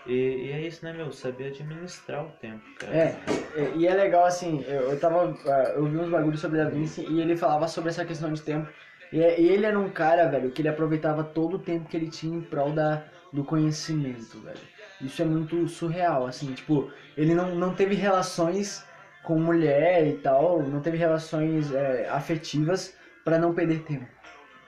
E, 0.06 0.46
e 0.46 0.52
é 0.52 0.60
isso, 0.62 0.84
né, 0.84 0.92
meu? 0.92 1.12
Saber 1.12 1.48
administrar 1.48 2.24
o 2.24 2.30
tempo, 2.40 2.62
cara. 2.78 2.94
É, 2.94 3.16
é, 3.56 3.72
e 3.76 3.86
é 3.86 3.94
legal 3.94 4.24
assim, 4.24 4.62
eu, 4.66 4.98
tava. 4.98 5.36
ah, 5.46 5.72
Eu 5.76 5.84
vi 5.86 5.96
uns 5.96 6.08
bagulhos 6.08 6.40
sobre 6.40 6.58
Da 6.58 6.68
Vinci 6.68 7.06
e 7.08 7.20
ele 7.20 7.36
falava 7.36 7.68
sobre 7.68 7.90
essa 7.90 8.04
questão 8.04 8.32
de 8.32 8.42
tempo. 8.42 8.68
E 9.12 9.18
ele 9.18 9.64
era 9.64 9.78
um 9.78 9.88
cara, 9.90 10.26
velho, 10.28 10.50
que 10.50 10.60
ele 10.60 10.68
aproveitava 10.68 11.22
todo 11.22 11.56
o 11.56 11.58
tempo 11.58 11.88
que 11.88 11.96
ele 11.96 12.10
tinha 12.10 12.36
em 12.36 12.40
prol 12.40 12.72
da, 12.72 13.04
do 13.34 13.44
conhecimento, 13.44 14.38
velho. 14.40 14.60
Isso 15.00 15.20
é 15.20 15.24
muito 15.24 15.68
surreal, 15.68 16.24
assim, 16.26 16.54
tipo, 16.54 16.90
ele 17.16 17.34
não, 17.34 17.52
não 17.56 17.74
teve 17.74 17.96
relações 17.96 18.86
com 19.24 19.38
mulher 19.40 20.06
e 20.06 20.18
tal, 20.18 20.62
não 20.62 20.80
teve 20.80 20.96
relações 20.96 21.72
é, 21.72 22.08
afetivas 22.08 22.96
pra 23.24 23.36
não 23.38 23.52
perder 23.52 23.82
tempo. 23.82 24.06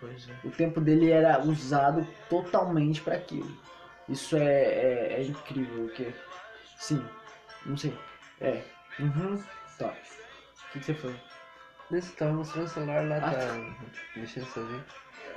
Pois 0.00 0.28
é. 0.28 0.32
O 0.44 0.50
tempo 0.50 0.80
dele 0.80 1.10
era 1.10 1.40
usado 1.40 2.06
totalmente 2.28 3.00
pra 3.00 3.14
aquilo. 3.14 3.50
Isso 4.08 4.36
é, 4.36 4.42
é, 4.42 5.14
é 5.18 5.22
incrível, 5.22 5.84
porque. 5.84 6.12
Sim, 6.76 7.02
não 7.64 7.76
sei. 7.76 7.96
É. 8.40 8.62
Uhum. 8.98 9.42
Tá. 9.78 9.88
O 9.88 10.72
que, 10.72 10.80
que 10.80 10.84
você 10.86 10.94
falou? 10.94 11.16
Você 11.90 12.12
tava 12.16 12.32
mostrando 12.32 12.66
o 12.66 12.68
celular 12.68 13.08
lá, 13.08 13.16
Ah, 13.18 13.30
tá 13.30 13.86
mexendo 14.16 14.46
sozinho. 14.46 14.84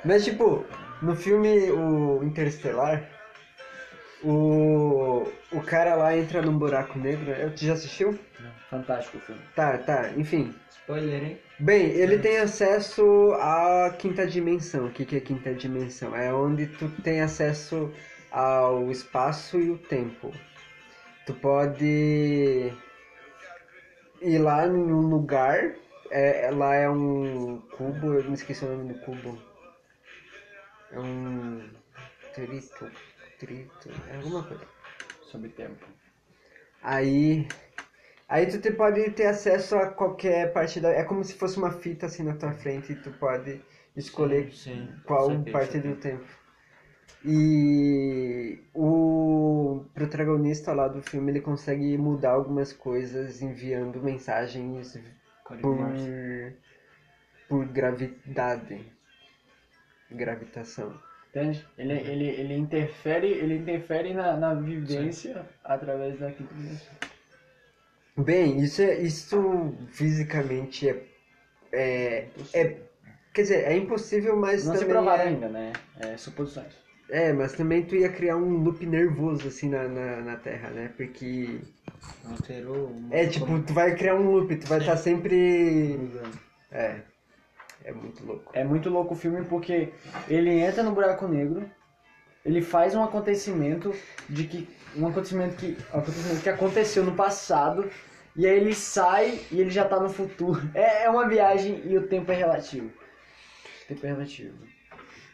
Mas 0.03 0.25
tipo, 0.25 0.65
no 1.01 1.15
filme 1.15 1.69
o 1.71 2.23
Interestelar, 2.23 3.18
O, 4.23 5.31
o 5.51 5.61
cara 5.61 5.95
lá 5.95 6.15
entra 6.15 6.41
num 6.41 6.57
buraco 6.57 6.99
negro. 6.99 7.33
Tu 7.55 7.65
já 7.65 7.73
assistiu? 7.73 8.19
Fantástico 8.69 9.17
o 9.17 9.21
filme. 9.21 9.41
Tá, 9.55 9.77
tá, 9.77 10.11
enfim. 10.17 10.53
Spoiler, 10.69 11.23
hein? 11.23 11.39
Bem, 11.59 11.85
ele 11.91 12.17
tem 12.17 12.37
acesso 12.37 13.33
à 13.39 13.93
quinta 13.97 14.25
dimensão. 14.27 14.87
O 14.87 14.91
que, 14.91 15.05
que 15.05 15.17
é 15.17 15.19
quinta 15.19 15.53
dimensão? 15.53 16.15
É 16.15 16.33
onde 16.33 16.67
tu 16.67 16.89
tem 17.03 17.21
acesso 17.21 17.91
ao 18.31 18.91
espaço 18.91 19.57
e 19.59 19.69
o 19.71 19.77
tempo. 19.77 20.33
Tu 21.25 21.33
pode 21.35 22.71
ir 24.21 24.37
lá 24.39 24.65
em 24.67 24.71
um 24.71 25.07
lugar. 25.07 25.75
É, 26.11 26.49
lá 26.51 26.73
é 26.73 26.89
um 26.89 27.61
cubo, 27.77 28.15
eu 28.15 28.23
me 28.23 28.33
esqueci 28.33 28.65
o 28.65 28.69
nome 28.69 28.93
do 28.93 28.99
cubo. 29.01 29.37
É 30.91 30.99
um. 30.99 31.69
Trito. 32.33 32.91
Trito. 33.39 33.89
É 34.09 34.17
alguma 34.17 34.43
coisa. 34.43 34.65
Sobre 35.23 35.49
tempo. 35.49 35.85
Aí. 36.81 37.47
Aí 38.27 38.45
tu 38.47 38.59
te- 38.61 38.71
pode 38.71 39.09
ter 39.11 39.25
acesso 39.27 39.75
a 39.75 39.87
qualquer 39.91 40.53
parte 40.53 40.79
da. 40.79 40.89
É 40.91 41.03
como 41.03 41.23
se 41.23 41.33
fosse 41.33 41.57
uma 41.57 41.71
fita 41.71 42.05
assim 42.05 42.23
na 42.23 42.35
tua 42.35 42.51
frente 42.53 42.91
e 42.91 42.95
tu 42.95 43.11
pode 43.13 43.61
escolher 43.95 44.51
Sim, 44.53 44.93
qual 45.05 45.29
saquei, 45.31 45.53
parte 45.53 45.73
saquei. 45.73 45.91
do 45.93 45.99
tempo. 45.99 46.25
E 47.25 48.59
o 48.73 49.83
protagonista 49.93 50.73
lá 50.73 50.87
do 50.87 51.01
filme 51.01 51.31
ele 51.31 51.41
consegue 51.41 51.97
mudar 51.97 52.31
algumas 52.31 52.71
coisas 52.71 53.41
enviando 53.41 54.01
mensagens 54.01 54.97
por, 55.61 55.77
por 57.49 57.65
gravidade. 57.67 58.85
Gravitação. 60.11 60.97
Entende? 61.29 61.65
Ele, 61.77 61.93
ele, 61.93 62.27
ele 62.27 62.55
interfere, 62.55 63.27
ele 63.27 63.57
interfere 63.57 64.13
na, 64.13 64.35
na 64.35 64.53
vivência 64.55 65.45
através 65.63 66.19
da 66.19 66.31
quinta 66.31 66.53
dimensão. 66.55 66.93
Bem, 68.17 68.59
isso 68.59 68.81
é 68.81 68.99
isso 68.99 69.73
fisicamente 69.91 70.89
é, 70.89 71.05
é, 71.71 72.27
é 72.53 72.77
quer 73.33 73.41
dizer, 73.43 73.63
é 73.65 73.77
impossível, 73.77 74.35
mas 74.35 74.65
Não 74.65 74.75
se 74.75 74.85
provaram 74.85 75.23
é, 75.23 75.27
ainda, 75.27 75.47
né? 75.47 75.73
É 75.99 76.17
suposições. 76.17 76.73
é, 77.09 77.31
mas 77.31 77.53
também 77.53 77.85
tu 77.85 77.95
ia 77.95 78.11
criar 78.11 78.35
um 78.35 78.63
loop 78.63 78.85
nervoso 78.85 79.47
assim 79.47 79.69
na, 79.69 79.87
na, 79.87 80.21
na 80.21 80.35
Terra, 80.37 80.69
né? 80.71 80.91
Porque 80.97 81.61
Alterou. 82.25 82.91
é 83.11 83.27
tipo, 83.27 83.61
tu 83.61 83.73
vai 83.73 83.95
criar 83.95 84.15
um 84.15 84.31
loop, 84.31 84.55
tu 84.55 84.67
vai 84.67 84.79
estar 84.79 84.97
sempre 84.97 85.95
Cruzando. 85.97 86.39
é 86.71 87.01
é 87.83 87.91
muito 87.91 88.25
louco. 88.25 88.51
É 88.53 88.63
muito 88.63 88.89
louco 88.89 89.13
o 89.13 89.17
filme 89.17 89.43
porque 89.45 89.93
ele 90.27 90.51
entra 90.51 90.83
no 90.83 90.91
buraco 90.91 91.27
negro, 91.27 91.69
ele 92.45 92.61
faz 92.61 92.95
um 92.95 93.03
acontecimento 93.03 93.93
de 94.29 94.45
que 94.45 94.67
um 94.95 95.07
acontecimento 95.07 95.55
que 95.55 95.77
um 95.93 95.99
acontecimento 95.99 96.41
que 96.41 96.49
aconteceu 96.49 97.03
no 97.03 97.15
passado 97.15 97.89
e 98.35 98.47
aí 98.47 98.57
ele 98.57 98.73
sai 98.73 99.39
e 99.51 99.59
ele 99.59 99.69
já 99.69 99.85
tá 99.85 99.99
no 99.99 100.09
futuro. 100.09 100.61
É, 100.73 101.05
é 101.05 101.09
uma 101.09 101.27
viagem 101.27 101.81
e 101.85 101.97
o 101.97 102.07
tempo 102.07 102.31
é 102.31 102.35
relativo. 102.35 102.87
O 102.87 103.87
tempo 103.87 104.05
é 104.05 104.09
relativo. 104.09 104.57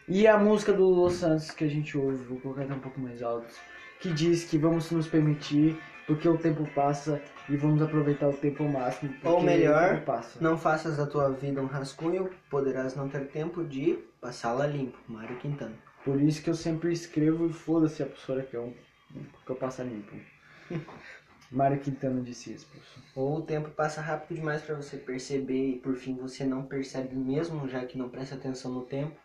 E 0.08 0.26
a 0.26 0.38
música 0.38 0.72
do 0.72 0.88
Los 0.88 1.14
Santos 1.14 1.50
que 1.50 1.64
a 1.64 1.68
gente 1.68 1.98
ouve, 1.98 2.24
vou 2.24 2.38
colocar 2.40 2.62
um 2.62 2.78
pouco 2.78 3.00
mais 3.00 3.22
alto, 3.22 3.52
que 4.00 4.12
diz 4.12 4.44
que 4.44 4.56
vamos 4.56 4.90
nos 4.90 5.08
permitir 5.08 5.76
porque 6.06 6.28
o 6.28 6.38
tempo 6.38 6.64
passa 6.74 7.20
e 7.48 7.56
vamos 7.56 7.82
aproveitar 7.82 8.28
o 8.28 8.32
tempo 8.32 8.62
ao 8.62 8.68
máximo. 8.68 9.14
Ou 9.24 9.42
melhor. 9.42 10.02
Não 10.40 10.56
faças 10.56 10.96
da 10.96 11.06
tua 11.06 11.30
vida 11.30 11.60
um 11.60 11.66
rascunho, 11.66 12.30
poderás 12.48 12.94
não 12.94 13.08
ter 13.08 13.26
tempo 13.28 13.64
de 13.64 13.98
passá-la 14.20 14.66
limpo. 14.66 14.98
Mário 15.08 15.36
Quintana. 15.38 15.74
Por 16.04 16.20
isso 16.20 16.42
que 16.42 16.50
eu 16.50 16.54
sempre 16.54 16.92
escrevo 16.92 17.46
e 17.46 17.52
foda-se 17.52 18.02
a 18.02 18.06
professora 18.06 18.42
que 18.42 18.54
eu, 18.54 18.72
que 19.44 19.50
eu 19.50 19.56
passo 19.56 19.82
limpo. 19.82 20.14
Mário 21.50 21.78
Quintana 21.78 22.20
disse 22.22 22.52
isso, 22.52 22.66
professor. 22.66 23.02
Ou 23.14 23.38
o 23.38 23.42
tempo 23.42 23.70
passa 23.70 24.00
rápido 24.00 24.36
demais 24.36 24.62
para 24.62 24.74
você 24.74 24.96
perceber 24.96 25.70
e 25.70 25.78
por 25.78 25.94
fim 25.94 26.16
você 26.16 26.44
não 26.44 26.64
percebe 26.64 27.14
mesmo, 27.14 27.68
já 27.68 27.84
que 27.84 27.96
não 27.96 28.08
presta 28.08 28.34
atenção 28.34 28.72
no 28.72 28.82
tempo. 28.82 29.16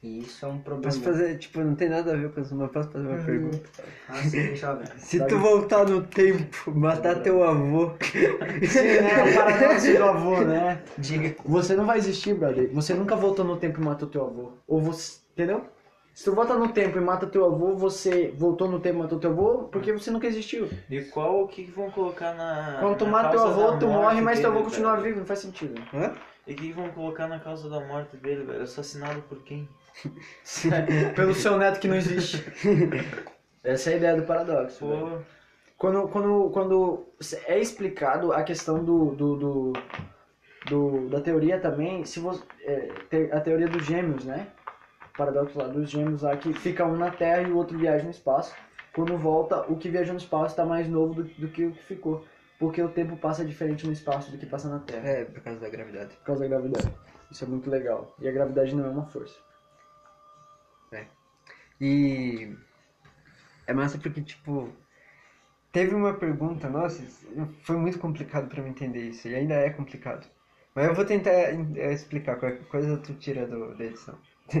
E 0.00 0.20
isso 0.20 0.46
é 0.46 0.48
um 0.48 0.58
problema. 0.58 0.84
Posso 0.92 1.02
fazer, 1.02 1.38
tipo, 1.38 1.60
não 1.60 1.74
tem 1.74 1.88
nada 1.88 2.12
a 2.12 2.16
ver 2.16 2.30
com 2.30 2.40
isso, 2.40 2.54
mas 2.54 2.70
posso 2.70 2.88
fazer 2.90 3.08
uma 3.08 3.18
pergunta? 3.18 3.68
Ah, 4.08 4.14
sim. 4.14 4.54
Se 4.96 5.26
tu 5.26 5.38
voltar 5.38 5.84
no 5.86 6.02
tempo, 6.02 6.70
matar 6.70 7.20
teu 7.20 7.42
avô, 7.42 7.92
Sim, 8.68 8.82
né? 8.82 9.24
O 9.24 9.34
paradoxo 9.34 9.92
do 9.92 10.04
avô, 10.04 10.40
né? 10.42 10.80
Diga. 10.96 11.34
Você 11.44 11.74
não 11.74 11.84
vai 11.84 11.98
existir, 11.98 12.34
brother. 12.34 12.70
Você 12.72 12.94
nunca 12.94 13.16
voltou 13.16 13.44
no 13.44 13.56
tempo 13.56 13.80
e 13.80 13.84
matou 13.84 14.08
teu 14.08 14.24
avô. 14.24 14.52
Ou 14.68 14.80
você. 14.80 15.18
Entendeu? 15.32 15.64
Se 16.14 16.24
tu 16.24 16.34
volta 16.34 16.54
no 16.54 16.68
tempo 16.72 16.98
e 16.98 17.00
mata 17.00 17.28
teu 17.28 17.44
avô, 17.44 17.76
você 17.76 18.34
voltou 18.36 18.68
no 18.68 18.80
tempo 18.80 18.96
e 18.96 19.02
matou 19.02 19.20
teu 19.20 19.30
avô 19.30 19.68
porque 19.70 19.92
você 19.92 20.10
nunca 20.10 20.26
existiu. 20.26 20.68
E 20.90 21.00
qual 21.02 21.44
o 21.44 21.48
que 21.48 21.64
vão 21.64 21.90
colocar 21.92 22.34
na. 22.34 22.78
Quando 22.80 22.98
tu 22.98 23.04
na 23.04 23.10
mata 23.12 23.30
teu 23.30 23.46
avô, 23.46 23.78
tu 23.78 23.86
morre, 23.86 24.20
mas 24.20 24.40
teu 24.40 24.50
avô 24.50 24.64
continua 24.64 24.92
velho? 24.96 25.04
vivo. 25.04 25.18
Não 25.20 25.26
faz 25.26 25.38
sentido. 25.38 25.80
hã? 25.94 26.12
E 26.44 26.54
o 26.54 26.56
que 26.56 26.72
vão 26.72 26.88
colocar 26.90 27.28
na 27.28 27.38
causa 27.38 27.68
da 27.68 27.78
morte 27.78 28.16
dele, 28.16 28.42
velho? 28.42 28.62
Assassinado 28.62 29.20
por 29.28 29.38
quem? 29.44 29.68
Pelo 31.14 31.34
seu 31.34 31.56
neto 31.58 31.80
que 31.80 31.88
não 31.88 31.96
existe. 31.96 32.44
Essa 33.64 33.90
é 33.90 33.94
a 33.94 33.96
ideia 33.96 34.16
do 34.16 34.22
paradoxo. 34.26 34.78
Pô, 34.80 35.18
Quando, 35.76 36.08
quando, 36.08 36.50
quando 36.50 37.06
é 37.46 37.58
explicado 37.58 38.32
a 38.32 38.42
questão 38.42 38.82
do, 38.84 39.14
do, 39.14 39.36
do, 39.36 39.72
do- 40.68 41.08
da 41.08 41.20
teoria 41.20 41.58
também, 41.60 42.04
se 42.04 42.18
você, 42.20 42.42
é, 42.62 42.90
a 43.32 43.40
teoria 43.40 43.68
dos 43.68 43.84
gêmeos, 43.84 44.24
né? 44.24 44.48
O 45.14 45.18
paradoxo 45.18 45.58
lá 45.58 45.66
dos 45.68 45.90
gêmeos 45.90 46.22
lá, 46.22 46.36
que 46.36 46.52
fica 46.52 46.84
um 46.84 46.96
na 46.96 47.10
Terra 47.10 47.42
e 47.42 47.50
o 47.50 47.56
outro 47.56 47.76
viaja 47.78 48.04
no 48.04 48.10
espaço. 48.10 48.54
Quando 48.94 49.16
volta, 49.16 49.60
o 49.70 49.76
que 49.76 49.88
viajou 49.88 50.14
no 50.14 50.20
espaço 50.20 50.46
está 50.54 50.64
mais 50.64 50.88
novo 50.88 51.14
do, 51.14 51.22
do 51.24 51.48
que 51.48 51.66
o 51.66 51.72
que 51.72 51.82
ficou. 51.84 52.24
Porque 52.58 52.82
o 52.82 52.88
tempo 52.88 53.16
passa 53.16 53.44
diferente 53.44 53.86
no 53.86 53.92
espaço 53.92 54.32
do 54.32 54.38
que 54.38 54.46
passa 54.46 54.68
na 54.68 54.80
Terra. 54.80 55.08
É, 55.08 55.24
por 55.24 55.40
causa 55.42 55.60
da 55.60 55.68
gravidade. 55.68 56.14
Por 56.16 56.24
causa 56.24 56.42
da 56.42 56.48
gravidade. 56.48 56.92
Isso 57.30 57.44
é 57.44 57.46
muito 57.46 57.70
legal. 57.70 58.14
E 58.20 58.28
a 58.28 58.32
gravidade 58.32 58.74
não 58.74 58.84
é 58.86 58.88
uma 58.88 59.06
força. 59.06 59.34
E 61.80 62.56
é 63.66 63.72
massa 63.72 63.98
porque, 63.98 64.20
tipo, 64.22 64.70
teve 65.70 65.94
uma 65.94 66.14
pergunta, 66.14 66.68
nossa, 66.68 67.02
foi 67.62 67.76
muito 67.76 67.98
complicado 67.98 68.48
pra 68.48 68.62
eu 68.62 68.66
entender 68.66 69.10
isso, 69.10 69.28
e 69.28 69.34
ainda 69.34 69.54
é 69.54 69.70
complicado. 69.70 70.26
Mas 70.74 70.86
eu 70.86 70.94
vou 70.94 71.04
tentar 71.04 71.30
eh, 71.30 71.92
explicar, 71.92 72.36
qualquer 72.36 72.64
coisa 72.68 72.96
tu 72.98 73.14
tira 73.14 73.46
do, 73.46 73.76
da 73.76 73.84
edição. 73.84 74.14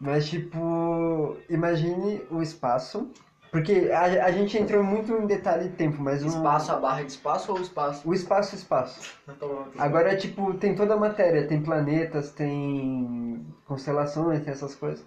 Mas, 0.00 0.30
tipo, 0.30 1.36
imagine 1.50 2.22
o 2.30 2.40
espaço, 2.40 3.12
porque 3.52 3.90
a, 3.92 4.24
a 4.24 4.30
gente 4.30 4.56
entrou 4.56 4.82
muito 4.82 5.12
em 5.12 5.26
detalhe 5.26 5.68
de 5.68 5.74
tempo, 5.74 6.00
mas 6.00 6.22
o, 6.22 6.26
Espaço, 6.28 6.72
a 6.72 6.76
barra 6.76 7.02
de 7.02 7.10
espaço 7.10 7.52
ou 7.52 7.60
espaço? 7.60 8.08
o 8.08 8.14
espaço, 8.14 8.54
espaço. 8.54 9.18
Agora, 9.76 10.16
tipo, 10.16 10.54
tem 10.54 10.74
toda 10.74 10.94
a 10.94 10.96
matéria, 10.96 11.46
tem 11.46 11.62
planetas, 11.62 12.30
tem 12.30 13.44
constelações, 13.66 14.42
tem 14.42 14.52
essas 14.52 14.74
coisas. 14.74 15.04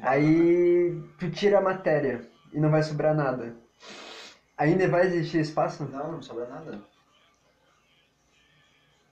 Aí 0.00 1.02
tu 1.18 1.30
tira 1.30 1.58
a 1.58 1.62
matéria 1.62 2.28
e 2.52 2.58
não 2.58 2.70
vai 2.70 2.82
sobrar 2.82 3.14
nada. 3.14 3.54
Ainda 4.56 4.88
vai 4.88 5.06
existir 5.06 5.40
espaço? 5.40 5.84
Não, 5.84 6.12
não 6.12 6.22
sobra 6.22 6.46
nada. 6.46 6.80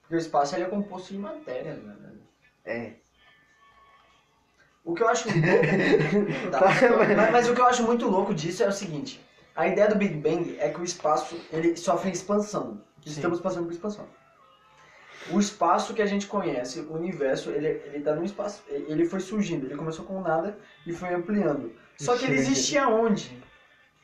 Porque 0.03 0.15
o 0.15 0.19
espaço 0.19 0.55
ele 0.55 0.65
é 0.65 0.69
composto 0.69 1.13
de 1.13 1.19
matéria, 1.19 1.75
né? 1.75 2.13
É. 2.65 2.93
O 4.85 4.95
que 4.95 5.03
eu 5.03 5.09
acho 5.09 5.29
louco. 5.29 6.51
Tá, 6.51 6.61
mas, 6.61 7.31
mas 7.31 7.49
o 7.49 7.55
que 7.55 7.61
eu 7.61 7.67
acho 7.67 7.83
muito 7.85 8.07
louco 8.09 8.35
disso 8.35 8.63
é 8.63 8.69
o 8.69 8.73
seguinte: 8.73 9.25
a 9.55 9.67
ideia 9.67 9.89
do 9.89 9.97
Big 9.97 10.17
Bang 10.17 10.57
é 10.59 10.69
que 10.69 10.81
o 10.81 10.85
espaço 10.85 11.41
ele 11.51 11.77
sofre 11.77 12.11
expansão. 12.11 12.81
Estamos 13.05 13.41
passando 13.41 13.65
por 13.65 13.73
expansão 13.73 14.07
o 15.31 15.39
espaço 15.39 15.95
que 15.95 16.03
a 16.03 16.07
gente 16.07 16.27
conhece, 16.27 16.81
o 16.81 16.95
universo, 16.95 17.51
ele, 17.51 17.69
ele 17.69 18.01
tá 18.01 18.15
num 18.15 18.25
espaço. 18.25 18.63
Ele 18.69 19.05
foi 19.05 19.21
surgindo, 19.21 19.67
ele 19.67 19.77
começou 19.77 20.05
com 20.05 20.21
nada 20.21 20.59
e 20.87 20.93
foi 20.93 21.15
ampliando. 21.15 21.73
Só 21.99 22.17
que 22.17 22.25
ele 22.25 22.35
existia 22.35 22.89
onde? 22.89 23.43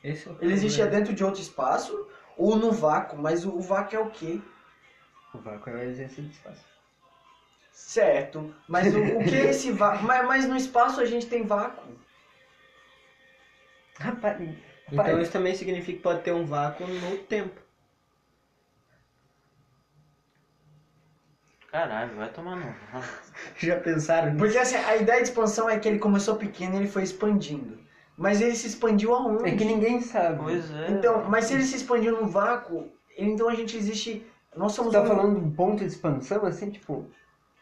É 0.05 0.11
ele 0.41 0.53
existia 0.53 0.87
dentro 0.87 1.13
de 1.13 1.25
outro 1.25 1.41
espaço 1.41 2.09
ou 2.37 2.55
no 2.57 2.71
vácuo, 2.71 3.19
mas 3.19 3.45
o, 3.45 3.61
vácuo 3.61 3.97
é 3.97 3.99
o 3.99 4.11
quê? 4.11 4.41
O 5.35 5.39
vácuo 5.39 5.71
é 5.71 5.81
a 5.81 5.85
existência 5.85 6.23
do 6.23 6.31
espaço. 6.31 6.65
Certo, 7.73 8.55
mas 8.69 8.95
o, 8.95 9.01
o 9.01 9.25
que 9.25 9.35
é 9.35 9.51
esse 9.51 9.73
vácuo? 9.73 10.05
mas, 10.07 10.27
mas 10.27 10.49
no 10.49 10.57
espaço 10.57 11.01
a 11.01 11.05
gente 11.05 11.27
tem 11.27 11.45
vácuo. 11.45 11.83
Rapaz, 13.99 14.41
então 14.93 15.21
isso 15.21 15.33
também 15.33 15.55
significa 15.57 15.97
que 15.97 16.03
pode 16.03 16.23
ter 16.23 16.33
um 16.33 16.47
vácuo 16.47 16.87
no 16.87 17.19
tempo. 17.19 17.61
Caralho, 21.71 22.17
vai 22.17 22.29
tomar 22.31 22.57
no. 22.57 22.75
Já 23.59 23.79
pensaram 23.79 24.33
nisso? 24.33 24.39
Porque 24.39 24.59
assim, 24.59 24.77
a 24.77 24.97
ideia 24.97 25.23
de 25.23 25.29
expansão 25.29 25.69
é 25.69 25.79
que 25.79 25.89
ele 25.89 25.99
começou 25.99 26.37
pequeno 26.37 26.75
e 26.75 26.79
ele 26.79 26.89
foi 26.89 27.03
expandindo. 27.03 27.79
Mas 28.17 28.41
ele 28.41 28.57
se 28.57 28.67
expandiu 28.67 29.15
aonde? 29.15 29.49
É 29.49 29.55
que 29.55 29.65
ninguém 29.65 30.01
sabe. 30.01 30.39
Pois 30.43 30.71
é. 30.73 30.91
Então, 30.91 31.25
mas 31.29 31.45
se 31.45 31.55
ele 31.55 31.63
se 31.63 31.77
expandiu 31.77 32.21
no 32.21 32.27
vácuo, 32.27 32.91
então 33.17 33.49
a 33.49 33.55
gente 33.55 33.77
existe. 33.77 34.27
Nós 34.57 34.73
somos. 34.73 34.93
Você 34.93 34.99
tá 34.99 35.05
um... 35.05 35.17
falando 35.17 35.39
de 35.39 35.47
um 35.47 35.51
ponto 35.51 35.79
de 35.79 35.87
expansão, 35.87 36.45
assim, 36.47 36.71
tipo. 36.71 37.07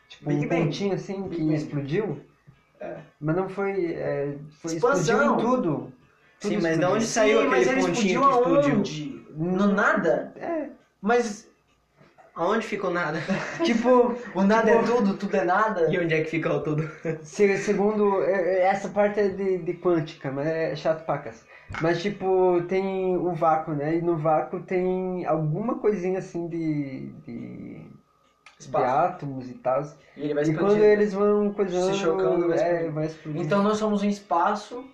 Tipo, 0.08 0.28
Big 0.28 0.46
um 0.46 0.48
Bang. 0.48 0.64
pontinho 0.64 0.94
assim 0.94 1.22
Big 1.24 1.36
que 1.36 1.42
Bang. 1.42 1.54
explodiu? 1.54 2.20
É. 2.80 2.96
Mas 3.20 3.36
não 3.36 3.48
foi. 3.48 3.92
É, 3.94 4.36
foi 4.62 4.76
expansão. 4.76 5.34
em 5.34 5.42
tudo. 5.42 5.92
Sim, 6.38 6.58
mas 6.58 6.64
explodiu. 6.64 6.78
de 6.78 6.94
onde 6.94 7.06
saiu 7.06 7.40
Sim, 7.40 7.46
aquele 7.46 7.50
mas 7.50 7.66
ele 7.66 7.80
pontinho 7.80 8.20
explodiu 8.20 8.82
que 8.82 8.90
explodiu? 8.90 9.26
No 9.36 9.72
nada? 9.72 10.32
É. 10.36 10.68
Mas 11.02 11.50
Aonde 12.36 12.66
ficou 12.66 12.90
nada? 12.90 13.18
tipo, 13.64 14.14
o 14.34 14.42
nada 14.42 14.70
é 14.70 14.82
tudo, 14.82 15.16
tudo 15.16 15.34
é 15.36 15.44
nada. 15.44 15.90
E 15.90 15.98
onde 15.98 16.14
é 16.14 16.20
que 16.20 16.28
ficou 16.30 16.62
tudo? 16.62 16.88
se- 17.22 17.56
segundo. 17.56 18.22
é- 18.22 18.58
é- 18.58 18.62
Essa 18.66 18.90
parte 18.90 19.18
é 19.20 19.28
de, 19.28 19.58
de 19.58 19.74
quântica, 19.74 20.30
mas 20.30 20.46
é 20.46 20.76
chato 20.76 21.04
pacas. 21.06 21.46
Mas 21.80 22.02
tipo, 22.02 22.62
tem 22.68 23.16
o 23.16 23.32
vácuo, 23.32 23.74
né? 23.74 23.96
E 23.96 24.02
no 24.02 24.16
vácuo 24.16 24.60
tem 24.60 25.24
alguma 25.24 25.76
coisinha 25.78 26.18
assim 26.18 26.46
de. 26.46 27.08
de, 27.26 27.80
de 28.60 28.76
átomos 28.76 29.48
e 29.48 29.54
tal. 29.54 29.82
E 30.16 30.24
ele 30.24 30.34
vai 30.34 30.44
E 30.44 30.54
quando 30.54 30.76
eles 30.84 31.12
vão 31.14 31.52
coisando. 31.52 31.92
Se 31.94 32.00
chocando, 32.00 32.48
vai 32.48 32.58
é, 32.58 32.90
vai 32.90 33.06
explodir. 33.06 33.40
Então 33.40 33.62
nós 33.62 33.78
somos 33.78 34.02
um 34.02 34.08
espaço 34.08 34.84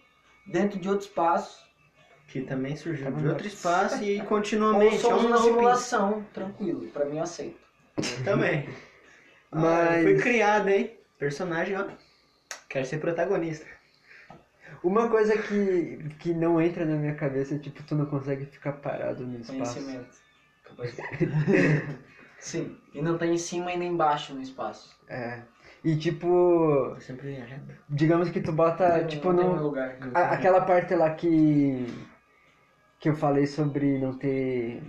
dentro 0.47 0.79
de 0.79 0.89
outro 0.89 1.07
espaço. 1.07 1.72
Que 2.33 2.41
também 2.41 2.75
surgiu 2.77 3.05
Tá 3.05 3.11
de 3.11 3.29
outro 3.29 3.47
espaço 3.47 4.03
e 4.03 4.19
Ou 4.23 4.27
continuamente. 4.27 4.99
somos 4.99 5.23
é 5.23 5.27
um 5.27 5.29
uma 5.29 5.39
simulação. 5.39 6.25
Tranquilo, 6.33 6.87
pra 6.89 7.05
mim 7.05 7.19
eu 7.19 7.23
aceito. 7.23 7.59
Também. 8.25 8.67
Mas- 9.53 9.99
Ah, 9.99 10.03
foi 10.03 10.17
criado, 10.17 10.69
hein? 10.69 10.97
Personagem, 11.19 11.77
ó. 11.79 11.85
Quero 12.71 12.87
ser 12.87 12.99
protagonista. 13.01 13.67
Uma 14.83 15.11
coisa 15.11 15.37
que, 15.37 15.99
que 16.21 16.33
não 16.33 16.59
entra 16.61 16.87
na 16.87 16.97
minha 16.97 17.15
cabeça 17.15 17.55
é 17.55 17.59
tipo, 17.59 17.83
tu 17.83 17.95
não 17.95 18.07
consegue 18.07 18.47
ficar 18.47 18.73
parado 18.73 19.27
no 19.27 19.39
espaço. 19.39 19.75
Conhecimento. 19.75 20.17
Sim. 22.41 22.79
E 22.95 23.03
não 23.03 23.19
tem 23.19 23.35
em 23.35 23.39
cima 23.39 23.73
e 23.73 23.77
nem 23.77 23.93
embaixo 23.93 24.35
no 24.35 24.41
espaço. 24.41 24.97
É. 25.09 25.41
E 25.85 25.97
tipo, 25.97 26.97
sempre 27.01 27.45
digamos 27.91 28.31
que 28.31 28.41
tu 28.41 28.53
bota, 28.53 28.99
Não- 29.01 29.07
tipo, 29.07 29.33
não 29.33 29.39
tem 29.39 29.55
no, 29.57 29.63
lugar. 29.63 29.99
a- 30.15 30.31
aquela 30.33 30.63
parte 30.63 30.95
lá 30.95 31.11
que 31.15 31.87
que 33.03 33.09
eu 33.09 33.17
falei 33.17 33.47
sobre 33.47 33.99
não 33.99 34.17
ter 34.17 34.81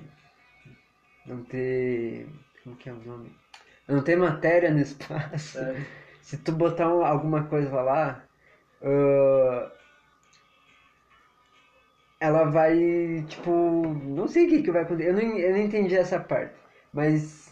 não 1.26 1.43
ter 1.43 2.28
como 2.64 2.76
que 2.76 2.88
é 2.88 2.93
o 2.93 3.03
nome? 3.03 3.36
Não 3.88 4.03
ter 4.03 4.16
matéria 4.16 4.70
no 4.72 4.80
espaço. 4.82 5.57
Sério. 5.57 5.84
Se 6.22 6.38
tu 6.38 6.51
botar 6.53 6.88
um- 6.93 7.03
alguma 7.03 7.45
coisa 7.45 7.82
lá, 7.82 8.24
ah, 8.84 9.72
ela 12.20 12.43
vai, 12.45 13.26
tipo, 13.28 13.51
não 14.05 14.28
sei 14.28 14.45
o 14.45 14.49
que, 14.49 14.64
que 14.64 14.72
vai 14.72 14.84
acontecer. 14.84 15.09
Eu 15.09 15.14
não, 15.16 15.38
eu 15.38 15.51
não 15.51 15.57
entendi 15.57 15.95
essa 15.95 16.20
parte, 16.20 16.53
mas 16.93 17.51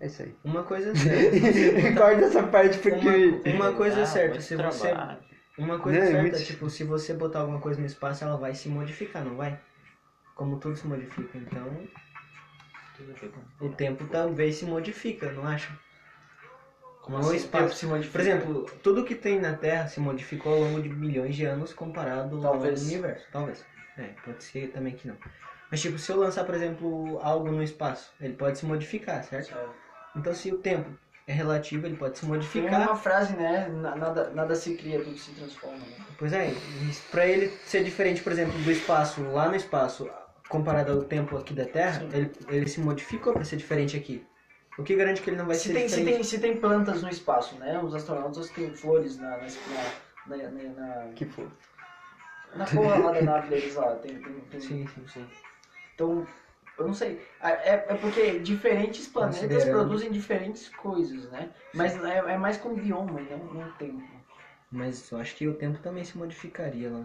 é 0.00 0.06
isso 0.06 0.22
aí. 0.22 0.36
Uma 0.44 0.62
coisa 0.64 0.90
é 0.90 0.94
certa. 0.94 2.00
Corta 2.00 2.24
essa 2.26 2.42
parte 2.46 2.78
porque. 2.78 3.08
Uma, 3.48 3.54
uma 3.68 3.72
coisa 3.72 4.00
é 4.00 4.02
Ah, 4.02 4.06
certa, 4.06 4.40
se 4.40 4.54
você. 4.54 4.92
Uma 5.58 5.78
coisa 5.78 5.98
Não, 5.98 6.04
é 6.06 6.10
certa, 6.10 6.22
muito- 6.22 6.44
tipo, 6.44 6.68
se 6.68 6.84
você 6.84 7.14
botar 7.14 7.40
alguma 7.40 7.60
coisa 7.60 7.80
no 7.80 7.86
espaço, 7.86 8.22
ela 8.24 8.36
vai 8.36 8.54
se 8.54 8.68
modificar, 8.68 9.24
não 9.24 9.36
vai? 9.36 9.58
Como 10.34 10.58
tudo 10.58 10.76
se 10.76 10.86
modifica, 10.86 11.38
então 11.38 11.88
o 13.60 13.68
tempo 13.70 14.06
talvez 14.06 14.56
se 14.56 14.64
modifica, 14.66 15.30
não 15.32 15.46
acha? 15.46 15.70
Como 17.02 17.18
assim, 17.18 17.36
espaço. 17.36 17.64
tempo 17.64 17.74
se 17.76 17.86
modifica? 17.86 18.12
Por 18.12 18.20
exemplo, 18.20 18.70
tudo 18.82 19.04
que 19.04 19.14
tem 19.14 19.38
na 19.40 19.54
Terra 19.54 19.86
se 19.88 20.00
modificou 20.00 20.52
ao 20.54 20.60
longo 20.60 20.82
de 20.82 20.88
milhões 20.88 21.36
de 21.36 21.44
anos 21.44 21.72
comparado 21.72 22.40
Talvez. 22.40 22.80
ao 22.80 22.86
universo. 22.86 23.26
Talvez. 23.30 23.64
É, 23.96 24.08
pode 24.24 24.42
ser 24.42 24.68
também 24.72 24.94
que 24.94 25.06
não. 25.08 25.16
Mas 25.70 25.80
tipo, 25.80 25.98
se 25.98 26.10
eu 26.12 26.16
lançar, 26.18 26.44
por 26.44 26.54
exemplo, 26.54 27.18
algo 27.22 27.50
no 27.50 27.62
espaço, 27.62 28.12
ele 28.20 28.34
pode 28.34 28.58
se 28.58 28.66
modificar, 28.66 29.22
certo? 29.24 29.56
Então 30.14 30.34
se 30.34 30.52
o 30.52 30.58
tempo 30.58 30.90
é 31.26 31.32
relativo, 31.32 31.86
ele 31.86 31.96
pode 31.96 32.16
se 32.16 32.20
Tem 32.22 32.30
modificar. 32.30 32.82
uma 32.82 32.96
frase, 32.96 33.36
né? 33.36 33.68
Na- 33.68 33.96
Nada, 33.96 34.30
nada 34.30 34.54
se 34.54 34.74
cria, 34.76 35.02
tudo 35.02 35.18
se 35.18 35.32
transforma. 35.32 35.78
Né? 35.78 35.96
Pois 36.16 36.32
é, 36.32 36.52
pra 37.10 37.26
ele 37.26 37.48
ser 37.64 37.82
diferente, 37.82 38.22
por 38.22 38.30
exemplo, 38.32 38.56
do 38.62 38.70
espaço 38.70 39.22
lá 39.32 39.48
no 39.48 39.56
espaço, 39.56 40.08
comparado 40.48 40.92
ao 40.92 41.02
tempo 41.02 41.36
aqui 41.36 41.52
da 41.52 41.64
Terra, 41.64 42.00
Sim. 42.00 42.10
ele, 42.12 42.32
ele 42.48 42.68
se 42.68 42.80
modificou 42.80 43.32
pra 43.32 43.44
ser 43.44 43.56
diferente 43.56 43.96
aqui. 43.96 44.24
O 44.78 44.84
que 44.84 44.94
garante 44.94 45.20
que 45.22 45.30
ele 45.30 45.36
não 45.38 45.46
vai 45.46 45.56
Se 45.56 45.68
ser 45.68 45.72
tem, 45.72 45.88
se, 45.88 45.96
diferente? 45.96 46.14
tem, 46.14 46.22
se 46.24 46.38
tem 46.38 46.56
plantas 46.58 47.02
no 47.02 47.08
espaço, 47.08 47.56
né? 47.56 47.80
Os 47.82 47.94
astronautas 47.94 48.50
têm 48.50 48.72
flores 48.74 49.16
na, 49.18 49.30
na, 49.30 49.46
na, 50.26 50.36
na, 50.36 50.62
na, 51.06 51.12
Que 51.14 51.24
for. 51.24 51.50
na 52.54 52.66
porra 52.66 52.98
lá 52.98 53.12
da 53.12 53.22
nave 53.22 53.48
deles 53.48 53.74
lá. 53.74 53.96
Tem, 53.96 54.14
tem, 54.16 54.32
tem- 54.50 54.60
Sim, 54.60 54.86
sim, 54.94 55.06
sim. 55.08 55.26
Então, 55.94 56.26
eu 56.78 56.86
não 56.86 56.94
sei. 56.94 57.20
É, 57.42 57.74
é 57.74 57.94
porque 58.00 58.38
diferentes 58.38 59.06
planetas 59.08 59.40
Considerando. 59.40 59.70
produzem 59.78 60.10
diferentes 60.10 60.68
coisas, 60.68 61.30
né? 61.30 61.50
Mas 61.74 62.02
é, 62.04 62.18
é 62.18 62.36
mais 62.38 62.56
com 62.56 62.74
bioma, 62.74 63.20
e 63.20 63.24
não 63.30 63.38
não 63.54 63.70
tempo. 63.72 64.02
Mas 64.70 65.10
eu 65.10 65.18
acho 65.18 65.36
que 65.36 65.46
o 65.48 65.54
tempo 65.54 65.78
também 65.80 66.04
se 66.04 66.16
modificaria 66.18 66.90
lá. 66.90 67.04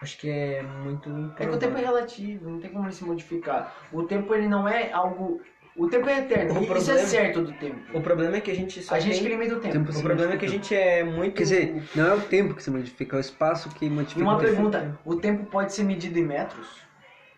Acho 0.00 0.18
que 0.18 0.28
é 0.30 0.62
muito. 0.62 1.08
É 1.38 1.46
que 1.46 1.52
o 1.54 1.58
tempo 1.58 1.76
é 1.76 1.80
relativo, 1.80 2.50
não 2.50 2.60
tem 2.60 2.70
como 2.70 2.84
ele 2.84 2.92
se 2.92 3.04
modificar. 3.04 3.74
O 3.92 4.02
tempo 4.04 4.34
ele 4.34 4.46
não 4.46 4.68
é 4.68 4.92
algo. 4.92 5.40
O 5.74 5.88
tempo 5.88 6.08
é 6.08 6.20
eterno. 6.20 6.52
O 6.54 6.62
Isso 6.62 6.72
é 6.72 6.74
problema- 6.74 6.98
certo 7.00 7.42
do 7.42 7.52
tempo. 7.52 7.98
O 7.98 8.00
problema 8.00 8.36
é 8.36 8.40
que 8.40 8.50
a 8.50 8.54
gente 8.54 8.80
só 8.82 8.94
A 8.94 8.98
gente 8.98 9.14
tem... 9.14 9.22
que 9.24 9.28
limita 9.28 9.56
o 9.56 9.60
tempo. 9.60 9.72
Tempo 9.74 9.98
O 9.98 10.02
problema 10.02 10.32
é 10.32 10.36
que 10.38 10.46
a 10.46 10.48
gente 10.48 10.74
é 10.74 11.04
muito. 11.04 11.34
Quer 11.34 11.42
dizer, 11.42 11.82
não 11.94 12.06
é 12.06 12.14
o 12.14 12.20
tempo 12.22 12.54
que 12.54 12.62
se 12.62 12.70
modifica, 12.70 13.16
é 13.16 13.18
o 13.18 13.20
espaço 13.20 13.68
que 13.70 13.84
E 13.86 13.90
modifica. 13.90 14.22
uma 14.22 14.36
o 14.36 14.38
tempo. 14.38 14.52
pergunta: 14.52 14.98
o 15.04 15.16
tempo 15.16 15.44
pode 15.46 15.74
ser 15.74 15.82
medido 15.84 16.18
em 16.18 16.24
metros? 16.24 16.85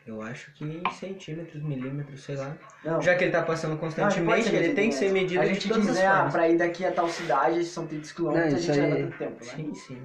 Eu 0.08 0.22
acho 0.22 0.50
que 0.54 0.64
em 0.64 0.90
centímetros, 0.90 1.62
milímetros, 1.62 2.22
sei 2.22 2.34
lá. 2.34 2.56
Não. 2.82 3.02
Já 3.02 3.14
que 3.14 3.24
ele 3.24 3.30
tá 3.30 3.42
passando 3.42 3.76
constantemente, 3.76 4.48
ele 4.54 4.72
tem 4.72 4.86
em 4.86 4.88
que 4.88 4.94
ser 4.94 5.12
medido 5.12 5.40
A 5.42 5.44
de 5.44 5.52
gente 5.52 5.68
todas 5.68 5.82
diz, 5.82 5.90
as 5.92 5.98
né, 5.98 6.06
ah, 6.06 6.14
formas. 6.16 6.32
pra 6.32 6.48
ir 6.48 6.56
daqui 6.56 6.84
a 6.86 6.92
tal 6.92 7.08
cidade, 7.10 7.62
são 7.64 7.86
tantos 7.86 8.10
quilômetros, 8.12 8.48
Não, 8.52 8.56
a 8.56 8.58
isso 8.58 8.72
gente 8.72 8.80
leva 8.80 8.94
aí- 8.94 9.02
tanto 9.04 9.18
tempo, 9.18 9.44
né? 9.44 9.52
Sim, 9.54 9.74
sim. 9.74 10.02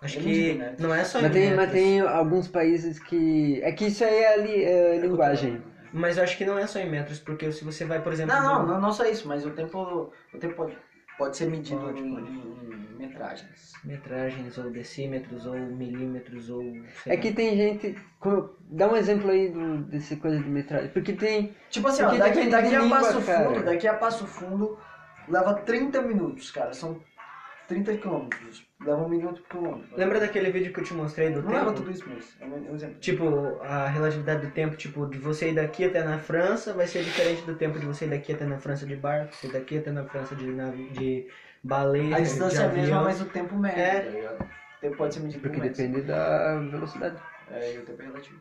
Acho 0.00 0.18
É 0.18 0.20
que 0.22 0.26
medido, 0.28 0.58
né? 0.60 0.76
não 0.78 0.94
é 0.94 1.04
só 1.04 1.18
em 1.18 1.22
Mas 1.22 1.32
tem, 1.32 1.48
mas 1.48 1.56
metros. 1.56 1.72
tem 1.72 2.00
alguns 2.00 2.48
países 2.48 2.98
que. 3.00 3.60
É 3.62 3.72
que 3.72 3.86
isso 3.86 4.04
aí 4.04 4.14
é, 4.22 4.36
li, 4.40 4.64
é 4.64 4.98
linguagem. 4.98 5.60
Mas 5.92 6.16
eu 6.16 6.22
acho 6.22 6.38
que 6.38 6.44
não 6.44 6.56
é 6.56 6.66
só 6.68 6.78
em 6.78 6.88
metros, 6.88 7.18
porque 7.18 7.50
se 7.50 7.64
você 7.64 7.84
vai, 7.84 8.00
por 8.00 8.12
exemplo. 8.12 8.32
Não, 8.32 8.42
não, 8.60 8.66
não, 8.66 8.80
não 8.80 8.92
só 8.92 9.04
isso, 9.04 9.26
mas 9.26 9.44
o 9.44 9.50
tempo, 9.50 10.12
o 10.32 10.38
tempo 10.38 10.54
pode, 10.54 10.78
pode 11.20 11.36
ser 11.36 11.46
medido 11.50 11.78
Pode, 11.80 12.00
em, 12.00 12.14
pode. 12.14 12.30
em 12.30 12.96
metragens. 12.96 13.72
Metragens, 13.84 14.56
ou 14.58 14.70
decímetros, 14.70 15.44
ou 15.46 15.54
milímetros, 15.54 16.48
ou. 16.50 16.62
É 17.06 17.16
que 17.16 17.32
tem 17.32 17.56
gente. 17.56 17.94
como- 18.18 18.58
Dá 18.72 18.88
um 18.88 18.96
exemplo 18.96 19.30
aí 19.30 19.48
do, 19.50 19.78
desse 19.84 20.16
coisa 20.16 20.38
de 20.38 20.48
metragem. 20.48 20.90
Porque 20.90 21.12
tem. 21.12 21.54
Tipo 21.68 21.88
assim, 21.88 22.02
ó, 22.02 22.14
daqui, 22.16 22.48
daqui 22.48 22.74
a 22.74 22.88
Passo 22.88 23.20
cara. 23.22 23.44
Fundo, 23.48 23.64
daqui 23.64 23.88
a 23.88 23.94
Passo 23.94 24.26
Fundo, 24.26 24.78
leva 25.28 25.54
30 25.54 26.00
minutos, 26.02 26.50
cara, 26.50 26.72
são 26.72 27.00
30 27.68 27.96
quilômetros, 27.98 28.66
leva 28.80 29.02
um 29.02 29.08
minuto 29.08 29.40
por 29.42 29.48
quilômetro. 29.62 29.96
Lembra 29.96 30.20
daquele 30.20 30.50
vídeo 30.50 30.72
que 30.72 30.80
eu 30.80 30.84
te 30.84 30.94
mostrei 30.94 31.30
do 31.30 31.42
Não 31.42 31.48
tempo? 31.50 31.58
leva 31.58 31.72
tudo 31.72 31.90
isso, 31.90 32.04
mas 32.06 32.34
é 32.40 32.44
um, 32.46 32.66
é 32.66 32.70
um 32.70 32.74
exemplo. 32.74 32.98
Tipo, 33.00 33.58
a 33.60 33.86
relatividade 33.88 34.46
do 34.46 34.52
tempo, 34.52 34.76
tipo, 34.76 35.06
de 35.06 35.18
você 35.18 35.50
ir 35.50 35.54
daqui 35.54 35.84
até 35.84 36.02
na 36.02 36.18
França 36.18 36.72
vai 36.72 36.86
ser 36.86 37.02
diferente 37.02 37.42
do 37.42 37.54
tempo 37.54 37.78
de 37.78 37.86
você 37.86 38.06
ir 38.06 38.08
daqui 38.08 38.32
até 38.32 38.44
na 38.46 38.58
França 38.58 38.86
de 38.86 38.96
barco, 38.96 39.34
você 39.34 39.46
ir 39.48 39.52
daqui 39.52 39.76
até 39.78 39.90
na 39.90 40.04
França 40.04 40.34
de, 40.34 40.46
nave, 40.46 40.88
de 40.90 41.26
baleia, 41.62 42.16
A 42.16 42.20
distância 42.20 42.60
de 42.60 42.64
é 42.64 42.68
a 42.68 42.72
mesma, 42.72 43.02
mas 43.02 43.20
o 43.20 43.26
tempo 43.26 43.56
mede, 43.56 43.78
É. 43.80 44.00
tá 44.00 44.10
ligado? 44.10 44.40
O 44.42 44.80
tempo 44.80 44.96
pode 44.96 45.14
ser 45.14 45.20
medido 45.20 45.42
Porque 45.42 45.60
depende 45.60 46.00
da 46.02 46.58
velocidade. 46.60 47.16
É, 47.50 47.74
e 47.74 47.78
o 47.78 47.82
tempo 47.84 48.00
é 48.00 48.04
relativo. 48.06 48.40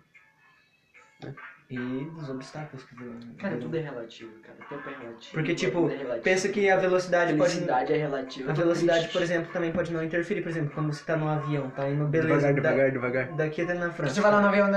E 1.69 1.77
dos 1.77 2.27
obstáculos 2.29 2.83
que 2.83 2.95
vem. 2.95 3.13
Cara, 3.37 3.55
tudo 3.57 3.77
é 3.77 3.81
relativo, 3.81 4.31
cara. 4.41 4.57
O 4.59 4.63
tempo 4.75 4.89
é 4.89 5.03
relativo. 5.03 5.33
Porque, 5.33 5.53
tipo, 5.53 5.87
é 5.89 5.97
relativo. 5.97 6.23
pensa 6.23 6.49
que 6.49 6.67
a 6.67 6.73
a 6.75 6.77
velocidade 6.79 7.33
pode... 7.35 7.51
velocidade 7.51 7.93
é 7.93 7.97
relativa. 7.97 8.49
A 8.49 8.53
velocidade, 8.55 8.99
triste. 9.01 9.13
por 9.13 9.21
exemplo, 9.21 9.53
também 9.53 9.71
pode 9.71 9.93
não 9.93 10.03
interferir. 10.03 10.41
Por 10.41 10.49
exemplo, 10.49 10.71
quando 10.73 10.91
você 10.91 11.03
tá 11.05 11.15
no 11.15 11.27
avião, 11.29 11.69
tá 11.69 11.87
indo 11.87 12.05
beleza. 12.07 12.51
devagar, 12.51 12.53
da- 12.55 12.69
devagar, 12.71 12.91
devagar. 12.91 13.35
Daqui 13.37 13.61
até 13.61 13.73
na 13.75 13.91
França. 13.91 14.15
Você 14.15 14.21
vai 14.21 14.31
lá 14.31 14.41
no 14.41 14.47
avião. 14.47 14.69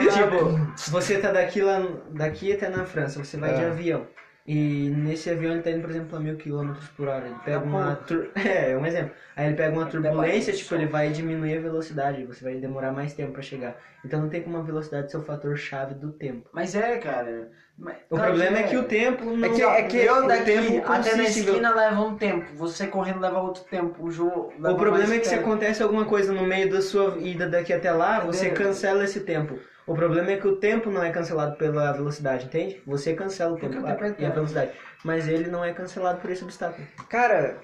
Tipo, 0.00 0.90
você 0.90 1.18
tá 1.18 1.32
daqui, 1.32 1.62
lá, 1.62 1.80
daqui 2.10 2.52
até 2.52 2.68
na 2.68 2.84
França, 2.84 3.22
você 3.24 3.36
vai 3.36 3.54
de 3.54 3.60
É. 3.62 3.68
avião. 3.68 4.06
E 4.48 4.90
nesse 4.96 5.28
avião 5.28 5.52
ele 5.52 5.62
tá 5.62 5.70
indo, 5.72 5.80
por 5.80 5.90
exemplo, 5.90 6.16
a 6.16 6.20
mil 6.20 6.36
quilômetros 6.36 6.86
por 6.90 7.08
hora. 7.08 7.26
Ele 7.26 7.34
pega 7.44 7.58
Tá 7.58 7.64
uma. 7.64 7.96
Tur... 7.96 8.30
É, 8.36 8.70
é 8.72 8.76
um 8.78 8.86
exemplo. 8.86 9.10
Aí 9.34 9.46
ele 9.48 9.56
pega 9.56 9.72
uma 9.76 9.86
turbulência, 9.86 10.52
tipo, 10.52 10.72
ele 10.74 10.86
vai 10.86 11.10
diminuir 11.10 11.58
a 11.58 11.60
velocidade, 11.60 12.24
você 12.24 12.44
vai 12.44 12.54
demorar 12.54 12.92
mais 12.92 13.12
tempo 13.12 13.32
pra 13.32 13.42
chegar. 13.42 13.76
Então 14.04 14.20
não 14.20 14.28
tem 14.28 14.42
como 14.42 14.56
a 14.58 14.62
velocidade 14.62 15.10
ser 15.10 15.16
o 15.16 15.22
fator 15.22 15.56
chave 15.56 15.94
do 15.94 16.12
tempo. 16.12 16.48
Mas 16.52 16.74
é, 16.76 16.96
cara. 16.98 17.50
Mas- 17.76 17.96
O 18.08 18.16
problema 18.16 18.58
é 18.58 18.62
que 18.62 18.76
o 18.76 18.84
tempo 18.84 19.24
não. 19.24 19.44
É 19.44 19.50
que- 19.50 19.62
é 19.62 19.82
que 19.82 19.96
eu 19.98 20.26
daqui 20.28 20.44
tempo 20.44 20.92
até 20.92 21.16
na 21.16 21.24
esquina 21.24 21.74
leva 21.74 22.00
um 22.00 22.16
tempo. 22.16 22.46
Você 22.54 22.86
correndo 22.86 23.20
leva 23.20 23.40
outro 23.40 23.64
tempo. 23.64 24.02
O 24.02 24.10
jogo 24.10 24.52
leva 24.58 24.72
O 24.74 24.78
problema 24.78 25.12
é 25.14 25.18
que 25.18 25.26
se 25.26 25.34
tempo. 25.34 25.42
acontece 25.48 25.82
alguma 25.82 26.04
coisa 26.04 26.32
no 26.32 26.46
meio 26.46 26.70
da 26.70 26.80
sua 26.80 27.18
ida 27.18 27.48
daqui 27.48 27.72
até 27.72 27.90
lá, 27.92 28.20
você 28.20 28.46
Entendeu? 28.46 28.66
cancela 28.68 29.04
esse 29.04 29.20
tempo. 29.20 29.58
O 29.86 29.94
problema 29.94 30.32
é 30.32 30.36
que 30.36 30.48
o 30.48 30.56
tempo 30.56 30.90
não 30.90 31.02
é 31.02 31.10
cancelado 31.10 31.56
pela 31.56 31.92
velocidade, 31.92 32.46
entende? 32.46 32.82
Você 32.86 33.14
cancela 33.14 33.54
o 33.54 33.58
tempo 33.58 33.86
a- 33.86 34.14
e 34.18 34.26
a 34.26 34.30
velocidade. 34.30 34.72
Mas 35.04 35.28
ele 35.28 35.48
não 35.48 35.64
é 35.64 35.72
cancelado 35.72 36.20
por 36.20 36.28
esse 36.30 36.42
obstáculo. 36.42 36.84
Cara, 37.08 37.56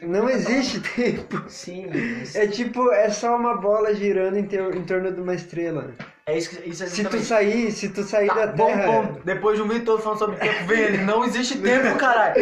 não 0.00 0.28
existe 0.28 0.80
tempo. 0.96 1.44
Sim, 1.48 1.86
mas... 1.92 2.34
É 2.34 2.46
tipo, 2.46 2.90
é 2.92 3.10
só 3.10 3.36
uma 3.36 3.56
bola 3.58 3.94
girando 3.94 4.38
em, 4.38 4.44
tor- 4.46 4.74
em 4.74 4.84
torno 4.84 5.12
de 5.12 5.20
uma 5.20 5.34
estrela. 5.34 5.90
É 6.24 6.36
isso, 6.38 6.50
que- 6.56 6.68
isso 6.70 6.82
é 6.82 6.86
Se 6.86 7.04
tu 7.04 7.18
sair, 7.20 7.70
se 7.70 7.90
tu 7.90 8.02
sair 8.02 8.26
Tá, 8.28 8.46
da 8.46 8.46
bom 8.48 8.66
Terra. 8.66 8.86
ponto. 8.86 9.20
Depois 9.24 9.56
de 9.58 9.62
um 9.62 9.68
vídeo 9.68 9.84
todo 9.84 10.02
falando 10.02 10.18
sobre 10.18 10.36
tempo, 10.36 10.64
vem 10.66 10.80
ele. 10.80 10.98
Não 11.04 11.24
existe 11.24 11.58
tempo, 11.62 11.96
caralho. 11.98 12.34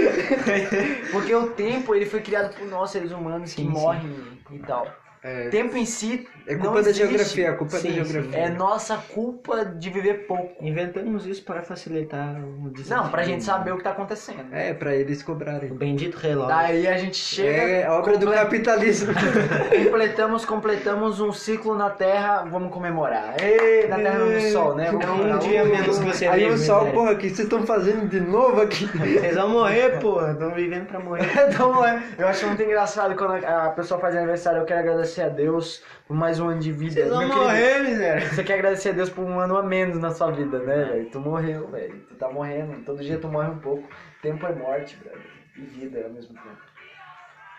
Porque 1.11 1.35
o 1.35 1.49
tempo, 1.51 1.95
ele 1.95 2.07
foi 2.07 2.20
criado 2.20 2.55
por 2.57 2.66
nós, 2.68 2.91
seres 2.91 3.11
humanos, 3.11 3.53
que 3.53 3.62
Sim, 3.62 3.66
sim. 3.66 3.72
morrem 3.72 4.41
e 4.53 4.59
tal. 4.61 4.87
É, 5.25 5.49
Tempo 5.49 5.75
em 5.75 5.87
si 5.87 6.29
é 6.47 6.53
não 6.55 6.61
culpa 6.61 6.83
da 6.83 6.91
existe. 6.91 7.07
geografia, 7.09 7.49
é 7.49 7.53
culpa 7.53 7.77
Sim, 7.79 7.89
da 7.89 8.05
sim. 8.05 8.12
geografia. 8.12 8.39
É 8.41 8.49
nossa 8.51 8.99
culpa 8.99 9.64
de 9.64 9.89
viver 9.89 10.27
pouco. 10.27 10.62
Inventamos 10.62 11.25
isso 11.27 11.43
para 11.45 11.62
facilitar 11.62 12.37
o 12.62 12.68
desafio. 12.68 13.03
Não, 13.05 13.11
pra 13.11 13.22
gente 13.22 13.43
saber 13.43 13.72
o 13.72 13.79
que 13.79 13.83
tá 13.85 13.93
acontecendo. 13.93 14.45
É, 14.53 14.75
pra 14.75 14.95
eles 14.95 15.22
O 15.22 15.25
cobrarem. 15.25 15.72
bendito 15.72 16.18
relógio. 16.18 16.55
Daí 16.55 16.87
a 16.87 16.99
gente 16.99 17.16
chega, 17.16 17.62
É 17.62 17.89
obra 17.91 18.18
do 18.18 18.31
capitalismo. 18.31 19.14
completamos, 19.85 20.45
completamos 20.45 21.20
um 21.20 21.33
ciclo 21.33 21.75
na 21.75 21.89
Terra, 21.89 22.45
vamos 22.45 22.70
comemorar. 22.70 23.37
Ei, 23.43 23.89
na 23.89 23.97
Terra 23.97 24.18
no 24.18 24.41
Sol, 24.53 24.75
né? 24.75 24.91
Vamos 24.93 25.07
É 25.27 25.35
um 25.35 25.39
dia 25.39 25.64
menos 25.64 25.99
que 25.99 26.05
você 26.05 26.27
Aí 26.27 26.45
o 26.45 26.51
vive, 26.53 26.66
sol, 26.66 26.83
velho. 26.83 26.95
porra, 26.95 27.12
o 27.12 27.16
que 27.16 27.29
vocês 27.31 27.41
estão 27.41 27.66
fazendo 27.66 28.07
de 28.09 28.20
novo 28.20 28.61
aqui? 28.61 28.85
Vocês 28.87 29.35
vão 29.37 29.49
morrer, 29.49 29.99
porra. 30.01 30.33
Estão 30.33 30.51
vivendo 30.51 30.87
pra 30.87 31.01
morrer. 31.01 31.25
Então, 31.55 31.85
é, 31.85 32.03
eu 32.18 32.27
acho 32.29 32.47
muito 32.47 32.62
engraçado 32.62 33.14
quando 33.16 33.43
a 33.43 33.64
a 33.64 33.70
pessoa 33.70 33.99
faz 34.01 34.14
aniversário. 34.16 34.61
Eu 34.61 34.64
quero 34.66 34.81
agradecer 34.81 35.14
a 35.23 35.29
Deus 35.29 35.83
por 36.07 36.15
mais 36.17 36.39
um 36.41 36.49
ano 36.49 36.61
de 36.61 36.73
vida. 36.73 36.95
Vocês 36.95 37.09
vão 37.09 37.27
morrer, 37.29 37.79
miséria. 37.83 38.29
Você 38.29 38.45
quer 38.45 38.55
agradecer 38.55 38.91
a 38.91 38.93
Deus 38.93 39.11
por 39.11 39.25
um 39.25 39.39
ano 39.39 39.57
a 39.57 39.62
menos 39.62 39.99
na 39.99 40.11
sua 40.11 40.31
vida, 40.31 40.59
né, 40.61 40.85
velho? 40.85 41.11
Tu 41.11 41.21
morreu, 41.21 41.69
velho. 41.69 42.01
Tu 42.09 42.15
tá 42.15 42.31
morrendo. 42.31 42.85
Todo 42.85 43.03
dia 43.03 43.19
tu 43.19 43.29
morre 43.29 43.49
um 43.51 43.59
pouco. 43.59 43.89
Tempo 44.23 44.47
é 44.47 44.55
morte, 44.55 44.97
velho. 45.05 45.23
E 45.57 45.61
vida 45.62 46.03
ao 46.05 46.11
mesmo 46.11 46.35
tempo. 46.35 46.59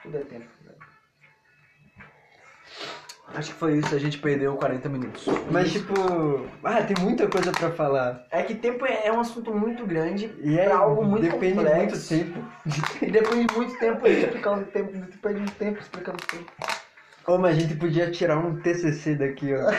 Tudo 0.03 0.17
é 0.17 0.21
tempo, 0.21 0.45
velho. 0.63 0.75
Acho 3.33 3.51
que 3.53 3.57
foi 3.59 3.77
isso. 3.77 3.93
A 3.95 3.97
gente 3.99 4.19
perdeu 4.19 4.55
40 4.55 4.87
minutos. 4.87 5.25
Mas 5.49 5.71
tipo, 5.71 5.93
ah, 6.63 6.83
tem 6.83 6.95
muita 7.03 7.27
coisa 7.27 7.51
pra 7.51 7.71
falar. 7.71 8.25
É 8.31 8.43
que 8.43 8.53
tempo 8.55 8.85
é 8.85 9.07
é 9.07 9.11
um 9.11 9.19
assunto 9.19 9.53
muito 9.53 9.85
grande 9.85 10.33
E 10.41 10.57
é 10.57 10.71
algo 10.71 11.03
muito 11.03 11.23
depende 11.23 11.55
complexo. 11.55 12.13
muito 12.13 12.33
tempo. 12.33 12.45
E 13.01 13.11
depende 13.11 13.47
de 13.47 13.55
muito 13.55 13.77
tempo 13.79 14.07
explicando 14.07 14.65
tempo. 14.65 14.91
Depende 14.93 15.41
de 15.41 15.51
tempo 15.51 15.79
explicando 15.79 16.17
o 16.23 16.27
tempo. 16.27 16.51
Ô, 17.27 17.37
mas 17.37 17.57
a 17.57 17.59
gente 17.59 17.75
podia 17.75 18.11
tirar 18.11 18.37
um 18.37 18.55
TCC 18.57 19.15
daqui, 19.15 19.51
ó. 19.53 19.71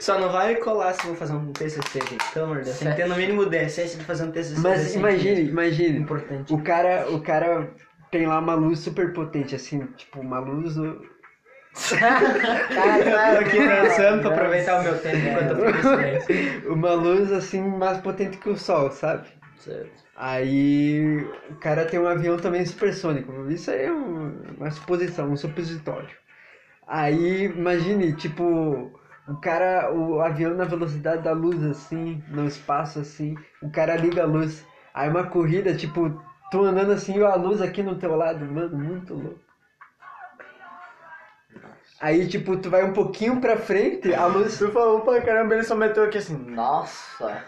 Só 0.00 0.18
não 0.18 0.30
vai 0.30 0.54
colar 0.56 0.94
se 0.94 1.02
for 1.02 1.16
fazer 1.16 1.32
um 1.32 1.52
TCC, 1.52 1.98
gente. 2.08 2.32
Pelo 2.32 2.46
amor 2.46 2.58
de 2.58 2.64
Deus. 2.66 2.78
Tem 2.78 2.90
que 2.90 2.96
ter 2.96 3.08
no 3.08 3.16
mínimo 3.16 3.46
decência 3.46 3.98
de 3.98 4.04
fazer 4.04 4.24
um 4.24 4.30
TCC. 4.30 4.60
Mas 4.60 4.94
imagine, 4.94 5.48
imagine. 5.48 5.98
Importante. 5.98 6.52
O 6.54 6.62
cara, 6.62 7.10
o 7.10 7.20
cara 7.20 7.68
tem 8.10 8.26
lá 8.26 8.38
uma 8.38 8.54
luz 8.54 8.78
super 8.78 9.12
potente, 9.12 9.54
assim, 9.54 9.84
tipo, 9.96 10.20
uma 10.20 10.38
luz. 10.38 10.76
Eu 10.76 11.00
tô 11.80 13.38
aqui 13.46 13.58
pensando 13.58 14.22
pra 14.22 14.32
aproveitar 14.32 14.80
o 14.80 14.82
meu 14.82 14.98
tempo 14.98 15.16
enquanto 15.18 15.50
eu 15.52 15.72
fico 15.72 15.82
silêncio. 15.88 16.72
Uma 16.72 16.94
luz 16.94 17.32
assim 17.32 17.62
mais 17.62 17.98
potente 17.98 18.38
que 18.38 18.48
o 18.50 18.56
sol, 18.56 18.90
sabe? 18.90 19.28
Certo. 19.60 20.02
Aí 20.16 21.18
o 21.50 21.56
cara 21.56 21.84
tem 21.86 21.98
um 22.00 22.06
avião 22.06 22.36
também 22.38 22.64
supersônico. 22.64 23.32
Isso 23.50 23.70
aí 23.70 23.82
é 23.84 23.92
um- 23.92 24.54
uma 24.56 24.70
suposição, 24.70 25.30
um 25.30 25.36
supositório. 25.36 26.08
Aí 26.86 27.44
imagine, 27.44 28.14
tipo, 28.14 28.44
o 29.28 29.36
cara, 29.40 29.92
o 29.92 30.20
avião 30.20 30.54
na 30.54 30.64
velocidade 30.64 31.22
da 31.24 31.32
luz 31.32 31.62
assim, 31.64 32.22
no 32.28 32.46
espaço 32.46 33.00
assim, 33.00 33.36
o 33.62 33.70
cara 33.70 33.96
liga 33.96 34.22
a 34.24 34.26
luz. 34.26 34.66
Aí 34.94 35.08
uma 35.10 35.24
corrida, 35.28 35.74
tipo, 35.76 36.10
tu 36.50 36.62
andando 36.64 36.92
assim 36.92 37.18
e 37.18 37.24
a 37.24 37.34
luz 37.36 37.60
aqui 37.62 37.82
no 37.82 37.98
teu 37.98 38.16
lado, 38.16 38.44
mano, 38.46 38.76
muito 38.78 39.14
louco. 39.14 39.49
Aí, 42.00 42.26
tipo, 42.26 42.56
tu 42.56 42.70
vai 42.70 42.82
um 42.82 42.94
pouquinho 42.94 43.40
pra 43.42 43.58
frente, 43.58 44.14
a 44.14 44.24
luz. 44.24 44.56
Tu 44.56 44.70
falou 44.72 45.02
pra 45.02 45.20
caramba, 45.20 45.54
ele 45.54 45.64
só 45.64 45.74
meteu 45.76 46.04
aqui 46.04 46.16
assim, 46.16 46.34
nossa. 46.34 47.44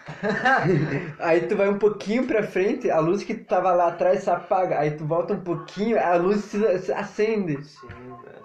Aí 1.19 1.41
tu 1.47 1.57
vai 1.57 1.69
um 1.69 1.79
pouquinho 1.79 2.27
pra 2.27 2.43
frente, 2.43 2.91
a 2.91 2.99
luz 3.01 3.25
que 3.25 3.35
tava 3.35 3.73
lá 3.73 3.89
atrás 3.89 4.25
se 4.25 4.31
apaga. 4.31 4.79
Aí 4.79 4.91
tu 4.91 5.07
volta 5.07 5.33
um 5.33 5.41
pouquinho, 5.41 5.99
a 5.99 6.17
luz 6.17 6.45
se, 6.45 6.79
se 6.81 6.93
acende. 6.93 7.65
Sim, 7.65 7.89
velho. 7.89 8.45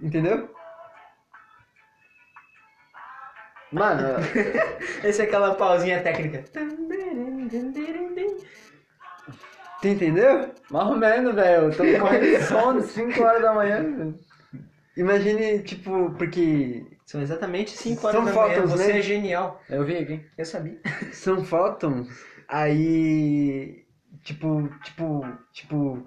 Entendeu? 0.00 0.48
Mano, 3.72 4.02
Essa 5.02 5.22
é 5.22 5.26
aquela 5.26 5.54
pausinha 5.56 6.00
técnica. 6.02 6.44
Tu 9.80 9.88
entendeu? 9.88 10.50
mais 10.70 10.86
ou 10.88 10.96
menos, 10.96 11.34
velho. 11.34 11.76
Tô 11.76 11.82
morrendo 11.84 12.26
de 12.26 12.42
sono, 12.46 12.80
5 12.80 13.22
horas 13.22 13.42
da 13.42 13.52
manhã. 13.52 13.82
velho. 13.82 14.29
Imagine, 14.96 15.60
tipo, 15.62 16.10
porque 16.18 16.84
São 17.06 17.20
exatamente 17.22 17.70
5 17.70 18.06
horas 18.06 18.16
São 18.16 18.24
da 18.24 18.32
manhã. 18.32 18.54
fótons, 18.56 18.70
Você 18.72 18.92
né? 18.92 18.98
é 18.98 19.02
genial. 19.02 19.60
Eu 19.70 19.84
vi 19.84 19.96
aqui. 19.96 20.26
Eu 20.36 20.44
sabia. 20.44 20.78
são 21.12 21.44
fótons, 21.44 22.08
aí. 22.48 23.84
Tipo, 24.22 24.68
tipo, 24.82 25.24
tipo. 25.52 26.06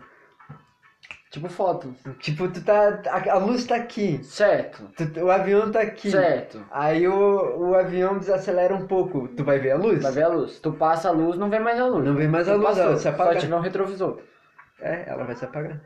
Tipo 1.32 1.50
fotos. 1.50 1.96
Tipo, 2.20 2.48
tu 2.48 2.64
tá. 2.64 3.02
A, 3.10 3.32
a 3.32 3.38
luz 3.40 3.66
tá 3.66 3.76
aqui. 3.76 4.24
Certo. 4.24 4.88
tu- 4.96 5.20
o 5.22 5.32
avião 5.32 5.72
tá 5.72 5.82
aqui. 5.82 6.12
Certo. 6.12 6.64
Aí 6.70 7.08
o, 7.08 7.70
o 7.70 7.76
avião 7.76 8.20
desacelera 8.20 8.76
um 8.76 8.86
pouco. 8.86 9.28
Tu 9.30 9.44
vai 9.44 9.58
ver 9.58 9.72
a 9.72 9.78
luz? 9.78 10.04
Vai 10.04 10.12
ver 10.12 10.24
a 10.24 10.28
luz. 10.28 10.60
Tu 10.60 10.72
passa 10.74 11.10
a 11.10 11.12
luz, 11.12 11.36
não 11.36 11.50
vê 11.50 11.58
mais 11.58 11.80
a 11.80 11.88
luz. 11.88 12.06
Não 12.06 12.14
vê 12.14 12.28
mais 12.28 12.48
a 12.48 12.52
Tu 12.54 12.58
luz, 12.58 12.70
passou, 12.70 12.84
ela 12.84 12.98
se 12.98 13.08
apaga. 13.08 13.34
Só 13.34 13.40
tiver 13.40 13.56
um 13.56 13.62
retrovisor. 13.62 14.20
É, 14.80 15.06
ela 15.08 15.24
vai 15.24 15.36
se 15.36 15.44
apagar. 15.44 15.82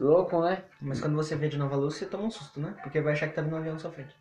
Louco, 0.00 0.40
né? 0.40 0.64
Mas 0.80 0.98
quando 0.98 1.14
você 1.14 1.36
vê 1.36 1.48
de 1.48 1.58
novo 1.58 1.74
a 1.74 1.76
luz, 1.76 1.94
você 1.94 2.06
toma 2.06 2.24
um 2.24 2.30
susto, 2.30 2.58
né? 2.58 2.74
Porque 2.82 3.02
vai 3.02 3.12
achar 3.12 3.28
que 3.28 3.34
tá 3.34 3.42
vindo 3.42 3.54
um 3.54 3.58
avião 3.58 3.74
na 3.74 3.78
sua 3.78 3.92
frente. 3.92 4.16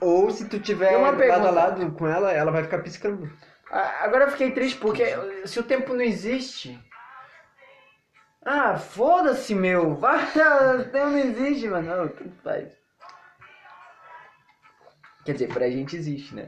Ou 0.00 0.30
se 0.30 0.48
tu 0.48 0.58
tiver 0.58 0.96
lado 0.96 1.22
a 1.22 1.50
lado 1.50 1.92
com 1.92 2.08
ela, 2.08 2.32
ela 2.32 2.50
vai 2.50 2.64
ficar 2.64 2.78
piscando. 2.78 3.30
Ah, 3.70 4.04
Agora 4.04 4.24
eu 4.24 4.30
fiquei 4.30 4.50
triste 4.52 4.78
porque 4.78 5.04
se 5.44 5.60
o 5.60 5.62
tempo 5.62 5.92
não 5.92 6.00
existe. 6.00 6.82
Ah, 8.42 8.78
foda-se, 8.78 9.54
meu. 9.54 9.94
Vai, 9.94 10.24
o 10.80 10.84
tempo 10.90 11.10
não 11.10 11.18
existe, 11.18 11.68
mano. 11.68 11.94
Não, 11.94 12.08
tudo 12.08 12.34
faz. 12.42 12.72
Quer 15.26 15.34
dizer, 15.34 15.52
pra 15.52 15.68
gente 15.68 15.96
existe, 15.96 16.34
né? 16.34 16.46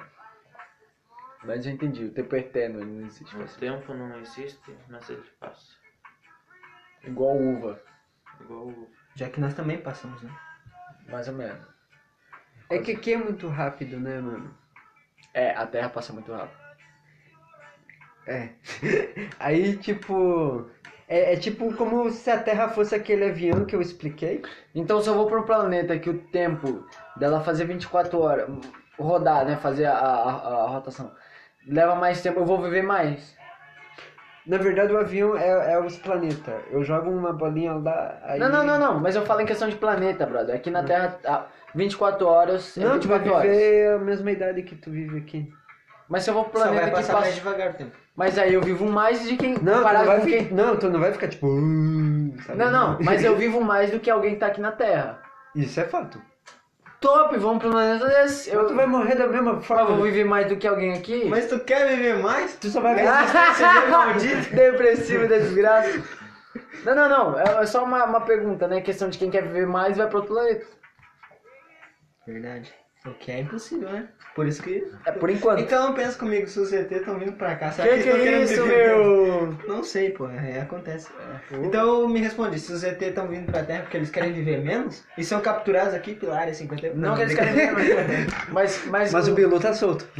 Mas 1.44 1.66
eu 1.66 1.72
entendi, 1.72 2.04
o 2.04 2.12
tempo 2.12 2.34
é 2.34 2.38
eterno, 2.38 2.80
ele 2.80 2.90
não 2.90 3.06
existe. 3.06 3.36
O 3.36 3.46
tempo 3.58 3.92
não 3.92 4.18
existe, 4.18 4.76
mas 4.88 5.10
ele 5.10 5.22
passa. 5.38 5.76
Igual 7.04 7.36
uva, 7.36 7.82
Igual 8.42 8.68
o. 8.68 8.90
Já 9.14 9.28
que 9.28 9.40
nós 9.40 9.54
também 9.54 9.78
passamos, 9.78 10.22
né? 10.22 10.30
mais 11.08 11.28
ou 11.28 11.34
menos. 11.34 11.60
É 12.70 12.78
que 12.78 12.92
aqui 12.92 13.12
é 13.12 13.16
muito 13.16 13.48
rápido, 13.48 14.00
né, 14.00 14.20
mano? 14.20 14.54
É, 15.34 15.50
a 15.50 15.66
Terra 15.66 15.88
passa 15.90 16.12
muito 16.12 16.32
rápido. 16.32 16.60
É. 18.26 18.50
Aí, 19.38 19.76
tipo. 19.76 20.70
É, 21.08 21.34
é 21.34 21.36
tipo 21.36 21.74
como 21.74 22.10
se 22.10 22.30
a 22.30 22.42
Terra 22.42 22.68
fosse 22.68 22.94
aquele 22.94 23.26
avião 23.26 23.66
que 23.66 23.76
eu 23.76 23.82
expliquei. 23.82 24.42
Então 24.74 25.02
se 25.02 25.08
eu 25.08 25.14
vou 25.14 25.26
pra 25.26 25.40
um 25.40 25.44
planeta 25.44 25.98
que 25.98 26.08
o 26.08 26.18
tempo 26.28 26.86
dela 27.16 27.42
fazer 27.42 27.66
24 27.66 28.18
horas, 28.18 28.48
rodar, 28.98 29.44
né, 29.44 29.56
fazer 29.56 29.84
a, 29.84 29.98
a, 29.98 30.30
a 30.30 30.68
rotação, 30.68 31.12
leva 31.66 31.94
mais 31.96 32.22
tempo, 32.22 32.40
eu 32.40 32.46
vou 32.46 32.62
viver 32.62 32.82
mais. 32.82 33.36
Na 34.46 34.58
verdade, 34.58 34.92
o 34.92 34.98
avião 34.98 35.36
é, 35.36 35.72
é 35.74 35.78
os 35.80 35.96
planetas. 35.98 36.54
Eu 36.70 36.82
jogo 36.82 37.10
uma 37.10 37.32
bolinha 37.32 37.74
lá. 37.74 38.18
Aí... 38.24 38.40
Não, 38.40 38.48
não, 38.48 38.64
não, 38.64 38.78
não, 38.78 39.00
mas 39.00 39.14
eu 39.14 39.24
falo 39.24 39.40
em 39.40 39.46
questão 39.46 39.68
de 39.68 39.76
planeta, 39.76 40.26
brother. 40.26 40.56
Aqui 40.56 40.70
na 40.70 40.82
Terra, 40.82 41.16
ah, 41.24 41.46
24 41.74 42.26
horas, 42.26 42.76
é 42.76 42.80
Não, 42.80 42.98
tu 42.98 43.06
vai 43.06 43.18
24 43.20 43.32
horas. 43.32 43.56
viver 43.56 43.92
a 43.94 43.98
mesma 43.98 44.30
idade 44.32 44.62
que 44.62 44.74
tu 44.74 44.90
vive 44.90 45.18
aqui. 45.18 45.48
Mas 46.08 46.24
se 46.24 46.30
eu 46.30 46.34
vou 46.34 46.44
pro 46.44 46.58
Só 46.58 46.66
planeta 46.66 46.90
vai 46.90 46.90
que 47.02 47.06
passa... 47.08 47.20
mais 47.20 47.34
devagar 47.36 47.70
o 47.70 47.74
tempo. 47.74 47.96
Mas 48.16 48.36
aí 48.36 48.52
eu 48.52 48.60
vivo 48.60 48.84
mais 48.84 49.26
de 49.26 49.36
quem... 49.36 49.54
Não, 49.54 49.78
tu 49.82 49.92
não, 49.94 50.04
vai 50.04 50.18
com 50.20 50.24
fi- 50.26 50.30
quem... 50.32 50.50
não, 50.52 50.76
tu 50.76 50.90
não 50.90 51.00
vai 51.00 51.12
ficar 51.12 51.28
tipo. 51.28 51.46
"Uh", 51.46 52.34
sabe? 52.44 52.58
Não, 52.58 52.70
não, 52.70 52.98
mas 53.00 53.24
eu 53.24 53.34
vivo 53.38 53.60
mais 53.62 53.90
do 53.90 54.00
que 54.00 54.10
alguém 54.10 54.32
que 54.34 54.40
tá 54.40 54.48
aqui 54.48 54.60
na 54.60 54.72
Terra. 54.72 55.22
Isso 55.54 55.80
é 55.80 55.84
fato. 55.84 56.20
Top, 57.02 57.36
vamos 57.36 57.58
pro 57.58 57.70
planeta 57.70 58.06
desse. 58.06 58.48
Eu, 58.48 58.66
Tu 58.68 58.74
vai 58.74 58.86
morrer 58.86 59.16
da 59.16 59.26
mesma 59.26 59.50
eu 59.54 59.60
forma. 59.60 59.96
vou 59.96 60.04
viver 60.04 60.24
mais 60.24 60.46
do 60.46 60.56
que 60.56 60.66
alguém 60.66 60.94
aqui? 60.94 61.24
Mas 61.26 61.48
tu 61.48 61.58
quer 61.58 61.88
viver 61.88 62.18
mais? 62.22 62.56
Tu 62.56 62.68
só 62.68 62.80
vai 62.80 62.94
ver. 62.94 63.04
Depressivo 64.54 65.28
da 65.28 65.38
desgraça. 65.38 66.00
Não, 66.84 66.94
não, 66.94 67.08
não. 67.08 67.38
É 67.38 67.62
é 67.62 67.66
só 67.66 67.82
uma, 67.84 68.04
uma 68.04 68.20
pergunta, 68.20 68.68
né? 68.68 68.80
Questão 68.80 69.10
de 69.10 69.18
quem 69.18 69.30
quer 69.30 69.42
viver 69.42 69.66
mais 69.66 69.96
vai 69.96 70.06
pro 70.06 70.18
outro 70.18 70.32
planeta. 70.34 70.64
Verdade. 72.26 72.72
O 73.04 73.10
que 73.14 73.32
é 73.32 73.40
impossível, 73.40 73.90
né? 73.90 74.06
Por 74.32 74.46
isso 74.46 74.62
que. 74.62 74.86
É 75.04 75.10
por 75.10 75.28
enquanto. 75.28 75.60
Então 75.60 75.92
pensa 75.92 76.16
comigo, 76.16 76.46
se 76.46 76.60
os 76.60 76.72
ET 76.72 76.90
estão 76.92 77.18
vindo 77.18 77.32
pra 77.32 77.56
cá, 77.56 77.72
será 77.72 77.88
que 77.88 77.96
que, 77.96 78.02
que 78.04 78.08
é 78.10 78.18
querendo 78.20 78.44
isso, 78.44 78.64
meu? 78.64 79.58
Não 79.66 79.82
sei, 79.82 80.10
pô, 80.10 80.28
é, 80.28 80.60
acontece. 80.60 81.10
Então 81.50 82.08
me 82.08 82.20
responde, 82.20 82.60
se 82.60 82.72
os 82.72 82.84
ET 82.84 83.02
estão 83.02 83.26
vindo 83.26 83.50
pra 83.50 83.64
Terra 83.64 83.82
porque 83.82 83.96
eles 83.96 84.08
querem 84.08 84.32
viver 84.32 84.62
menos 84.62 85.02
e 85.18 85.24
são 85.24 85.40
capturados 85.40 85.94
aqui 85.94 86.14
pela 86.14 86.38
área 86.38 86.54
50 86.54 86.94
Não 86.94 87.16
que 87.16 87.22
eles 87.22 87.34
querem 87.34 87.74
viver 87.74 87.74
mais. 87.74 88.32
Mas, 88.52 88.86
mas, 88.86 89.12
Mas 89.12 89.26
o 89.28 89.34
Bilu 89.34 89.58
tá 89.58 89.74
solto. 89.74 90.06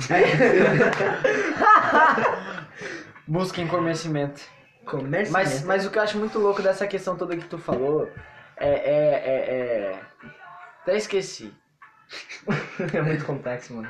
Busquem 3.28 3.68
conhecimento. 3.68 4.42
Comércio. 4.84 5.32
Mas, 5.32 5.60
né? 5.60 5.66
mas 5.66 5.86
o 5.86 5.90
que 5.90 5.98
eu 5.98 6.02
acho 6.02 6.18
muito 6.18 6.40
louco 6.40 6.60
dessa 6.60 6.88
questão 6.88 7.16
toda 7.16 7.36
que 7.36 7.44
tu 7.44 7.56
falou 7.56 8.10
é. 8.56 8.68
é, 8.68 8.74
é, 8.74 9.94
é... 9.94 10.00
Até 10.82 10.96
esqueci. 10.96 11.54
é 12.92 13.02
muito 13.02 13.24
complexo, 13.24 13.74
mano. 13.74 13.88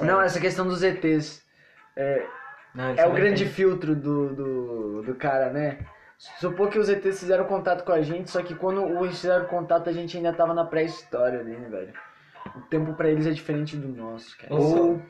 Não, 0.00 0.20
essa 0.20 0.40
questão 0.40 0.66
dos 0.66 0.82
ETs. 0.82 1.42
É, 1.96 2.24
Não, 2.74 2.94
é 2.96 3.06
o 3.06 3.12
grande 3.12 3.46
filtro 3.46 3.94
do, 3.94 4.34
do, 4.34 5.02
do 5.02 5.14
cara, 5.14 5.50
né? 5.50 5.78
Supor 6.38 6.70
que 6.70 6.78
os 6.78 6.88
ETs 6.88 7.18
fizeram 7.18 7.44
contato 7.44 7.84
com 7.84 7.92
a 7.92 8.00
gente, 8.00 8.30
só 8.30 8.42
que 8.42 8.54
quando 8.54 8.86
eles 9.04 9.20
fizeram 9.20 9.44
contato 9.46 9.90
a 9.90 9.92
gente 9.92 10.16
ainda 10.16 10.32
tava 10.32 10.54
na 10.54 10.64
pré-história 10.64 11.40
ali, 11.40 11.56
né, 11.56 11.68
velho? 11.68 11.92
O 12.56 12.60
tempo 12.62 12.94
pra 12.94 13.08
eles 13.08 13.26
é 13.26 13.30
diferente 13.30 13.76
do 13.76 13.88
nosso, 13.88 14.36
cara. 14.38 14.54
Ou, 14.54 15.02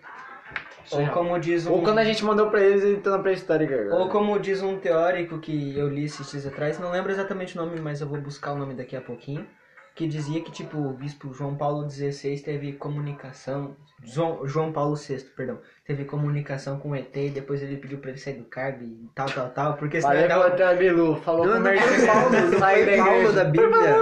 ou 0.90 1.08
como 1.12 1.38
diz 1.38 1.66
um... 1.66 1.72
Ou 1.72 1.82
quando 1.82 1.98
a 1.98 2.04
gente 2.04 2.24
mandou 2.24 2.50
pra 2.50 2.60
eles, 2.60 2.82
eles 2.82 2.98
estão 2.98 3.14
na 3.14 3.22
pré-história 3.22 3.66
agora. 3.66 3.94
Ou 3.94 4.08
como 4.08 4.38
diz 4.38 4.62
um 4.62 4.78
teórico 4.78 5.38
que 5.38 5.78
eu 5.78 5.88
li 5.88 6.04
esses 6.04 6.30
dias 6.30 6.46
atrás, 6.46 6.78
não 6.78 6.90
lembro 6.90 7.12
exatamente 7.12 7.58
o 7.58 7.62
nome, 7.62 7.78
mas 7.78 8.00
eu 8.00 8.08
vou 8.08 8.18
buscar 8.18 8.52
o 8.52 8.56
nome 8.56 8.74
daqui 8.74 8.96
a 8.96 9.00
pouquinho, 9.00 9.46
que 9.94 10.06
dizia 10.06 10.42
que, 10.42 10.50
tipo, 10.50 10.78
o 10.78 10.92
bispo 10.92 11.32
João 11.32 11.56
Paulo 11.56 11.88
XVI 11.88 12.40
teve 12.40 12.72
comunicação, 12.72 13.76
João, 14.02 14.46
João 14.46 14.72
Paulo 14.72 14.96
VI, 14.96 15.18
perdão, 15.36 15.60
teve 15.84 16.04
comunicação 16.04 16.78
com 16.78 16.90
o 16.90 16.96
ET 16.96 17.14
e 17.16 17.28
depois 17.30 17.60
ele 17.60 17.76
pediu 17.76 17.98
pra 17.98 18.10
ele 18.10 18.18
sair 18.18 18.34
do 18.34 18.44
cargo 18.44 18.84
e 18.84 19.08
tal, 19.16 19.26
tal, 19.28 19.48
tal, 19.50 19.74
porque 19.74 20.00
senão 20.00 20.14
Valeu, 20.14 20.24
ele 20.24 20.32
tava- 20.32 20.48
Walter 20.48 20.76
Bilu. 20.78 21.16
Falou 21.24 21.46
Não, 21.46 21.54
com 21.54 21.58
não 21.60 22.06
Paulo, 22.06 22.30
não 22.50 22.58
Sai 22.58 22.84
da 22.86 23.04
Paulo 23.04 23.32
da 23.32 23.44
Bíblia. 23.44 23.96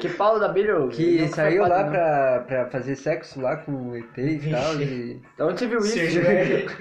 Que 0.00 0.08
Paulo 0.08 0.40
da 0.40 0.48
Bíblia? 0.48 0.88
Que 0.90 1.28
saiu 1.28 1.62
lá 1.68 1.84
pra, 1.84 2.44
pra 2.48 2.66
fazer 2.66 2.96
sexo 2.96 3.40
lá 3.40 3.56
com 3.58 3.70
o 3.90 3.96
ET 3.96 4.18
e 4.18 4.50
tal. 4.50 4.74
E... 4.80 5.22
Da 5.38 5.46
onde 5.46 5.58
você 5.60 5.66
viu 5.68 5.78
isso? 5.78 5.88
Sérgio, 5.94 6.22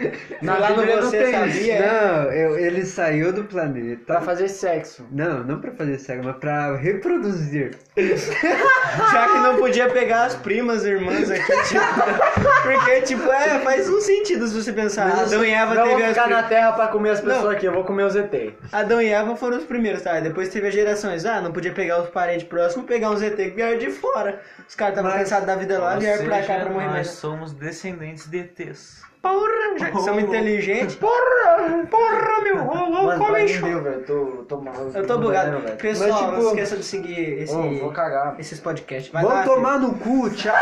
Na 0.41 0.57
lá 0.57 0.69
no 0.71 0.77
Bíblia 0.77 0.95
não 0.95 1.03
Você 1.03 1.23
tem 1.23 1.31
Sabia? 1.33 1.75
isso. 1.75 1.83
Não, 1.87 2.23
eu- 2.31 2.57
ele 2.59 2.85
saiu 2.85 3.31
do 3.31 3.43
planeta. 3.43 4.03
Pra 4.05 4.21
fazer 4.21 4.47
sexo. 4.47 5.05
Não, 5.11 5.43
não 5.43 5.61
pra 5.61 5.71
fazer 5.73 5.99
sexo, 5.99 6.23
mas 6.25 6.37
pra 6.37 6.75
reproduzir. 6.75 7.77
Já 7.95 9.27
que 9.27 9.37
não 9.39 9.57
podia 9.57 9.89
pegar 9.89 10.25
as 10.25 10.35
primas, 10.35 10.83
irmãs 10.85 11.29
aqui, 11.29 11.53
tipo, 11.67 11.83
porque, 12.63 13.01
tipo, 13.01 13.31
é, 13.31 13.59
faz 13.59 13.87
um 13.89 13.99
sentido 14.01 14.38
se 14.47 14.53
você 14.63 14.71
pensar. 14.73 15.07
Adão 15.11 15.43
e 15.43 15.51
Eva 15.51 15.73
Não 15.75 15.85
vou 15.85 15.91
teve 15.95 16.03
as 16.03 16.09
ficar 16.09 16.23
pri- 16.25 16.33
na 16.33 16.43
terra 16.43 16.71
pra 16.73 16.87
comer 16.87 17.09
as 17.11 17.21
pessoas 17.21 17.43
Não. 17.43 17.49
aqui, 17.51 17.65
eu 17.65 17.73
vou 17.73 17.83
comer 17.83 18.03
os 18.03 18.15
ET. 18.15 18.53
Adão 18.71 19.01
e 19.01 19.07
Eva 19.09 19.35
foram 19.35 19.57
os 19.57 19.63
primeiros, 19.65 20.01
tá? 20.01 20.19
Depois 20.19 20.49
teve 20.49 20.67
as 20.67 20.73
gerações. 20.73 21.25
Ah, 21.25 21.41
não 21.41 21.51
podia 21.51 21.71
pegar 21.73 22.01
os 22.01 22.09
parentes 22.09 22.47
próximos, 22.47 22.85
pegar 22.87 23.09
uns 23.11 23.21
ET 23.21 23.35
que 23.35 23.49
vieram 23.51 23.77
de 23.77 23.89
fora. 23.91 24.41
Os 24.67 24.75
caras 24.75 24.93
estavam 24.93 25.11
Mas- 25.11 25.21
cansados 25.23 25.47
da 25.47 25.55
vida 25.55 25.79
lá, 25.79 25.95
vieram 25.97 26.25
pra 26.25 26.41
cá 26.43 26.55
pra 26.59 26.69
morrer 26.69 26.87
nós 26.87 27.07
somos 27.09 27.53
descendentes 27.53 28.27
de 28.27 28.37
ETs. 28.39 29.01
Porra, 29.21 29.77
já 29.77 29.91
que 29.91 30.01
somos 30.01 30.23
inteligentes. 30.23 30.95
Porra, 30.99 31.85
porra, 31.91 32.41
meu, 32.41 32.57
ô, 32.65 33.13
ô, 33.15 33.17
come 33.17 33.45
velho. 33.45 33.77
Eu 33.87 34.03
tô, 34.05 34.25
tô 34.47 34.61
mal. 34.61 34.73
Eu 34.93 35.05
tô 35.05 35.17
bugado. 35.17 35.59
velho. 35.59 35.75
Pessoal, 35.77 36.09
Mas, 36.09 36.21
não 36.21 36.29
tipo, 36.29 36.41
se 36.41 36.47
esqueça 36.47 36.77
de 36.77 36.83
seguir 36.83 37.41
esse, 37.41 37.53
Ô, 37.53 37.79
vou 37.79 37.91
cagar. 37.91 38.35
esses 38.39 38.59
podcasts. 38.61 39.11
Vai 39.11 39.23
Vão 39.23 39.33
lá, 39.33 39.43
tomar 39.43 39.79
no 39.79 39.93
cu, 39.95 40.29
tchau. 40.29 40.55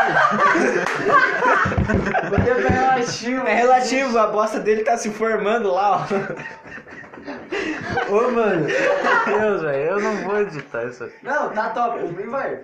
É 1.88 2.68
relativo. 2.68 3.12
filho. 3.12 3.46
É 3.46 3.54
relativo, 3.54 4.18
a 4.18 4.26
bosta 4.26 4.60
dele 4.60 4.82
tá 4.82 4.96
se 4.96 5.10
formando 5.10 5.72
lá, 5.72 6.02
ó. 6.02 6.67
Ô, 8.08 8.30
mano. 8.30 8.66
Deus, 8.66 9.62
velho, 9.62 9.90
eu 9.90 10.00
não 10.00 10.16
vou 10.24 10.40
editar 10.40 10.84
isso 10.84 11.04
aqui. 11.04 11.14
Não, 11.22 11.50
tá 11.50 11.70
top. 11.70 11.98
Por 12.00 12.12
mim 12.12 12.30
vai. 12.30 12.60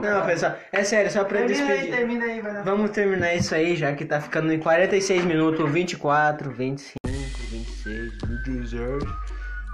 Não, 0.00 0.26
pessoal, 0.26 0.54
é 0.72 0.84
sério, 0.84 1.10
só 1.10 1.24
pra 1.24 1.38
Termina 1.38 1.62
aí, 1.64 1.68
despedir. 1.68 1.96
termina 1.96 2.24
aí, 2.24 2.40
vai 2.40 2.52
lá. 2.54 2.62
Vamos 2.62 2.90
terminar 2.90 3.34
isso 3.34 3.54
aí, 3.54 3.76
já 3.76 3.92
que 3.94 4.04
tá 4.04 4.20
ficando 4.20 4.52
em 4.52 4.58
46 4.58 5.24
minutos, 5.24 5.70
24, 5.70 6.50
25, 6.50 6.98
26, 7.50 8.12
27. 8.46 9.06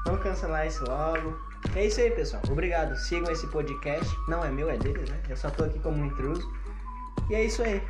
Vamos 0.07 0.23
cancelar 0.23 0.67
isso 0.67 0.85
logo. 0.87 1.37
É 1.75 1.85
isso 1.85 2.01
aí, 2.01 2.11
pessoal. 2.13 2.43
Obrigado. 2.49 2.95
Sigam 2.97 3.31
esse 3.33 3.47
podcast. 3.49 4.09
Não 4.29 4.45
é 4.45 4.51
meu, 4.51 4.71
é 4.71 4.77
deles, 4.77 5.09
né? 5.11 5.17
Eu 5.29 5.37
só 5.37 5.51
tô 5.51 5.65
aqui 5.65 5.79
como 5.81 5.99
um 6.01 6.07
intruso. 6.07 6.49
E 7.29 7.35
é 7.35 7.43
isso 7.45 7.63
aí. 7.63 7.83